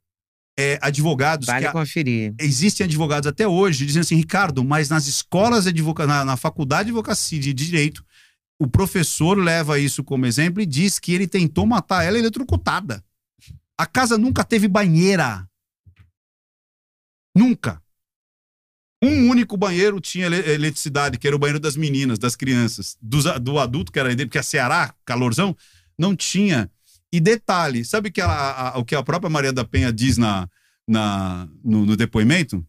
[0.59, 2.35] é, advogados Vale que a- conferir.
[2.41, 6.85] existem advogados até hoje dizendo assim, Ricardo, mas nas escolas de advocacia, na, na faculdade
[6.87, 8.05] de advocacia de direito,
[8.59, 13.05] o professor leva isso como exemplo e diz que ele tentou matar ela eletrocutada.
[13.78, 15.47] A casa nunca teve banheira.
[17.37, 17.83] Nunca.
[19.03, 22.97] Um único banheiro tinha eletricidade, que era o banheiro das meninas, das crianças.
[23.01, 25.55] Do, do adulto, que era dele, porque a Ceará, calorzão,
[25.99, 26.70] não tinha.
[27.12, 30.49] E detalhe, sabe que a, a, o que a própria Maria da Penha diz na,
[30.87, 32.65] na, no, no depoimento?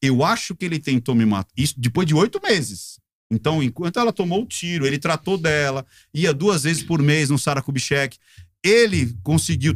[0.00, 1.50] Eu acho que ele tentou me matar.
[1.56, 2.98] Isso depois de oito meses.
[3.30, 5.84] Então, enquanto ela tomou o tiro, ele tratou dela,
[6.14, 8.16] ia duas vezes por mês no Sara Kubitschek.
[8.62, 9.74] Ele conseguiu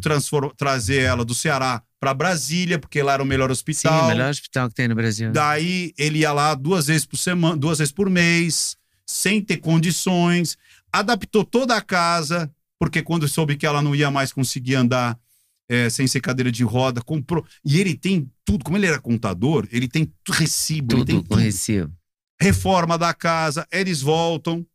[0.56, 4.00] trazer ela do Ceará para Brasília, porque lá era o melhor hospital.
[4.00, 5.30] Sim, o melhor hospital que tem no Brasil.
[5.32, 8.76] Daí ele ia lá duas vezes por semana, duas vezes por mês,
[9.06, 10.56] sem ter condições,
[10.92, 12.50] adaptou toda a casa,
[12.80, 15.20] porque quando soube que ela não ia mais conseguir andar
[15.68, 17.46] é, sem ser cadeira de roda, comprou.
[17.62, 20.88] E ele tem tudo, como ele era contador, ele tem recibo.
[20.88, 21.38] Tudo ele tem tudo.
[21.38, 21.94] recibo.
[22.40, 24.66] Reforma da casa, eles voltam.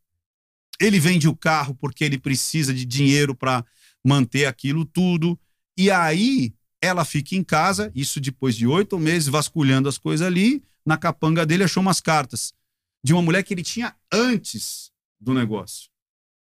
[0.80, 3.64] Ele vende o carro porque ele precisa de dinheiro para
[4.04, 5.36] manter aquilo tudo.
[5.76, 10.62] E aí ela fica em casa, isso depois de oito meses, vasculhando as coisas ali.
[10.86, 12.54] Na capanga dele, achou umas cartas
[13.02, 15.90] de uma mulher que ele tinha antes do negócio.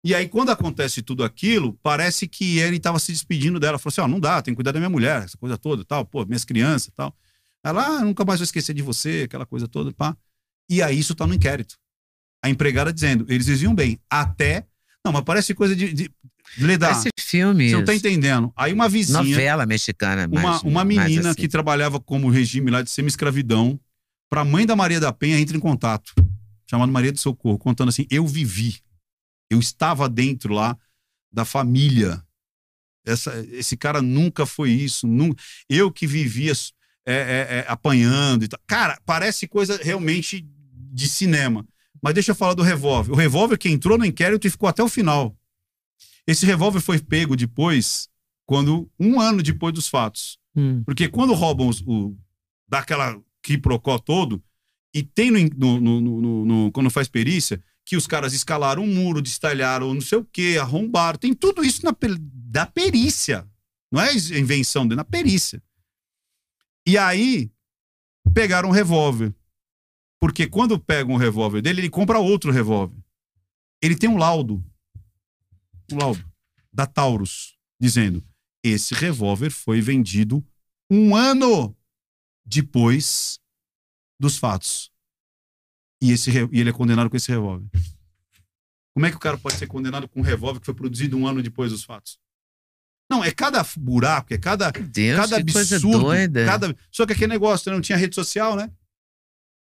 [0.04, 3.80] E aí, quando acontece tudo aquilo, parece que ele estava se despedindo dela.
[3.80, 5.86] Falou assim: Ó, oh, não dá, tem que cuidar da minha mulher, essa coisa toda
[5.86, 7.16] tal, pô, minhas crianças tal.
[7.64, 10.18] Ela, ah, nunca mais vou esquecer de você, aquela coisa toda, pá.
[10.70, 11.76] E aí, isso tá no inquérito.
[12.44, 14.68] A empregada dizendo: eles viviam bem, até.
[15.06, 15.94] Não, mas parece coisa de.
[15.94, 16.12] de
[16.58, 16.92] Ledar.
[16.92, 17.70] Parece filme.
[17.70, 18.52] Você não tá entendendo.
[18.58, 19.24] Aí, uma vizinha.
[19.24, 21.40] Novela mexicana, Uma, mais, uma menina assim.
[21.40, 23.80] que trabalhava como regime lá de semi-escravidão,
[24.30, 26.14] pra mãe da Maria da Penha, entra em contato,
[26.70, 28.83] chamada Maria do Socorro, contando assim: eu vivi
[29.54, 30.78] eu estava dentro lá
[31.32, 32.24] da família.
[33.06, 35.08] Essa, esse cara nunca foi isso.
[35.08, 36.54] Nunca, eu que vivia
[37.06, 38.48] é, é, é, apanhando.
[38.66, 40.46] Cara, parece coisa realmente
[40.94, 41.66] de cinema.
[42.02, 43.12] Mas deixa eu falar do revólver.
[43.12, 45.36] O revólver que entrou no inquérito e ficou até o final.
[46.26, 48.10] Esse revólver foi pego depois,
[48.46, 50.38] quando um ano depois dos fatos.
[50.56, 50.84] Hum.
[50.84, 52.16] Porque quando roubam os, o.
[52.68, 54.42] dá aquela quiprocó todo,
[54.94, 59.22] e tem no, no, no, no, quando faz perícia, que os caras escalaram um muro,
[59.22, 61.20] destalharam não sei o que, arrombaram.
[61.20, 63.48] Tem tudo isso na, da perícia.
[63.92, 65.62] Não é invenção dele, na perícia.
[66.88, 67.52] E aí,
[68.34, 69.34] pegaram um revólver.
[70.20, 72.98] Porque quando pegam um revólver dele, ele compra outro revólver.
[73.82, 74.64] Ele tem um laudo.
[75.92, 76.24] Um laudo.
[76.72, 77.58] Da Taurus.
[77.80, 78.26] Dizendo:
[78.64, 80.46] esse revólver foi vendido
[80.90, 81.76] um ano
[82.46, 83.40] depois
[84.20, 84.93] dos fatos
[86.04, 87.66] e, esse, e ele é condenado com esse revólver.
[88.94, 91.26] Como é que o cara pode ser condenado com um revólver que foi produzido um
[91.26, 92.20] ano depois dos fatos?
[93.10, 96.00] Não, é cada buraco, é cada, Deus, cada absurdo.
[96.00, 96.46] doida.
[96.46, 96.76] Cada...
[96.92, 98.70] Só que aquele negócio não tinha rede social, né?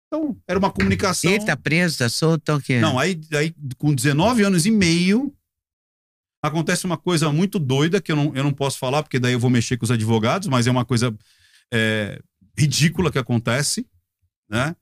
[0.06, 1.30] Então, era uma comunicação.
[1.30, 2.80] Ele tá preso, tá solto, tá o quê?
[2.80, 5.34] Não, aí, aí com 19 anos e meio,
[6.42, 9.40] acontece uma coisa muito doida que eu não, eu não posso falar, porque daí eu
[9.40, 11.14] vou mexer com os advogados, mas é uma coisa
[11.72, 12.20] é,
[12.56, 13.86] ridícula que acontece,
[14.48, 14.74] né?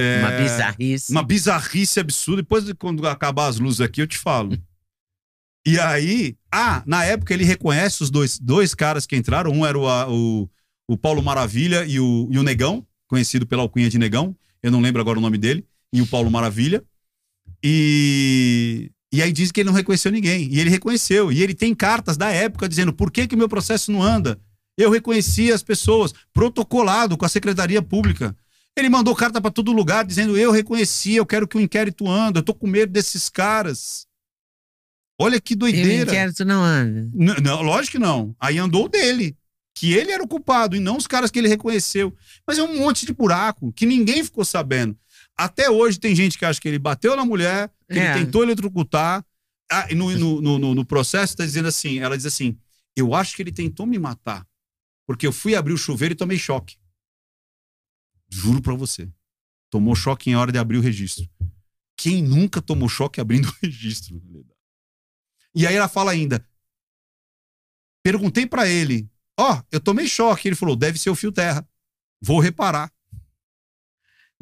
[0.00, 1.12] É, Uma bizarrice.
[1.12, 2.42] Uma bizarrice absurda.
[2.42, 4.56] Depois, quando acabar as luzes aqui, eu te falo.
[5.66, 9.52] E aí, ah, na época ele reconhece os dois, dois caras que entraram.
[9.52, 10.48] Um era o, o,
[10.88, 14.34] o Paulo Maravilha e o, e o Negão, conhecido pela alcunha de Negão.
[14.62, 15.66] Eu não lembro agora o nome dele.
[15.92, 16.82] E o Paulo Maravilha.
[17.62, 20.48] E, e aí diz que ele não reconheceu ninguém.
[20.50, 21.30] E ele reconheceu.
[21.30, 24.40] E ele tem cartas da época dizendo por que, que meu processo não anda.
[24.78, 28.34] Eu reconheci as pessoas, protocolado com a Secretaria Pública.
[28.80, 32.38] Ele mandou carta para todo lugar dizendo: Eu reconheci, eu quero que o inquérito ande,
[32.38, 34.06] eu tô com medo desses caras.
[35.20, 35.92] Olha que doideira.
[35.92, 37.10] E o inquérito não anda.
[37.42, 38.34] Não, lógico que não.
[38.40, 39.36] Aí andou dele.
[39.74, 42.14] Que ele era o culpado e não os caras que ele reconheceu.
[42.46, 44.98] Mas é um monte de buraco que ninguém ficou sabendo.
[45.36, 48.14] Até hoje tem gente que acha que ele bateu na mulher, que é.
[48.14, 49.24] ele tentou eletrocutar.
[49.70, 52.56] Ah, no, no, no, no processo está dizendo assim: ela diz assim,
[52.96, 54.46] eu acho que ele tentou me matar.
[55.06, 56.76] Porque eu fui abrir o chuveiro e tomei choque.
[58.30, 59.08] Juro para você.
[59.70, 61.28] Tomou choque em hora de abrir o registro.
[61.96, 64.22] Quem nunca tomou choque abrindo o registro?
[65.54, 66.46] E aí ela fala ainda.
[68.02, 70.48] Perguntei para ele: Ó, oh, eu tomei choque.
[70.48, 71.66] Ele falou: deve ser o fio terra.
[72.22, 72.90] Vou reparar.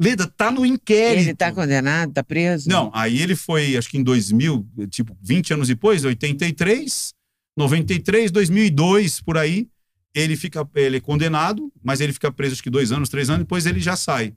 [0.01, 1.27] Leda, tá no inquérito.
[1.27, 2.69] Ele tá condenado, tá preso?
[2.69, 7.13] Não, aí ele foi, acho que em 2000, tipo, 20 anos depois, 83,
[7.57, 9.69] 93, 2002, por aí
[10.13, 13.43] ele fica ele é condenado, mas ele fica preso acho que dois anos, três anos,
[13.43, 14.33] depois ele já sai.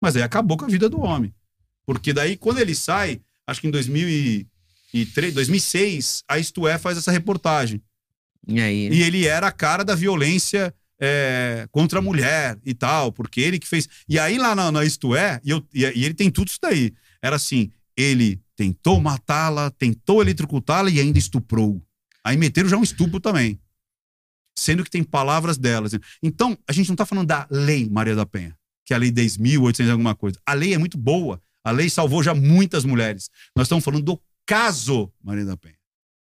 [0.00, 1.34] Mas aí acabou com a vida do homem.
[1.84, 7.10] Porque daí, quando ele sai, acho que em 2003, 2006, a Isto É faz essa
[7.10, 7.82] reportagem.
[8.46, 8.88] E, aí?
[8.88, 13.58] e ele era a cara da violência é, contra a mulher e tal, porque ele
[13.58, 13.88] que fez.
[14.08, 16.58] E aí lá na, na Isto É, e, eu, e, e ele tem tudo isso
[16.62, 16.92] daí.
[17.22, 21.82] Era assim: ele tentou matá-la, tentou eletrocutá-la e ainda estuprou.
[22.24, 23.58] Aí meteram já um estupro também.
[24.58, 25.92] Sendo que tem palavras delas.
[26.22, 29.10] Então, a gente não está falando da lei Maria da Penha, que é a lei
[29.12, 30.38] 10.800 alguma coisa.
[30.44, 31.40] A lei é muito boa.
[31.64, 33.30] A lei salvou já muitas mulheres.
[33.54, 35.76] Nós estamos falando do caso Maria da Penha.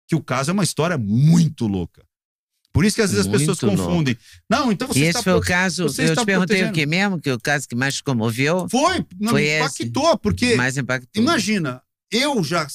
[0.09, 2.05] Que o caso é uma história muito louca.
[2.73, 4.17] Por isso que às vezes Muito as pessoas confundem.
[4.51, 6.71] Não, então você E está esse foi o caso, eu está te perguntei protegendo.
[6.71, 9.85] o que mesmo, que o caso que mais te comoveu, Foi, não Foi me esse.
[9.85, 11.23] impactou, porque mais impactou.
[11.23, 11.81] imagina,
[12.13, 12.67] eu já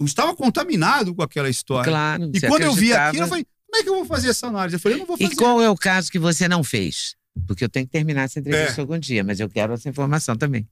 [0.00, 1.84] eu estava contaminado com aquela história.
[1.90, 4.46] Claro, E quando eu vi aquilo, eu falei, como é que eu vou fazer essa
[4.48, 4.76] análise?
[4.76, 5.32] Eu falei, eu não vou fazer.
[5.32, 7.16] E qual é o caso que você não fez?
[7.46, 8.82] Porque eu tenho que terminar essa entrevista É.
[8.82, 10.68] algum dia, mas eu quero essa informação também.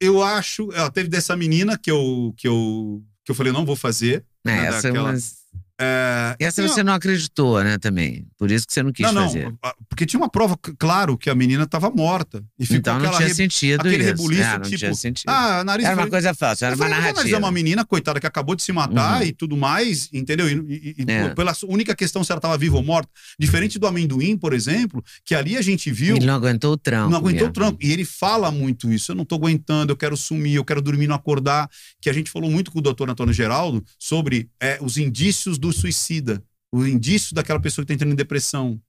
[0.00, 3.76] Eu acho, ó, teve dessa menina que eu que eu que eu falei, não vou
[3.76, 4.24] fazer.
[4.44, 5.43] É, né, essa daquela- mas-
[5.80, 8.24] É, essa tem- você não acreditou, né, também.
[8.38, 9.52] Por isso que você não quis não, não, fazer.
[9.88, 12.44] porque tinha uma prova, claro, que a menina estava morta.
[12.58, 14.06] E ficou Então não tinha re- sentido aquele isso.
[14.06, 15.28] rebuliço, É, não tipo, tinha sentido.
[15.28, 17.38] Ah, nariz era uma coisa falsa, era uma falei, narrativa.
[17.38, 19.26] uma menina, coitada, que acabou de se matar Uhum.
[19.26, 20.48] e tudo mais, entendeu?
[20.48, 21.30] E, e- É.
[21.34, 23.10] pela única questão se ela estava viva ou morta.
[23.38, 26.16] Diferente do amendoim, por exemplo, que ali a gente viu.
[26.16, 27.10] Ele não aguentou o tranco.
[27.10, 27.52] Não aguentou o mesmo.
[27.52, 27.78] tranco.
[27.82, 29.10] E ele fala muito isso.
[29.10, 31.68] Eu não tô aguentando, eu quero sumir, eu quero dormir, não acordar.
[32.00, 35.72] Que a gente falou muito com o doutor Antônio Geraldo sobre é, os indícios do
[35.72, 36.42] suicida.
[36.72, 38.80] O indício daquela pessoa que está entrando em depressão.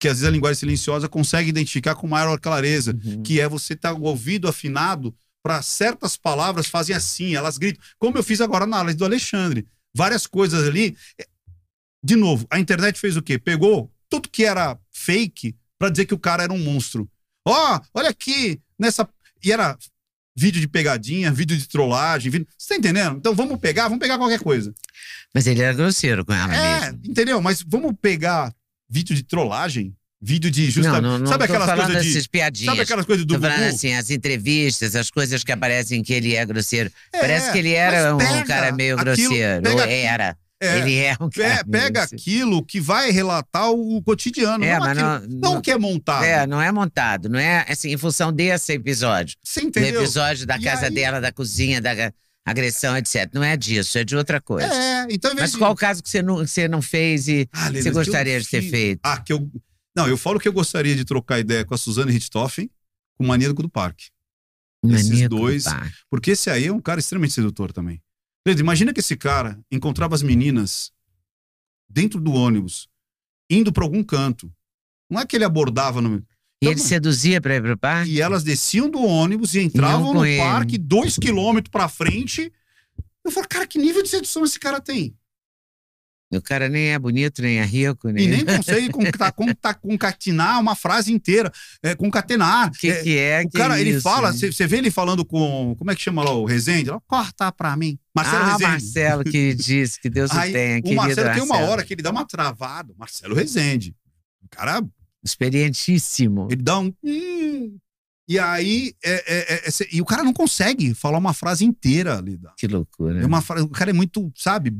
[0.00, 2.98] Que às vezes a linguagem silenciosa consegue identificar com maior clareza.
[3.04, 3.22] Uhum.
[3.22, 7.80] Que é você estar com o ouvido afinado para certas palavras fazem assim, elas gritam.
[7.98, 9.66] Como eu fiz agora na análise do Alexandre.
[9.94, 10.96] Várias coisas ali.
[12.02, 13.38] De novo, a internet fez o quê?
[13.38, 17.08] Pegou tudo que era fake para dizer que o cara era um monstro.
[17.46, 19.08] Ó, olha aqui, nessa.
[19.42, 19.78] E era
[20.36, 22.30] vídeo de pegadinha, vídeo de trollagem.
[22.30, 22.46] Vídeo...
[22.58, 23.16] Você tá entendendo?
[23.16, 24.74] Então vamos pegar, vamos pegar qualquer coisa.
[25.34, 27.00] Mas ele era grosseiro com ela É, mesmo.
[27.04, 27.40] entendeu?
[27.40, 28.52] Mas vamos pegar
[28.88, 31.02] vídeo de trollagem, vídeo de Não, justamente.
[31.02, 32.28] não, não sabe tô aquelas falando coisas de.
[32.28, 32.70] piadinhas.
[32.70, 33.74] Sabe aquelas coisas do Tô falando Gugu?
[33.74, 36.90] assim, as entrevistas, as coisas que aparecem que ele é grosseiro.
[37.12, 39.68] É, Parece que ele era um cara meio grosseiro.
[39.70, 40.36] Ou era.
[40.60, 44.64] É, ele é um cara É, pega aquilo que vai relatar o cotidiano.
[44.64, 46.24] É, não, mas aquilo, não- não que é montado.
[46.24, 49.36] É, não é montado, não é assim, em função desse episódio.
[49.42, 50.00] Você Do entendeu?
[50.02, 51.92] episódio da E casa aí- dela, da cozinha, da
[52.46, 53.28] agressão, etc.
[53.34, 54.72] Não é disso, é de outra coisa.
[54.72, 55.34] É, então.
[55.34, 58.40] Mas qual o caso que você não, que você não fez e Ah, você gostaria
[58.40, 59.00] de ter fiz- feito?
[59.02, 59.50] Ah, que eu.
[59.96, 62.70] Não, eu falo que eu gostaria de trocar ideia com a Suzane Richthofen,
[63.16, 64.06] com o Maníaco do Parque.
[64.84, 65.90] esses Maníaco do dois- parque.
[66.08, 68.00] Porque esse aí é um cara extremamente sedutor também.
[68.58, 70.92] Imagina que esse cara encontrava as meninas
[71.88, 72.88] dentro do ônibus,
[73.50, 74.52] indo para algum canto.
[75.10, 76.16] Não é que ele abordava no.
[76.16, 76.22] E
[76.62, 78.10] Então, ele seduzia pra ir pro parque?
[78.10, 80.38] E elas desciam do ônibus e entravam no ele.
[80.38, 82.52] parque, dois quilômetros pra frente.
[83.24, 85.14] Eu falo, cara, que nível de sedução esse cara tem?
[86.32, 88.24] O cara nem é bonito, nem é rico, nem.
[88.24, 91.52] E nem consegue conca- conca- concatenar uma frase inteira.
[91.82, 92.68] É, concatenar.
[92.68, 93.42] O que, É, que é?
[93.44, 94.00] o que cara, ele isso?
[94.02, 95.74] fala, você vê ele falando com.
[95.78, 96.90] Como é que chama lá o Rezende?
[96.90, 97.96] Lá, Corta pra mim.
[98.14, 98.62] Marcelo ah, Rezende.
[98.72, 101.70] Marcelo que disse, que Deus o Aí, tenha, o Marcelo tem uma Marcelo.
[101.72, 102.92] hora que ele dá uma travada.
[102.98, 103.94] Marcelo Rezende.
[104.42, 104.82] O cara,
[105.24, 106.48] Experientíssimo.
[106.50, 106.92] ele dá um.
[107.04, 107.76] hum,
[108.28, 112.18] e aí, é, é, é, é, e o cara não consegue falar uma frase inteira
[112.18, 112.38] ali.
[112.56, 113.20] Que loucura.
[113.22, 114.76] É uma frase, o cara é muito, sabe?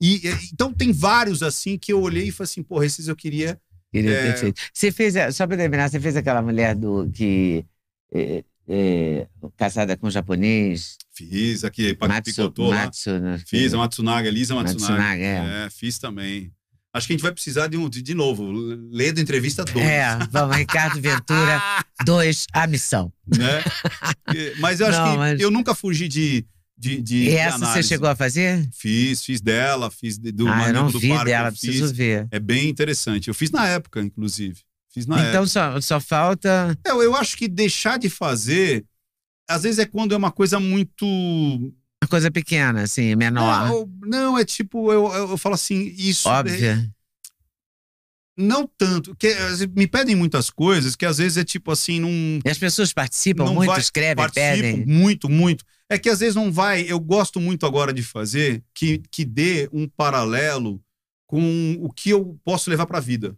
[0.00, 0.22] E,
[0.52, 3.60] então tem vários assim que eu olhei e falei assim, porra, esses eu queria.
[3.92, 4.32] Queria É.
[4.32, 4.60] ter feito.
[4.72, 7.64] Você fez, a- só pra terminar, você fez aquela mulher do que.
[8.12, 9.26] É, é,
[9.56, 12.84] casada com um japonês, Fiz aqui, Matsu, picotou lá.
[12.86, 13.10] Matsu?
[13.46, 14.92] Fiz a Matsunaga, Elisa Matsunaga.
[14.94, 15.66] Matsunaga, é.
[15.66, 16.50] É, fiz também.
[16.92, 19.76] Acho que a gente vai precisar de um, de, de novo, ler da entrevista 2.
[19.86, 21.62] É, vamos, Ricardo Ventura,
[22.04, 23.12] dois, a missão.
[23.26, 23.62] né?
[24.58, 26.44] Mas eu acho Não, que mas- eu nunca fugi de.
[26.76, 28.68] de, de E essa você chegou a fazer?
[28.72, 31.96] Fiz, fiz dela, fiz do ah, eu não do vi Parque, dela, preciso fiz.
[31.96, 32.26] ver.
[32.32, 33.28] É bem interessante.
[33.28, 34.58] Eu fiz na época, inclusive.
[34.92, 35.28] Fiz na época.
[35.30, 36.76] Então só, só falta.
[36.84, 38.84] Eu, eu acho que deixar de fazer,
[39.48, 41.06] às vezes é quando é uma coisa muito.
[42.02, 43.68] Uma coisa pequena, assim, menor.
[43.68, 46.28] Não, não, é tipo, eu, eu, eu falo assim, isso.
[46.28, 46.90] é- Óbvia.
[48.36, 49.14] não tanto.
[49.16, 49.34] Que,
[49.76, 52.08] me pedem muitas coisas que às vezes é tipo assim, não.
[52.44, 54.86] E as pessoas participam muito, vai- escrevem, pedem.
[54.86, 55.64] muito, muito.
[55.90, 56.82] É que às vezes não vai.
[56.82, 60.82] Eu gosto muito agora de fazer que, que dê um paralelo
[61.26, 63.36] com o que eu posso levar para a vida.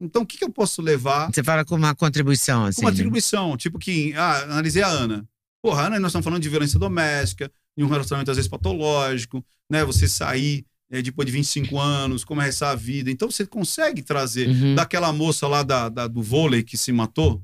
[0.00, 2.80] Então, o que, que eu posso levar Você fala com uma contribuição, assim.
[2.80, 3.54] com uma atribuição?
[3.58, 5.28] Tipo que, ah, analisei a Ana.
[5.62, 9.84] Porra, Ana, nós estamos falando de violência doméstica, de um relacionamento às vezes patológico, né?
[9.84, 13.10] Você sair eh, depois de 25 anos, começar a vida.
[13.10, 14.74] Então, você consegue trazer Uhum.
[14.74, 17.40] daquela moça lá da, da- do vôlei que se matou.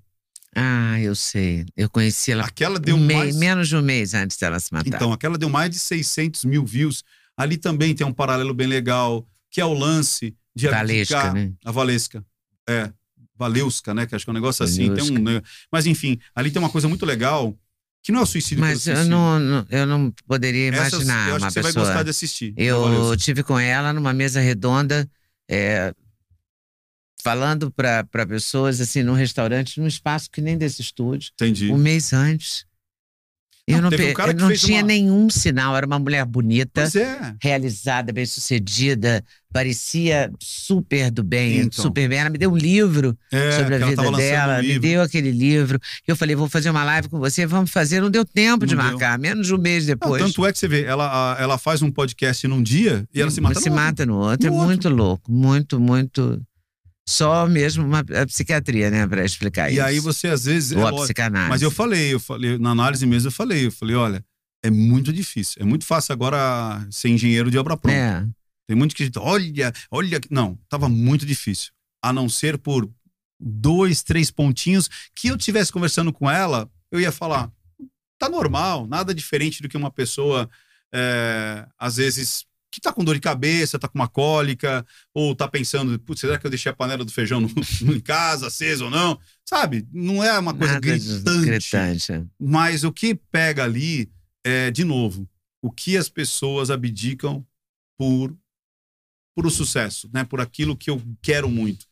[0.55, 1.65] Ah, eu sei.
[1.77, 3.36] Eu conheci ela Aquela deu um mais.
[3.36, 4.89] menos de um mês antes dela se matar.
[4.89, 7.05] Então, aquela deu mais de 600 mil views.
[7.36, 11.53] Ali também tem um paralelo bem legal, que é o lance de Valesca, abdicar- né?
[11.65, 12.24] A Valesca.
[12.69, 12.90] É.
[13.39, 14.07] Valeuska, né?
[14.07, 14.93] Que acho que é um negócio assim.
[14.94, 15.40] Tem um?
[15.70, 17.55] Mas, enfim, ali tem uma coisa muito legal,
[18.06, 19.18] que não é o suicídio Mas pelo eu suicídio.
[19.18, 21.86] não, não- eu não poderia imaginar eu acho uma que você vai pessoa.
[21.86, 22.54] gostar de assistir.
[22.56, 25.10] Eu tive com ela numa mesa redonda,
[25.50, 25.92] é,
[27.20, 31.72] falando para pessoas assim, num restaurante, num espaço que nem desse estúdio, Entendi.
[31.72, 32.64] um mês antes.
[33.68, 37.34] Eu Não, não, um eu não tinha uma- nenhum sinal, era uma mulher bonita, é.
[37.43, 41.82] realizada, bem-sucedida, parecia super do bem, Então.
[41.82, 42.18] super bem.
[42.18, 45.32] Ela me deu um livro É, sobre a ela vida dela, um me deu aquele
[45.32, 45.80] livro.
[46.06, 48.01] Eu falei, vou fazer uma live com você, vamos fazer.
[48.01, 48.93] Não deu tempo de Não deu.
[48.93, 50.22] marcar, menos de um mês Não, depois.
[50.22, 53.40] tanto é que você vê, ela, ela faz um podcast num dia e ela se
[53.40, 53.84] mata se no outro.
[53.84, 54.47] mata no outro.
[54.48, 54.66] No é outro.
[54.68, 56.40] muito louco, muito, muito.
[57.08, 59.82] Só mesmo uma a psiquiatria, né, para explicar E isso.
[59.84, 60.72] aí você às vezes.
[60.72, 61.50] é Ou a lógico, psicanálise.
[61.50, 64.24] Mas eu falei, eu falei, na análise mesmo eu falei, eu falei, olha,
[64.64, 65.62] é muito difícil.
[65.62, 67.96] É muito fácil agora ser engenheiro de obra pronta.
[67.96, 68.26] É,
[68.66, 70.20] Tem muito que olha, olha.
[70.30, 71.70] Não, tava muito difícil.
[72.02, 72.90] A não ser por
[73.38, 77.50] dois, três pontinhos que eu tivesse conversando com ela, eu ia falar,
[78.18, 80.48] tá normal, nada diferente do que uma pessoa,
[80.92, 82.44] é, às vezes,
[82.77, 86.39] que tá com dor de cabeça, tá com uma cólica, ou tá pensando, putz, será
[86.39, 87.48] que eu deixei a panela do feijão no-
[87.97, 89.19] em casa, acesa ou não?
[89.48, 89.89] Sabe?
[89.90, 91.47] Não é uma coisa nada gritante.
[91.47, 92.27] gritante.
[92.39, 94.11] Mas o que pega ali
[94.44, 95.27] é, de novo,
[95.62, 97.44] o que as pessoas abdicam
[97.98, 98.36] por,
[99.35, 100.23] por o sucesso, né?
[100.23, 101.86] Por aquilo que eu quero muito.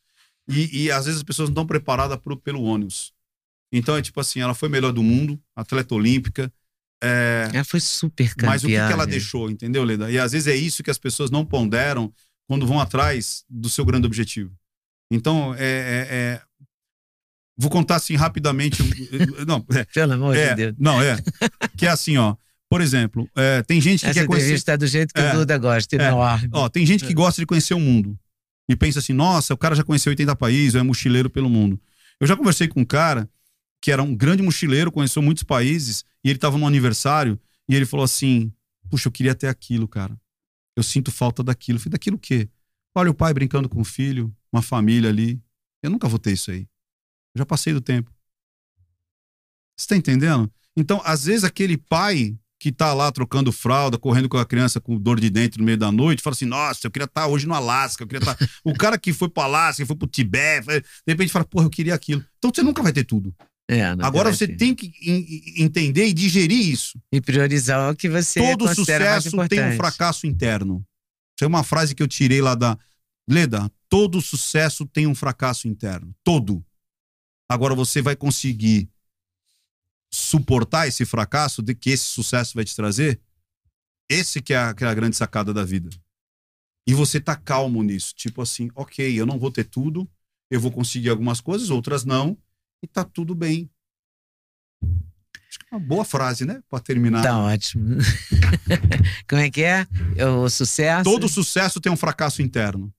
[0.47, 3.15] E, e às vezes as pessoas não estão preparadas pro, pelo ônibus.
[3.73, 6.53] Então é tipo assim, ela foi melhor do mundo, atleta olímpica,
[7.05, 8.49] é, Ela foi super campeã.
[8.49, 10.11] mas o que, que ela deixou, entendeu, Leda?
[10.11, 12.13] E às vezes é isso que as pessoas não ponderam
[12.49, 14.53] quando vão atrás do seu grande objetivo.
[15.11, 16.41] Então, é, é- é-
[17.57, 18.83] vou contar assim rapidamente.
[19.47, 20.75] não, é, Pelo amor é, de Deus.
[20.79, 21.17] não, é.
[21.77, 22.37] Que é assim, ó.
[22.69, 24.71] Por exemplo, é, tem gente que Essa quer conhecer.
[24.71, 26.09] é do jeito que É, o Duda gosta, é.
[26.09, 26.49] enorme.
[26.53, 28.19] Ó, tem gente que gosta de conhecer o mundo.
[28.69, 31.79] E pensa assim, nossa, o cara já conheceu 80 países, é mochileiro pelo mundo.
[32.19, 33.29] Eu já conversei com um cara
[33.85, 37.39] que era um grande mochileiro, conheceu muitos países, e ele estava no aniversário,
[37.69, 38.51] e ele falou assim:
[38.89, 40.19] Puxa, eu queria ter aquilo, cara.
[40.75, 41.77] Eu sinto falta daquilo.
[41.77, 42.49] Eu falei, daquilo o quê?
[42.97, 45.39] Olha o pai brincando com o filho, uma família ali.
[45.83, 46.63] Eu nunca vou ter isso aí.
[47.35, 48.11] Eu já passei do tempo.
[49.79, 50.51] Você tá entendendo?
[50.75, 54.99] Então, às vezes, aquele pai que tá lá trocando fralda, correndo com a criança com
[54.99, 57.53] dor de dente no meio da noite, fala assim: Nossa, eu queria estar hoje no
[57.53, 58.49] Alasca, eu queria estar.
[58.65, 61.67] o cara que foi pro Alasca, que foi pro Tibete, foi- de repente fala: Porra,
[61.67, 62.25] eu queria aquilo.
[62.39, 63.35] Então você nunca vai ter tudo.
[63.69, 67.01] É, Agora você tem que en- entender e digerir isso.
[67.11, 70.85] E priorizar o que você Todo sucesso tem um fracasso interno.
[71.37, 72.79] Isso é uma frase que eu tirei lá da.
[73.27, 76.15] Leda, todo sucesso tem um fracasso interno.
[76.23, 76.63] Todo.
[77.49, 78.89] Agora você vai conseguir
[80.13, 83.21] suportar esse fracasso de que esse sucesso vai te trazer?
[84.09, 85.89] Esse que é a, que é a grande sacada da vida.
[86.87, 88.15] E você tá calmo nisso.
[88.15, 90.09] Tipo assim, ok, eu não vou ter tudo,
[90.51, 92.37] eu vou conseguir algumas coisas, outras não,
[92.85, 93.69] e tá tudo bem.
[94.83, 96.61] Acho que é uma boa frase, né?
[96.69, 97.23] Pra terminar.
[97.23, 97.97] Tá ótimo.
[99.29, 99.87] Como é que é?
[100.43, 101.05] O sucesso?
[101.05, 102.93] Todo sucesso tem um fracasso interno.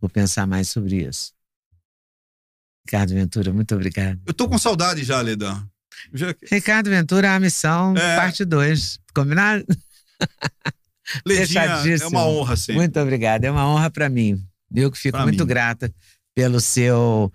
[0.00, 1.32] Vou pensar mais sobre isso.
[2.86, 4.20] Ricardo Ventura, muito obrigado.
[4.26, 5.64] Eu tô com saudade já, Leda.
[6.12, 6.34] Já...
[6.50, 8.16] Ricardo Ventura, a missão, É.
[8.16, 8.98] parte 2.
[9.14, 9.64] Combinado?
[11.26, 12.76] Ledinha, é uma honra sempre.
[12.76, 13.44] Muito obrigado.
[13.44, 14.42] É uma honra para mim.
[14.74, 15.48] Eu que fico Pra muito mim.
[15.48, 15.92] grata
[16.34, 17.32] pelo seu.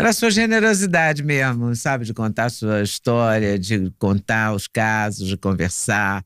[0.00, 2.06] Pela sua generosidade mesmo, sabe?
[2.06, 6.24] De contar a sua história, de contar os casos, de conversar.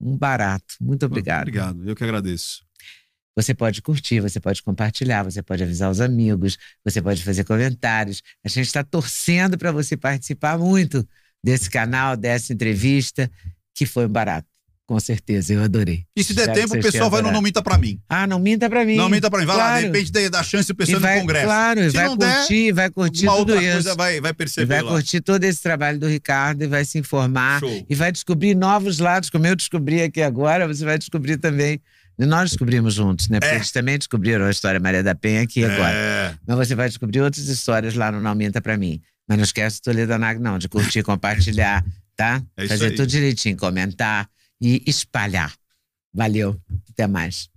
[0.00, 0.76] Um barato.
[0.80, 1.48] Muito obrigado.
[1.48, 2.64] Obrigado, eu que agradeço.
[3.34, 8.22] Você pode curtir, você pode compartilhar, você pode avisar os amigos, você pode fazer comentários.
[8.44, 11.04] A gente está torcendo para você participar muito
[11.42, 13.28] desse canal, dessa entrevista,
[13.74, 14.51] que foi um barato.
[14.86, 16.04] Com certeza, eu adorei.
[16.14, 17.30] E se der Espero tempo, o pessoal vai no.
[17.30, 18.00] Não Minta Pra Mim.
[18.08, 18.96] Ah, não minta para mim.
[18.96, 19.46] Não Minta Pra Mim.
[19.46, 19.86] Vai lá, de Claro.
[19.86, 21.44] repente dá chance o pessoal vai, no Congresso.
[21.46, 23.72] Claro, Se vai não der, curtir, vai curtir Uma tudo outra isso.
[23.74, 24.90] coisa vai, vai perceber vai lá.
[24.90, 27.60] curtir todo esse trabalho do Ricardo e vai se informar.
[27.60, 27.86] Show.
[27.88, 31.80] E vai descobrir novos lados, como eu descobri aqui agora, você vai descobrir também.
[32.18, 33.38] E nós descobrimos juntos, né?
[33.40, 33.56] Porque É.
[33.58, 35.94] eles também descobriram a história Maria da Penha aqui agora.
[35.94, 36.34] É.
[36.46, 39.00] Mas você vai descobrir outras histórias lá no Não Minta Pra Mim.
[39.28, 41.82] Mas não esquece do Toledo Nag, não, de curtir, compartilhar,
[42.16, 42.42] tá?
[42.56, 44.28] É Fazer tudo direitinho, comentar
[44.62, 45.52] e espalhar.
[46.14, 46.56] Valeu.
[46.90, 47.50] Até mais.